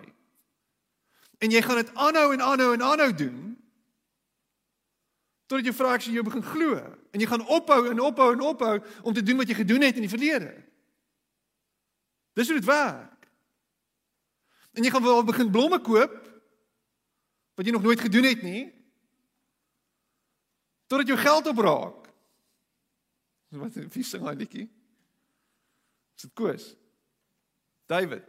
En 1.44 1.52
jy 1.52 1.62
gaan 1.64 1.80
dit 1.80 1.92
aanhou 1.96 2.28
en 2.36 2.44
aanhou 2.44 2.72
en 2.76 2.88
aanhou 2.92 3.12
doen 3.26 3.42
totdat 5.52 5.68
jy 5.68 5.74
vra 5.76 5.94
ek 5.94 6.02
sien 6.06 6.16
jou 6.16 6.24
begin 6.26 6.42
glo 6.42 6.80
en 6.80 7.22
jy 7.22 7.28
gaan 7.30 7.44
ophou 7.52 7.82
en 7.92 8.00
ophou 8.02 8.30
en 8.34 8.46
ophou 8.48 8.78
om 9.04 9.14
te 9.14 9.22
doen 9.22 9.38
wat 9.38 9.52
jy 9.52 9.58
gedoen 9.60 9.84
het 9.86 10.00
in 10.00 10.06
die 10.08 10.12
verlede. 10.12 10.54
Dis 12.34 12.50
hoe 12.50 12.58
dit 12.58 12.66
werk. 12.66 13.28
En 14.74 14.86
jy 14.86 14.90
gaan 14.90 15.04
wel 15.06 15.22
begin 15.28 15.52
blomme 15.54 15.78
koop 15.84 16.16
wat 17.54 17.68
jy 17.68 17.76
nog 17.76 17.86
nooit 17.86 18.02
gedoen 18.02 18.26
het 18.26 18.42
nie. 18.42 18.64
Totdat 20.90 21.12
jou 21.12 21.20
geld 21.20 21.52
opraak. 21.52 22.03
Wat 23.54 23.76
wie 23.94 24.04
sing 24.04 24.24
daai 24.26 24.38
liedjie? 24.38 24.66
Is 26.18 26.26
dit 26.26 26.34
Koos? 26.34 26.72
David. 27.86 28.26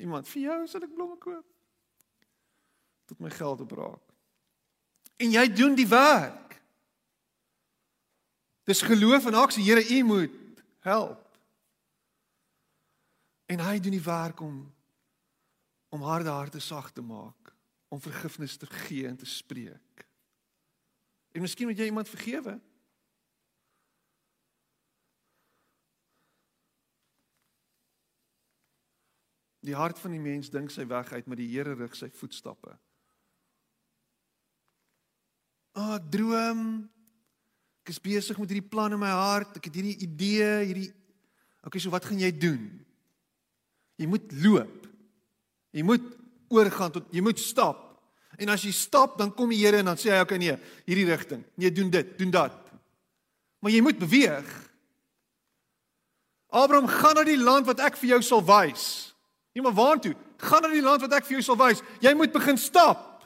Iemand 0.00 0.28
vir 0.28 0.42
jou 0.42 0.58
sal 0.68 0.84
ek 0.84 0.94
blomme 0.94 1.16
koop. 1.20 1.46
Tot 3.08 3.20
my 3.20 3.30
geld 3.32 3.64
opraak. 3.64 4.04
En 5.20 5.32
jy 5.32 5.46
doen 5.52 5.74
die 5.76 5.88
werk. 5.88 6.56
Dis 8.68 8.84
geloof 8.86 9.26
en 9.26 9.36
aksie. 9.40 9.64
Here, 9.64 9.82
U 9.82 10.02
moet 10.04 10.62
help. 10.86 11.26
En 13.50 13.60
hy 13.66 13.80
doen 13.82 13.96
die 13.96 14.04
werk 14.04 14.40
om 14.40 14.60
om 15.90 16.04
harde 16.06 16.30
harte 16.30 16.60
sag 16.62 16.92
te 16.94 17.02
maak, 17.02 17.50
om 17.90 17.98
vergifnis 17.98 18.54
te 18.56 18.66
gee 18.66 19.08
en 19.08 19.16
te 19.18 19.26
spreek. 19.26 20.04
En 21.34 21.42
miskien 21.42 21.66
moet 21.66 21.78
jy 21.82 21.88
iemand 21.90 22.08
vergewe. 22.08 22.60
Die 29.66 29.76
hart 29.76 29.98
van 30.00 30.14
die 30.14 30.22
mens 30.22 30.48
dink 30.52 30.72
sy 30.72 30.86
weg 30.88 31.12
uit, 31.12 31.26
maar 31.26 31.38
die 31.40 31.50
Here 31.50 31.74
rig 31.76 31.96
sy 31.98 32.08
voetstappe. 32.16 32.72
O, 35.76 35.82
oh, 35.82 35.98
droom. 36.10 36.64
Ek 37.84 37.92
is 37.92 38.00
besig 38.02 38.38
met 38.40 38.50
hierdie 38.50 38.70
plan 38.72 38.96
in 38.96 39.00
my 39.02 39.12
hart. 39.12 39.58
Ek 39.60 39.68
het 39.68 39.76
hierdie 39.80 39.98
idee, 40.06 40.48
hierdie 40.70 40.88
Okay, 41.66 41.80
so 41.80 41.92
wat 41.92 42.06
gaan 42.08 42.20
jy 42.20 42.30
doen? 42.32 42.62
Jy 44.00 44.08
moet 44.08 44.32
loop. 44.40 44.86
Jy 45.76 45.84
moet 45.84 46.06
oorgaan 46.50 46.94
tot 46.94 47.10
jy 47.14 47.22
moet 47.24 47.40
stap. 47.40 47.84
En 48.40 48.48
as 48.54 48.64
jy 48.64 48.72
stap, 48.72 49.18
dan 49.20 49.32
kom 49.36 49.52
die 49.52 49.60
Here 49.60 49.82
en 49.82 49.90
dan 49.90 50.00
sê 50.00 50.14
hy 50.14 50.22
okay 50.24 50.40
nee, 50.40 50.56
hierdie 50.86 51.06
rigting. 51.10 51.44
Nee, 51.60 51.72
doen 51.74 51.90
dit, 51.92 52.16
doen 52.18 52.32
dat. 52.32 52.56
Maar 53.60 53.74
jy 53.74 53.82
moet 53.84 54.00
beweeg. 54.00 54.48
Abraham 56.50 56.88
gaan 56.90 57.20
na 57.20 57.26
die 57.28 57.38
land 57.38 57.68
wat 57.68 57.82
ek 57.84 58.00
vir 58.00 58.14
jou 58.14 58.22
sal 58.24 58.42
wys. 58.42 59.09
Nie 59.52 59.62
maar 59.62 59.74
waartoe? 59.74 60.14
Gaan 60.36 60.62
na 60.62 60.70
die 60.72 60.84
land 60.84 61.02
wat 61.02 61.16
ek 61.18 61.26
vir 61.26 61.38
jou 61.38 61.44
sal 61.44 61.58
wys. 61.58 61.82
Jy 62.02 62.12
moet 62.14 62.32
begin 62.32 62.58
stap. 62.58 63.24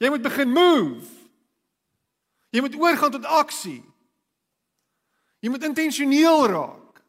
Jy 0.00 0.10
moet 0.12 0.24
begin 0.24 0.52
move. 0.52 1.08
Jy 2.54 2.62
moet 2.64 2.76
oorgaan 2.80 3.12
tot 3.16 3.28
aksie. 3.42 3.82
Jy 5.44 5.52
moet 5.52 5.66
intentioneel 5.68 6.46
raak. 6.48 7.02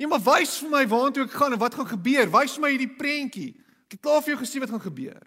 Jy 0.00 0.08
maar 0.08 0.22
wys 0.24 0.54
vir 0.62 0.72
my 0.72 0.86
waartoe 0.88 1.26
ek 1.26 1.34
gaan 1.36 1.52
en 1.52 1.60
wat 1.60 1.76
gaan 1.76 1.90
gebeur. 1.90 2.30
Wys 2.32 2.56
vir 2.56 2.64
my 2.64 2.70
hierdie 2.72 2.94
prentjie. 2.96 3.50
Ek 3.84 3.98
het 3.98 4.04
klaar 4.04 4.22
vir 4.24 4.34
jou 4.34 4.40
gesê 4.40 4.62
wat 4.62 4.72
gaan 4.72 4.86
gebeur. 4.86 5.20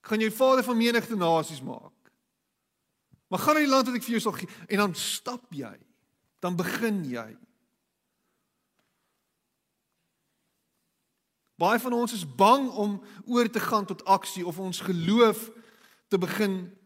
Ek 0.00 0.12
gaan 0.12 0.24
jou 0.24 0.32
vader 0.32 0.64
van 0.64 0.78
menigte 0.80 1.18
nasies 1.20 1.60
maak. 1.66 1.92
Maar 3.28 3.42
gaan 3.42 3.58
na 3.58 3.64
die 3.64 3.70
land 3.70 3.90
wat 3.90 3.98
ek 3.98 4.06
vir 4.06 4.16
jou 4.16 4.22
sal 4.22 4.36
gee 4.38 4.48
en 4.70 4.84
dan 4.84 4.94
stap 4.96 5.52
jy. 5.52 5.74
Dan 6.40 6.56
begin 6.56 7.02
jy. 7.10 7.28
Baie 11.56 11.80
van 11.80 11.92
ons 11.92 12.12
is 12.12 12.26
bang 12.36 12.68
om 12.70 12.98
oor 13.24 13.48
te 13.50 13.60
gaan 13.60 13.86
tot 13.88 14.04
aksie 14.04 14.46
of 14.46 14.58
ons 14.58 14.80
geloof 14.80 15.50
te 16.08 16.18
begin 16.18 16.76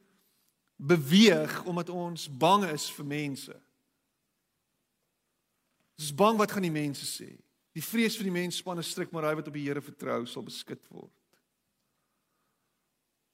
beweeg 0.77 1.65
omdat 1.65 1.91
ons 1.91 2.29
bang 2.39 2.65
is 2.71 2.87
vir 2.95 3.07
mense. 3.07 3.57
Ons 5.99 6.09
is 6.09 6.15
bang 6.15 6.39
wat 6.39 6.53
gaan 6.55 6.65
die 6.65 6.73
mense 6.73 7.05
sê? 7.05 7.35
Die 7.77 7.85
vrees 7.85 8.17
vir 8.17 8.31
die 8.31 8.35
mens 8.35 8.57
span 8.63 8.79
'n 8.79 8.83
stryk 8.83 9.13
maar 9.13 9.27
hy 9.29 9.35
wat 9.35 9.49
op 9.49 9.55
die 9.55 9.67
Here 9.67 9.83
vertrou 9.83 10.27
sal 10.27 10.43
beskik 10.43 10.87
word. 10.89 11.20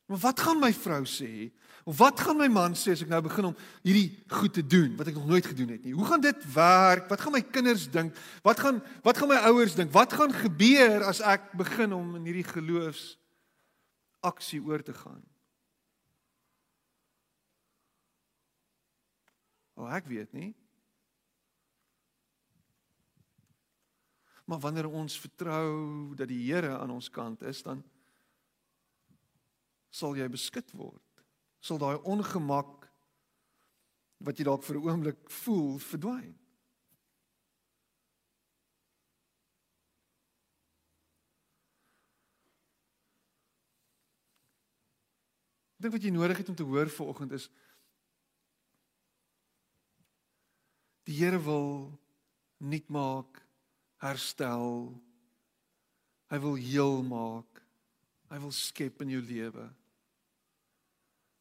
Maar 0.06 0.18
wat 0.22 0.40
gaan 0.40 0.60
my 0.62 0.72
vrou 0.72 1.02
sê? 1.08 1.50
Of 1.86 1.98
wat 1.98 2.20
gaan 2.20 2.38
my 2.38 2.48
man 2.50 2.74
sê 2.78 2.94
as 2.94 3.02
ek 3.04 3.10
nou 3.10 3.20
begin 3.26 3.50
om 3.50 3.56
hierdie 3.86 4.08
goed 4.30 4.54
te 4.54 4.62
doen 4.66 4.96
wat 4.98 5.10
ek 5.10 5.18
nog 5.18 5.28
nooit 5.30 5.46
gedoen 5.46 5.74
het 5.74 5.84
nie? 5.86 5.94
Hoe 5.94 6.06
gaan 6.06 6.22
dit 6.22 6.46
werk? 6.54 7.06
Wat 7.10 7.22
gaan 7.22 7.34
my 7.34 7.42
kinders 7.42 7.86
dink? 7.90 8.14
Wat 8.46 8.58
gaan 8.62 8.80
wat 9.06 9.18
gaan 9.18 9.30
my 9.30 9.38
ouers 9.50 9.74
dink? 9.78 9.94
Wat 9.94 10.14
gaan 10.14 10.34
gebeur 10.34 11.06
as 11.06 11.22
ek 11.22 11.52
begin 11.58 11.94
om 11.94 12.16
in 12.18 12.26
hierdie 12.26 12.46
geloofs 12.46 13.16
aksie 14.26 14.62
oor 14.62 14.82
te 14.82 14.94
gaan? 14.94 15.22
O, 19.76 19.86
ek 19.92 20.06
weet 20.10 20.32
nie. 20.34 20.54
Maar 24.46 24.62
wanneer 24.62 24.86
ons 24.88 25.18
vertrou 25.18 26.14
dat 26.18 26.30
die 26.30 26.40
Here 26.46 26.78
aan 26.78 26.94
ons 26.94 27.10
kant 27.10 27.42
is, 27.42 27.62
dan 27.66 27.82
sal 29.96 30.16
jy 30.18 30.26
beskik 30.28 30.72
word. 30.76 31.02
Sal 31.64 31.80
daai 31.80 31.96
ongemak 32.04 32.88
wat 34.26 34.38
jy 34.38 34.44
dalk 34.44 34.64
vir 34.64 34.76
'n 34.76 34.88
oomblik 34.88 35.30
voel 35.42 35.78
verdwyn. 35.78 36.36
Dink 45.80 45.92
wat 45.92 46.02
jy 46.02 46.10
nodig 46.10 46.38
het 46.40 46.48
om 46.48 46.56
te 46.56 46.64
hoor 46.64 46.88
vanoggend 46.88 47.32
is 47.32 47.50
die 51.06 51.14
Here 51.14 51.38
wil 51.38 51.92
nuut 52.58 52.88
maak, 52.88 53.38
herstel. 54.02 54.90
Hy 56.26 56.38
wil 56.42 56.56
heel 56.58 57.02
maak. 57.06 57.62
Hy 58.26 58.38
wil 58.42 58.50
skep 58.50 59.04
in 59.04 59.12
jou 59.14 59.22
lewe. 59.22 59.68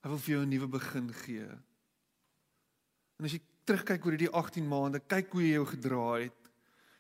Hy 0.06 0.12
wil 0.14 0.20
vir 0.22 0.36
jou 0.36 0.42
'n 0.46 0.50
nuwe 0.50 0.68
begin 0.70 1.08
gee. 1.26 1.50
En 3.18 3.26
as 3.26 3.32
jy 3.34 3.42
terugkyk 3.66 4.06
oor 4.06 4.14
hierdie 4.14 4.30
18 4.30 4.68
maande, 4.68 5.00
kyk 5.00 5.32
hoe 5.34 5.42
jy 5.42 5.54
jou 5.56 5.66
gedra 5.66 6.20
het. 6.22 6.52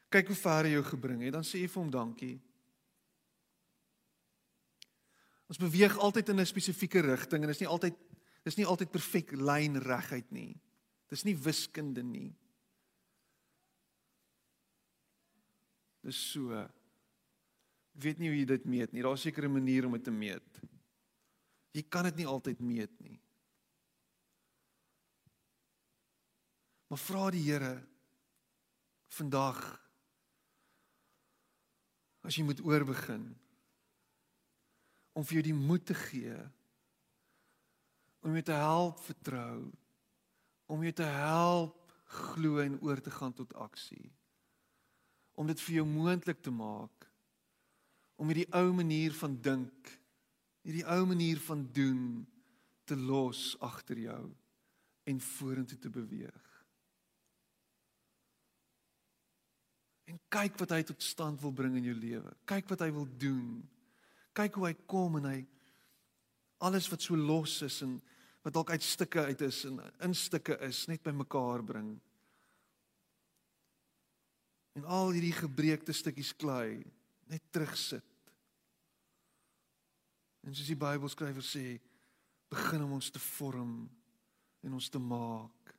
Kyk 0.09 0.27
hoe 0.27 0.35
ver 0.35 0.65
jy 0.65 0.71
jou 0.71 0.83
gebring 0.83 1.21
het, 1.21 1.33
dan 1.33 1.43
sê 1.43 1.61
jy 1.61 1.67
vir 1.67 1.83
hom 1.83 1.91
dankie. 1.91 2.41
Ons 5.45 5.61
beweeg 5.61 5.97
altyd 5.97 6.29
in 6.29 6.39
'n 6.39 6.45
spesifieke 6.45 7.01
rigting 7.01 7.43
en 7.43 7.47
dit 7.47 7.55
is 7.55 7.61
nie 7.61 7.69
altyd 7.69 7.95
dis 8.43 8.57
nie 8.57 8.65
altyd 8.65 8.91
perfek 8.91 9.31
lyn 9.31 9.77
reguit 9.77 10.31
nie. 10.31 10.59
Dis 11.07 11.25
nie 11.25 11.35
wiskunde 11.35 12.03
nie. 12.03 12.35
Dis 16.01 16.31
so. 16.31 16.53
Ek 17.95 18.01
weet 18.01 18.19
nie 18.19 18.29
hoe 18.29 18.37
jy 18.37 18.45
dit 18.45 18.65
meet 18.65 18.93
nie. 18.93 19.01
Daar's 19.01 19.21
seker 19.21 19.45
'n 19.45 19.53
manier 19.53 19.85
om 19.85 19.93
dit 19.93 20.03
te 20.03 20.11
meet. 20.11 20.61
Jy 21.75 21.83
kan 21.91 22.07
dit 22.07 22.21
nie 22.21 22.27
altyd 22.29 22.61
meet 22.63 22.93
nie. 23.03 23.17
Maar 26.87 27.01
vra 27.01 27.29
die 27.33 27.43
Here 27.43 27.75
vandag 29.15 29.59
as 32.25 32.35
jy 32.35 32.43
moet 32.47 32.61
oorbegin 32.65 33.25
om 35.15 35.23
vir 35.23 35.39
jou 35.39 35.45
die 35.47 35.55
moed 35.55 35.85
te 35.87 35.95
gee 35.95 36.35
om 38.25 38.33
jou 38.35 38.43
te 38.43 38.57
help 38.59 39.01
vertrou 39.05 39.59
om 40.71 40.83
jou 40.83 40.93
te 40.97 41.07
help 41.15 41.93
glo 42.17 42.59
en 42.63 42.79
oor 42.81 43.01
te 43.01 43.13
gaan 43.13 43.35
tot 43.37 43.53
aksie 43.67 44.09
om 45.39 45.47
dit 45.47 45.61
vir 45.67 45.79
jou 45.79 45.85
moontlik 45.87 46.41
te 46.43 46.53
maak 46.53 47.07
om 48.19 48.31
hierdie 48.31 48.49
ou 48.57 48.71
manier 48.75 49.15
van 49.21 49.37
dink 49.47 49.93
hierdie 50.65 50.85
ou 50.89 51.05
manier 51.05 51.39
van 51.45 51.61
doen 51.73 52.25
te 52.89 52.97
los 52.97 53.53
agter 53.63 53.99
jou 54.07 54.23
en 55.05 55.21
vorentoe 55.21 55.77
te 55.77 55.91
beweeg. 55.93 56.51
En 60.09 60.17
kyk 60.33 60.57
wat 60.61 60.73
hy 60.73 60.81
tot 60.85 61.05
stand 61.05 61.41
wil 61.41 61.53
bring 61.53 61.77
in 61.77 61.89
jou 61.89 61.95
lewe. 61.97 62.33
Kyk 62.49 62.69
wat 62.69 62.81
hy 62.85 62.91
wil 62.93 63.07
doen. 63.21 63.61
Kyk 64.37 64.57
hoe 64.57 64.67
hy 64.69 64.73
kom 64.89 65.19
en 65.21 65.29
hy 65.29 65.39
alles 66.65 66.89
wat 66.89 67.03
so 67.03 67.17
los 67.17 67.59
is 67.65 67.81
en 67.85 67.97
wat 68.45 68.53
dalk 68.53 68.71
uit 68.73 68.85
stukke 68.85 69.25
uit 69.29 69.41
is 69.45 69.63
en 69.69 69.79
in 70.05 70.13
stukke 70.17 70.57
is, 70.65 70.85
net 70.89 71.03
bymekaar 71.05 71.63
bring. 71.65 71.95
En 74.77 74.85
al 74.85 75.13
hierdie 75.15 75.33
gebreekte 75.35 75.93
stukkies 75.93 76.33
klei 76.37 76.81
net 77.29 77.41
terugsit 77.53 78.14
En 80.45 80.53
soos 80.53 80.69
die 80.69 80.77
Bybelskrywer 80.77 81.45
sê, 81.45 81.79
begin 82.53 82.85
om 82.85 82.95
ons 82.99 83.09
te 83.09 83.21
vorm 83.21 83.77
en 84.65 84.77
ons 84.77 84.89
te 84.89 85.01
maak 85.01 85.73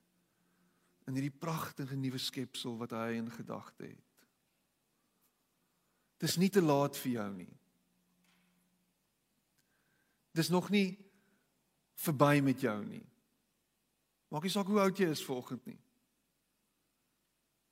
in 1.06 1.14
hierdie 1.14 1.34
pragtige 1.34 1.96
nuwe 1.98 2.18
skepsel 2.18 2.74
wat 2.80 2.94
hy 2.96 3.20
in 3.20 3.30
gedagte 3.30 3.86
het. 3.86 4.26
Dis 6.22 6.38
nie 6.40 6.50
te 6.50 6.62
laat 6.64 6.96
vir 6.98 7.12
jou 7.12 7.28
nie. 7.36 7.52
Dis 10.36 10.50
nog 10.50 10.70
nie 10.74 10.96
verby 12.02 12.40
met 12.44 12.60
jou 12.60 12.76
nie. 12.84 13.04
Maak 14.32 14.44
nie 14.44 14.52
saak 14.52 14.68
hoe 14.68 14.82
oud 14.82 14.98
jy 14.98 15.08
is 15.14 15.24
vanoggend 15.24 15.68
nie. 15.70 15.78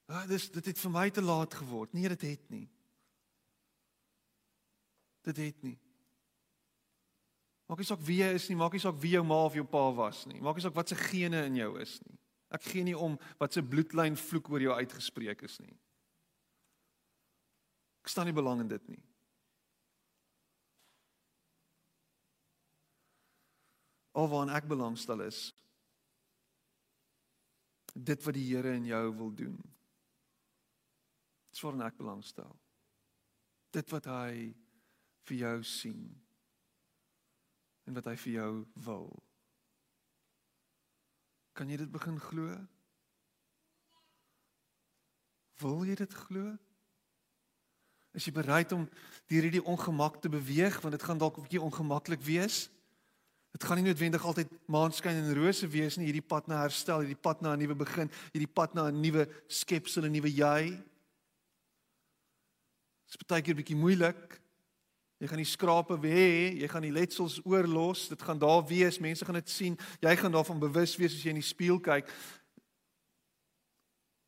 Ja, 0.08 0.22
dis 0.28 0.46
dit 0.52 0.70
het 0.70 0.78
vir 0.78 0.92
my 0.92 1.08
te 1.10 1.24
laat 1.24 1.56
geword. 1.58 1.92
Nee, 1.96 2.08
dit 2.12 2.26
het 2.28 2.50
nie. 2.52 2.66
Dit 5.24 5.40
het 5.40 5.62
nie. 5.64 5.78
Maak 7.68 7.80
nie 7.80 7.88
saak 7.88 8.02
wie 8.04 8.18
jy 8.20 8.34
is 8.36 8.50
nie, 8.50 8.58
maak 8.60 8.74
nie 8.76 8.82
saak 8.82 8.98
wie 9.00 9.14
jou 9.14 9.24
ma 9.24 9.38
of 9.46 9.56
jou 9.56 9.64
pa 9.68 9.86
was 9.96 10.24
nie. 10.28 10.40
Maak 10.44 10.58
nie 10.58 10.64
saak 10.66 10.76
wat 10.76 10.92
se 10.92 10.98
gene 11.00 11.46
in 11.48 11.56
jou 11.62 11.70
is 11.80 11.96
nie. 12.04 12.18
Ek 12.54 12.66
gee 12.68 12.84
nie 12.86 12.96
om 12.96 13.16
wat 13.40 13.56
se 13.56 13.64
bloedlyn 13.64 14.18
vloek 14.20 14.50
oor 14.52 14.62
jou 14.62 14.76
uitgespreek 14.76 15.42
is 15.48 15.56
nie. 15.62 15.72
Ek 18.04 18.12
staan 18.12 18.28
nie 18.28 18.36
belang 18.36 18.60
in 18.60 18.68
dit 18.68 18.88
nie. 18.92 19.00
Alwaar 24.14 24.52
ek 24.54 24.68
belangstel 24.70 25.24
is 25.24 25.48
dit 27.94 28.20
wat 28.26 28.34
die 28.34 28.44
Here 28.50 28.74
in 28.74 28.86
jou 28.90 29.02
wil 29.16 29.30
doen. 29.38 29.56
Dis 31.54 31.62
waarin 31.62 31.86
ek 31.86 31.96
belangstel. 31.98 32.50
Dit 33.74 33.90
wat 33.94 34.06
hy 34.10 34.52
vir 35.24 35.36
jou 35.38 35.56
sien 35.66 36.23
en 37.84 37.96
wat 37.96 38.08
hy 38.08 38.16
vir 38.16 38.32
jou 38.32 38.52
wil. 38.86 39.08
Kan 41.54 41.70
jy 41.70 41.78
dit 41.78 41.90
begin 41.90 42.18
glo? 42.20 42.54
Wil 45.62 45.84
jy 45.86 45.96
dit 46.00 46.14
glo? 46.26 46.54
Is 48.14 48.26
jy 48.26 48.34
bereid 48.34 48.72
om 48.74 48.86
deur 49.30 49.46
hierdie 49.46 49.62
ongemak 49.62 50.20
te 50.22 50.30
beweeg 50.30 50.80
want 50.82 50.94
dit 50.94 51.02
gaan 51.02 51.18
dalk 51.18 51.38
'n 51.38 51.46
bietjie 51.46 51.62
ongemaklik 51.62 52.22
wees? 52.22 52.70
Dit 53.54 53.64
gaan 53.64 53.78
nie 53.78 53.86
noodwendig 53.86 54.24
altyd 54.26 54.50
maanskyn 54.66 55.14
en 55.14 55.34
rose 55.34 55.66
wees 55.70 55.96
nie, 55.96 56.06
hierdie 56.06 56.26
pad 56.26 56.48
na 56.50 56.62
herstel, 56.62 57.04
hierdie 57.04 57.22
pad 57.22 57.40
na 57.40 57.54
'n 57.54 57.58
nuwe 57.58 57.74
begin, 57.74 58.10
hierdie 58.32 58.50
pad 58.50 58.74
na 58.74 58.90
'n 58.90 59.00
nuwe 59.00 59.28
skepsel, 59.46 60.04
'n 60.04 60.12
nuwe 60.12 60.30
jy. 60.30 60.70
Dit 63.06 63.20
is 63.20 63.26
baie 63.26 63.42
keer 63.42 63.54
bietjie 63.54 63.76
moeilik. 63.76 64.40
Jy 65.22 65.30
gaan 65.30 65.40
die 65.40 65.48
skrape 65.48 65.96
hê, 66.02 66.58
jy 66.58 66.68
gaan 66.68 66.84
die 66.84 66.92
letsels 66.94 67.38
oorlos, 67.46 68.08
dit 68.10 68.22
gaan 68.22 68.38
daar 68.38 68.64
wees, 68.66 68.98
mense 68.98 69.24
gaan 69.24 69.38
dit 69.38 69.50
sien. 69.50 69.78
Jy 70.02 70.16
gaan 70.20 70.34
daarvan 70.34 70.62
bewus 70.62 70.96
wees 71.00 71.14
as 71.14 71.22
jy 71.22 71.32
in 71.32 71.40
die 71.40 71.46
spieël 71.46 71.78
kyk. 71.80 72.10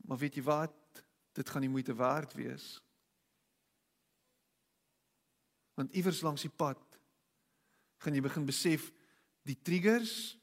Maar 0.06 0.20
weet 0.22 0.38
jy 0.38 0.44
wat? 0.46 1.02
Dit 1.36 1.50
gaan 1.50 1.66
nie 1.66 1.72
moeite 1.72 1.94
werd 1.98 2.32
wees. 2.38 2.76
Want 5.76 5.92
iewers 5.92 6.22
langs 6.24 6.46
die 6.46 6.52
pad 6.52 6.80
gaan 8.00 8.14
jy 8.14 8.22
begin 8.24 8.46
besef 8.46 8.88
die 9.46 9.58
triggers 9.66 10.36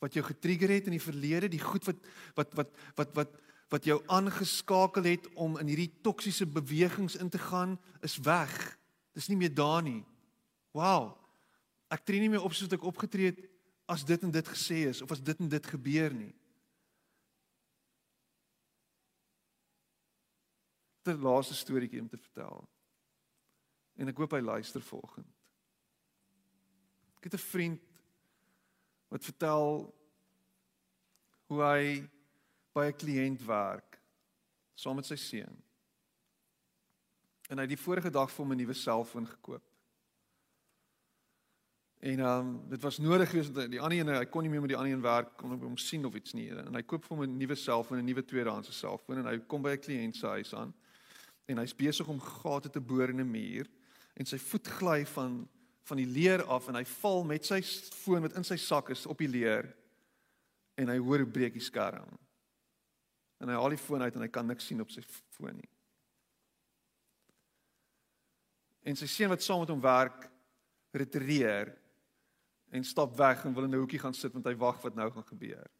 wat 0.00 0.16
jou 0.16 0.24
getrigger 0.24 0.72
het 0.72 0.88
in 0.88 0.96
die 0.96 1.02
verlede, 1.02 1.50
die 1.52 1.62
goed 1.62 1.84
wat 1.86 2.00
wat 2.38 2.56
wat 2.58 2.74
wat 2.96 3.14
wat 3.18 3.38
wat 3.70 3.86
jou 3.86 4.00
aangeskakel 4.10 5.06
het 5.06 5.28
om 5.38 5.54
in 5.60 5.68
hierdie 5.70 5.92
toksiese 6.02 6.46
bewegings 6.46 7.14
in 7.22 7.28
te 7.30 7.38
gaan, 7.38 7.76
is 8.02 8.16
weg. 8.26 8.79
Dis 9.20 9.28
nie 9.28 9.36
meer 9.36 9.52
daar 9.52 9.82
nie. 9.84 10.00
Wow. 10.72 11.12
Ek 11.92 12.06
tree 12.08 12.22
nie 12.22 12.30
meer 12.32 12.44
op 12.46 12.54
soos 12.56 12.72
ek 12.72 12.86
opgetree 12.88 13.34
het 13.34 13.42
as 13.90 14.04
dit 14.08 14.22
en 14.24 14.32
dit 14.32 14.48
gesê 14.48 14.86
is 14.88 15.02
of 15.04 15.12
as 15.12 15.20
dit 15.20 15.42
en 15.44 15.50
dit 15.50 15.66
gebeur 15.74 16.14
nie. 16.14 16.32
Ter 21.04 21.20
laaste 21.20 21.56
storieetjie 21.58 22.00
om 22.00 22.08
te 22.08 22.20
vertel. 22.20 22.64
En 24.00 24.08
ek 24.08 24.22
hoop 24.22 24.38
hy 24.38 24.40
luister 24.40 24.84
volgende. 24.88 25.32
Ek 27.20 27.28
het 27.28 27.36
'n 27.36 27.48
vriend 27.50 27.82
wat 29.12 29.24
vertel 29.24 29.92
hoe 31.50 31.60
hy 31.60 32.08
by 32.72 32.86
'n 32.88 33.00
kliënt 33.02 33.44
werk 33.44 34.00
saam 34.74 34.96
met 34.96 35.04
sy 35.04 35.16
seun. 35.16 35.58
En 37.50 37.58
hy 37.58 37.66
het 37.66 37.74
die 37.74 37.82
vorige 37.82 38.12
dag 38.14 38.30
vir 38.30 38.44
hom 38.44 38.52
'n 38.54 38.62
nuwe 38.62 38.74
selfoon 38.78 39.26
gekoop. 39.26 39.64
En 42.00 42.18
ehm 42.18 42.38
um, 42.38 42.68
dit 42.68 42.82
was 42.82 42.98
nodig 42.98 43.30
geweest 43.30 43.54
dat 43.54 43.70
die 43.70 43.80
ander 43.80 43.98
een 43.98 44.08
hy 44.08 44.24
kon 44.24 44.42
nie 44.42 44.50
meer 44.50 44.60
met 44.60 44.70
die 44.70 44.76
ander 44.76 44.92
een 44.92 45.02
werk 45.02 45.36
kon 45.36 45.58
hom 45.60 45.76
sien 45.76 46.04
of 46.04 46.14
iets 46.14 46.32
nie. 46.32 46.48
En 46.48 46.74
hy 46.74 46.82
koop 46.82 47.04
vir 47.04 47.16
hom 47.16 47.24
'n 47.26 47.36
nuwe 47.36 47.54
selfoon, 47.54 47.98
'n 47.98 48.04
nuwe 48.04 48.24
tweedehandse 48.24 48.72
selfoon 48.72 49.18
en 49.18 49.26
hy 49.26 49.38
kom 49.38 49.62
by 49.62 49.70
'n 49.70 49.82
kliënt 49.84 50.16
se 50.16 50.26
huis 50.26 50.54
aan. 50.54 50.74
En 51.46 51.58
hy's 51.58 51.74
besig 51.76 52.08
om 52.08 52.20
gate 52.20 52.70
te 52.70 52.80
boor 52.80 53.08
in 53.08 53.20
'n 53.20 53.30
muur 53.30 53.68
en 54.14 54.26
sy 54.26 54.38
voet 54.38 54.66
gly 54.66 55.06
van 55.06 55.48
van 55.82 55.96
die 55.96 56.06
leer 56.06 56.44
af 56.44 56.68
en 56.68 56.74
hy 56.74 56.84
val 56.84 57.24
met 57.24 57.44
sy 57.44 57.62
foon 57.62 58.22
wat 58.22 58.36
in 58.36 58.44
sy 58.44 58.56
sak 58.56 58.90
is 58.90 59.06
op 59.06 59.18
die 59.18 59.28
leer 59.28 59.76
en 60.74 60.88
hy 60.88 60.98
hoor 60.98 61.18
hoe 61.18 61.26
breek 61.26 61.52
die 61.52 61.64
skerm. 61.64 62.18
En 63.40 63.48
hy 63.48 63.54
haal 63.54 63.68
die 63.68 63.80
foon 63.80 64.02
uit 64.02 64.14
en 64.14 64.20
hy 64.20 64.28
kan 64.28 64.46
niks 64.46 64.66
sien 64.66 64.80
op 64.80 64.90
sy 64.90 65.02
foon 65.36 65.56
nie. 65.56 65.68
En 68.82 68.96
sy 68.96 69.06
seun 69.06 69.32
wat 69.32 69.42
saam 69.44 69.60
met 69.62 69.72
hom 69.72 69.80
werk, 69.80 70.28
retireer 70.96 71.74
en 72.70 72.84
stap 72.84 73.16
weg 73.18 73.44
en 73.44 73.54
wil 73.54 73.64
in 73.64 73.74
'n 73.74 73.82
hoekie 73.82 73.98
gaan 73.98 74.14
sit 74.14 74.32
want 74.32 74.46
hy 74.46 74.54
wag 74.54 74.80
wat 74.82 74.94
nou 74.94 75.10
gaan 75.10 75.26
gebeur. 75.26 75.70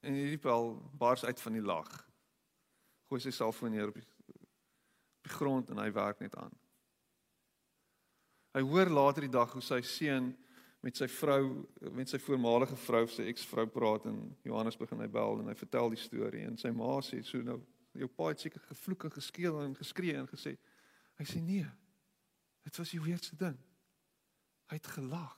En 0.00 0.12
hierdie 0.16 0.38
pel 0.38 0.90
bars 0.92 1.24
uit 1.24 1.40
van 1.40 1.52
die 1.52 1.62
lag. 1.62 1.90
Gooi 3.08 3.20
sy 3.20 3.30
selfoon 3.30 3.70
neer 3.70 3.88
op 3.88 3.94
die, 3.94 4.06
op 4.26 5.28
die 5.28 5.32
grond 5.32 5.70
en 5.70 5.78
hy 5.78 5.92
werk 5.92 6.20
net 6.20 6.36
aan. 6.36 6.52
Hy 8.56 8.60
hoor 8.60 8.88
later 8.90 9.20
die 9.20 9.32
dag 9.32 9.52
hoe 9.52 9.62
sy 9.62 9.80
seun 9.86 10.32
met 10.80 10.96
sy 10.96 11.08
vrou 11.12 11.66
met 11.92 12.08
sy 12.08 12.18
voormalige 12.18 12.76
vrou 12.86 13.04
sy 13.10 13.26
eksvrou 13.28 13.66
praat 13.68 14.06
en 14.08 14.20
Johannes 14.48 14.78
begin 14.80 15.02
hy 15.04 15.08
bel 15.12 15.42
en 15.42 15.50
hy 15.52 15.56
vertel 15.58 15.92
die 15.92 16.00
storie. 16.00 16.46
En 16.48 16.56
sy 16.60 16.72
ma 16.72 16.96
sê 17.04 17.20
so 17.26 17.42
nou 17.44 17.58
jou 17.92 18.08
pa 18.08 18.30
het 18.30 18.40
seker 18.40 18.62
gevloek 18.70 19.04
en 19.04 19.14
geskeel 19.18 19.60
en 19.64 19.76
geskree 19.76 20.16
en 20.16 20.28
gesê 20.30 20.54
hy 21.20 21.26
sê 21.28 21.42
nee 21.44 21.68
dit 22.64 22.76
was 22.76 22.92
die 22.94 23.02
weerste 23.02 23.36
ding. 23.36 23.56
Hy 24.70 24.78
het 24.78 24.90
gelag. 24.94 25.36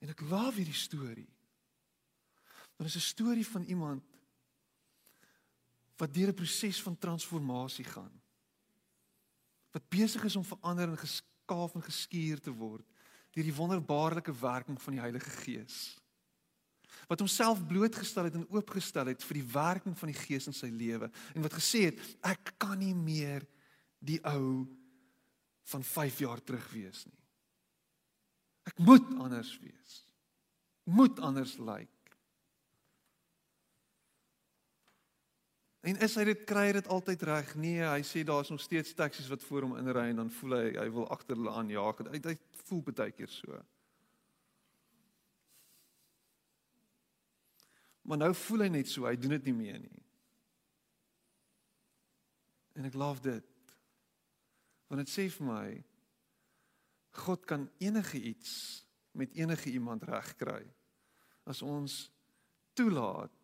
En 0.00 0.08
ek 0.08 0.22
love 0.24 0.56
hierdie 0.56 0.76
storie. 0.76 1.28
Want 2.78 2.88
dit 2.88 2.94
is 2.94 2.96
'n 2.96 3.12
storie 3.12 3.46
van 3.46 3.62
iemand 3.62 4.04
wat 6.00 6.14
deur 6.14 6.28
'n 6.28 6.34
proses 6.34 6.82
van 6.82 6.98
transformasie 6.98 7.84
gaan. 7.84 8.22
Wat 9.70 9.88
besig 9.88 10.24
is 10.24 10.36
om 10.36 10.44
verander 10.44 10.88
en 10.88 10.98
ges 10.98 11.22
geskaaf 11.50 11.74
en 11.74 11.82
geskuur 11.82 12.40
te 12.40 12.52
word 12.54 12.86
deur 13.30 13.46
die 13.46 13.54
wonderbaarlike 13.54 14.32
werking 14.34 14.78
van 14.82 14.96
die 14.96 15.00
Heilige 15.00 15.30
Gees. 15.44 15.94
Wat 17.06 17.20
homself 17.22 17.60
blootgestel 17.66 18.26
het 18.26 18.34
en 18.34 18.48
oopgestel 18.50 19.06
het 19.06 19.22
vir 19.22 19.38
die 19.38 19.46
werking 19.52 19.94
van 19.98 20.10
die 20.10 20.18
Gees 20.18 20.48
in 20.50 20.56
sy 20.56 20.66
lewe 20.66 21.06
en 21.34 21.44
wat 21.44 21.54
gesê 21.54 21.84
het 21.92 22.00
ek 22.26 22.56
kan 22.58 22.78
nie 22.78 22.94
meer 22.94 23.46
die 24.02 24.18
ou 24.26 24.66
van 25.70 25.86
5 25.86 26.18
jaar 26.24 26.42
terug 26.42 26.66
wees 26.74 27.04
nie. 27.06 27.22
Ek 28.66 28.82
moet 28.82 29.06
anders 29.14 29.54
wees. 29.62 29.94
Moet 30.90 31.22
anders 31.22 31.54
lyk. 31.58 31.86
Like. 31.86 31.99
En 35.80 35.96
is 36.04 36.14
hy 36.20 36.24
dit 36.28 36.40
kry 36.44 36.66
dit 36.76 36.88
altyd 36.92 37.22
reg? 37.24 37.52
Nee, 37.56 37.80
hy 37.88 38.02
sê 38.04 38.20
daar's 38.26 38.50
nog 38.52 38.60
steeds 38.60 38.92
taksies 38.94 39.30
wat 39.32 39.44
voor 39.46 39.64
hom 39.64 39.78
inry 39.80 40.10
en 40.10 40.24
dan 40.24 40.32
voel 40.40 40.56
hy 40.58 40.66
hy 40.76 40.88
wil 40.92 41.06
agter 41.08 41.38
hulle 41.38 41.54
aanjaag. 41.56 42.02
Hy 42.12 42.20
hy 42.26 42.34
voel 42.66 42.82
baie 42.90 43.14
keer 43.16 43.32
so. 43.32 43.62
Maar 48.04 48.20
nou 48.20 48.34
voel 48.34 48.66
hy 48.66 48.68
net 48.74 48.90
so, 48.90 49.06
hy 49.08 49.16
doen 49.16 49.36
dit 49.38 49.48
nie 49.48 49.56
meer 49.56 49.80
nie. 49.80 50.04
En 52.76 52.88
ek 52.88 52.98
love 52.98 53.24
dit. 53.24 53.74
Want 54.90 55.04
dit 55.04 55.12
sê 55.12 55.28
vir 55.32 55.46
my 55.48 55.66
God 57.24 57.48
kan 57.48 57.68
enige 57.80 58.20
iets 58.20 58.52
met 59.16 59.32
enige 59.38 59.72
iemand 59.72 60.04
regkry 60.06 60.62
as 61.50 61.62
ons 61.66 62.02
toelaat 62.78 63.39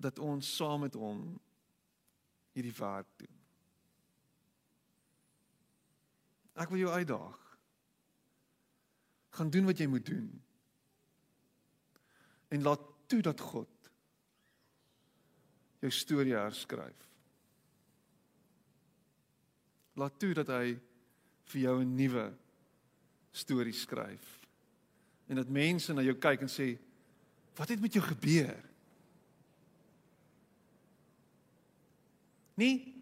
dat 0.00 0.18
ons 0.18 0.54
saam 0.56 0.84
met 0.86 0.94
hom 0.94 1.22
hierdie 2.54 2.74
werk 2.78 3.10
doen. 3.16 3.34
Ek 6.58 6.70
wil 6.72 6.82
jou 6.82 6.92
uitdaag. 6.94 7.38
Gaan 9.38 9.50
doen 9.54 9.66
wat 9.68 9.78
jy 9.78 9.86
moet 9.90 10.06
doen. 10.06 10.30
En 12.50 12.64
laat 12.66 12.82
toe 13.10 13.20
dat 13.22 13.40
God 13.40 13.90
jou 15.78 15.90
storie 15.94 16.34
herskryf. 16.34 17.06
Laat 19.98 20.18
toe 20.18 20.32
dat 20.34 20.50
hy 20.50 20.78
vir 21.48 21.60
jou 21.60 21.76
'n 21.82 21.94
nuwe 21.94 22.26
storie 23.30 23.72
skryf. 23.72 24.46
En 25.28 25.36
dat 25.36 25.48
mense 25.48 25.92
na 25.92 26.02
jou 26.02 26.14
kyk 26.14 26.40
en 26.40 26.48
sê, 26.48 26.78
"Wat 27.54 27.68
het 27.68 27.80
met 27.80 27.92
jou 27.92 28.04
gebeur?" 28.04 28.67
Nie 32.58 32.98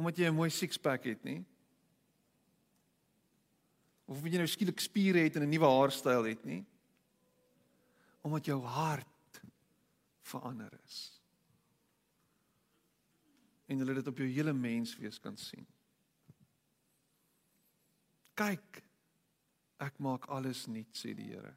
omdat 0.00 0.16
jy 0.16 0.30
'n 0.30 0.34
mooi 0.34 0.50
six-pack 0.50 1.04
het 1.04 1.22
nie. 1.24 1.44
Of 4.08 4.16
omdat 4.16 4.32
jy 4.32 4.38
nou 4.38 4.48
skielik 4.48 4.80
spiere 4.80 5.18
het 5.18 5.36
en 5.36 5.42
'n 5.42 5.48
nuwe 5.48 5.66
haarstyl 5.66 6.24
het 6.24 6.44
nie. 6.44 6.64
omdat 8.22 8.44
jou 8.44 8.60
hart 8.62 9.42
verander 10.20 10.80
is. 10.84 11.20
En 13.66 13.78
hulle 13.78 13.94
dit 13.94 14.06
op 14.06 14.18
jou 14.18 14.28
hele 14.28 14.52
menswees 14.52 15.20
kan 15.20 15.36
sien. 15.36 15.66
Kyk, 18.34 18.82
ek 19.78 19.98
maak 19.98 20.28
alles 20.28 20.66
nuut, 20.66 20.92
sê 20.96 21.14
die 21.16 21.30
Here. 21.32 21.56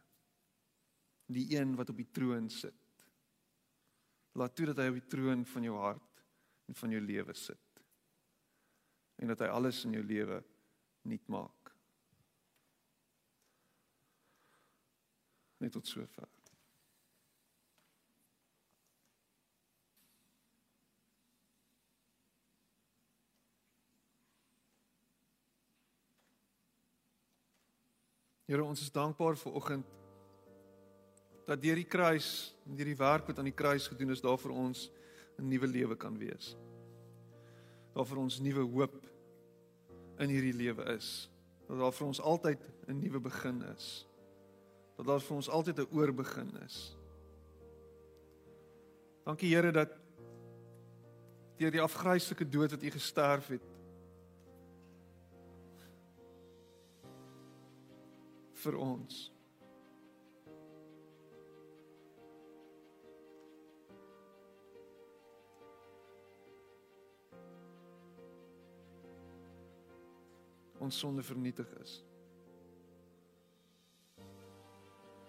Die 1.26 1.58
een 1.58 1.76
wat 1.76 1.90
op 1.90 2.00
die 2.00 2.12
troon 2.12 2.50
sit. 2.50 2.83
Laat 4.34 4.56
toe 4.56 4.66
dat 4.72 4.80
hy 4.82 4.90
op 4.90 4.98
die 4.98 5.10
troon 5.14 5.46
van 5.46 5.66
jou 5.68 5.76
hart 5.78 6.24
en 6.70 6.78
van 6.78 6.96
jou 6.96 7.02
lewe 7.02 7.34
sit. 7.38 7.82
En 9.22 9.30
dat 9.30 9.44
hy 9.46 9.50
alles 9.54 9.84
in 9.86 9.94
jou 9.94 10.04
lewe 10.04 10.40
nuut 11.06 11.28
maak. 11.30 11.74
Net 15.62 15.72
tot 15.72 15.88
sover. 15.88 16.30
Here, 28.44 28.64
ons 28.64 28.82
is 28.84 28.92
dankbaar 28.92 29.38
vir 29.40 29.56
oggend 29.56 30.03
dat 31.46 31.62
deur 31.62 31.76
die 31.76 31.88
kruis, 31.88 32.56
deur 32.64 32.86
die 32.86 32.98
werk 32.98 33.28
wat 33.28 33.40
aan 33.40 33.50
die 33.50 33.56
kruis 33.56 33.88
gedoen 33.88 34.14
is, 34.16 34.22
daar 34.22 34.38
vir 34.38 34.52
ons 34.52 34.92
'n 35.38 35.48
nuwe 35.48 35.68
lewe 35.68 35.96
kan 35.96 36.18
wees. 36.18 36.56
Daar 37.94 38.06
vir 38.06 38.18
ons 38.18 38.40
nuwe 38.40 38.62
hoop 38.62 38.96
in 40.18 40.30
hierdie 40.30 40.54
lewe 40.54 40.84
is. 40.96 41.30
Dat 41.68 41.78
daar 41.78 41.92
vir 41.92 42.08
ons 42.08 42.22
altyd 42.22 42.60
'n 42.88 43.00
nuwe 43.00 43.20
begin 43.20 43.62
is. 43.76 44.08
Dat 44.98 45.06
daar 45.06 45.22
vir 45.22 45.36
ons 45.36 45.50
altyd 45.50 45.80
'n 45.80 45.88
oorbegin 45.92 46.58
is. 46.66 46.98
Dankie 49.24 49.56
Here 49.56 49.72
dat 49.72 49.92
deur 51.58 51.72
die 51.72 51.82
afgryslike 51.82 52.50
dood 52.50 52.72
wat 52.72 52.84
U 52.84 52.90
gesterf 52.92 53.48
het 53.48 53.62
vir 58.54 58.78
ons. 58.78 59.33
Ons 70.84 71.00
sonde 71.00 71.24
vernietig 71.24 71.70
is. 71.84 71.94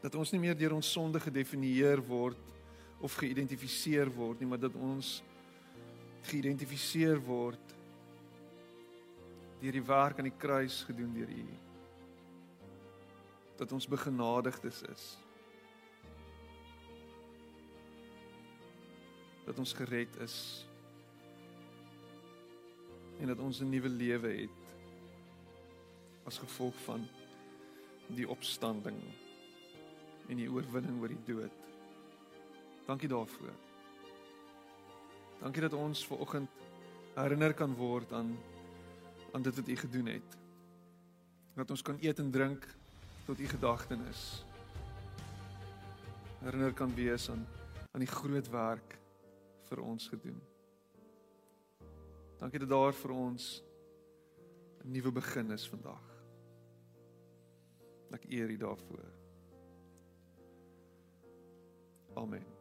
Dat 0.02 0.16
ons 0.18 0.32
nie 0.34 0.42
meer 0.42 0.56
deur 0.58 0.74
ons 0.76 0.90
sonde 0.92 1.20
gedefinieer 1.22 2.02
word 2.04 2.40
of 3.04 3.14
geïdentifiseer 3.20 4.10
word 4.12 4.40
nie, 4.40 4.48
maar 4.50 4.60
dat 4.60 4.74
ons 4.74 5.20
geïdentifiseer 6.28 7.20
word 7.24 7.76
deur 9.60 9.78
die 9.78 9.86
werk 9.86 10.18
aan 10.18 10.28
die 10.28 10.40
kruis 10.40 10.82
gedoen 10.88 11.14
deur 11.14 11.30
U 11.30 11.46
dat 13.56 13.72
ons 13.72 13.86
begenadigdes 13.88 14.82
is. 14.82 15.04
Dat 19.44 19.58
ons 19.58 19.72
gered 19.72 20.16
is. 20.16 20.36
En 23.20 23.26
dat 23.30 23.38
ons 23.38 23.60
'n 23.60 23.68
nuwe 23.68 23.88
lewe 23.88 24.28
het 24.28 24.63
as 26.24 26.38
gevolg 26.38 26.76
van 26.84 27.04
die 28.14 28.28
opstanding 28.28 28.98
en 30.28 30.40
die 30.40 30.48
oorwinning 30.50 31.00
oor 31.00 31.12
die 31.12 31.24
dood. 31.26 31.60
Dankie 32.86 33.08
daarvoor. 33.08 33.52
Dankie 35.40 35.64
dat 35.64 35.76
ons 35.76 36.04
ver 36.06 36.20
oggend 36.24 36.64
herinner 37.14 37.54
kan 37.54 37.74
word 37.76 38.12
aan 38.12 38.36
aan 39.34 39.42
dit 39.42 39.56
wat 39.56 39.68
U 39.68 39.76
gedoen 39.76 40.06
het. 40.06 40.36
Dat 41.54 41.70
ons 41.70 41.82
kan 41.82 41.98
eet 42.00 42.18
en 42.18 42.30
drink 42.30 42.66
tot 43.26 43.40
u 43.40 43.46
gedagtenis 43.48 44.44
herinner 46.44 46.72
kan 46.72 46.94
wees 46.94 47.30
aan 47.30 47.46
aan 47.90 48.02
die 48.02 48.10
groot 48.10 48.48
werk 48.50 48.98
vir 49.68 49.80
ons 49.80 50.08
gedoen. 50.12 50.40
Dankie 52.40 52.60
dat 52.60 52.68
daar 52.68 52.92
vir 52.92 53.10
ons 53.10 53.62
'n 54.84 54.90
nuwe 54.92 55.12
begin 55.12 55.50
is 55.50 55.68
vandag. 55.68 56.13
Ek 58.14 58.24
eer 58.30 58.50
U 58.50 58.56
daarvoor. 58.56 59.10
Amen. 62.14 62.53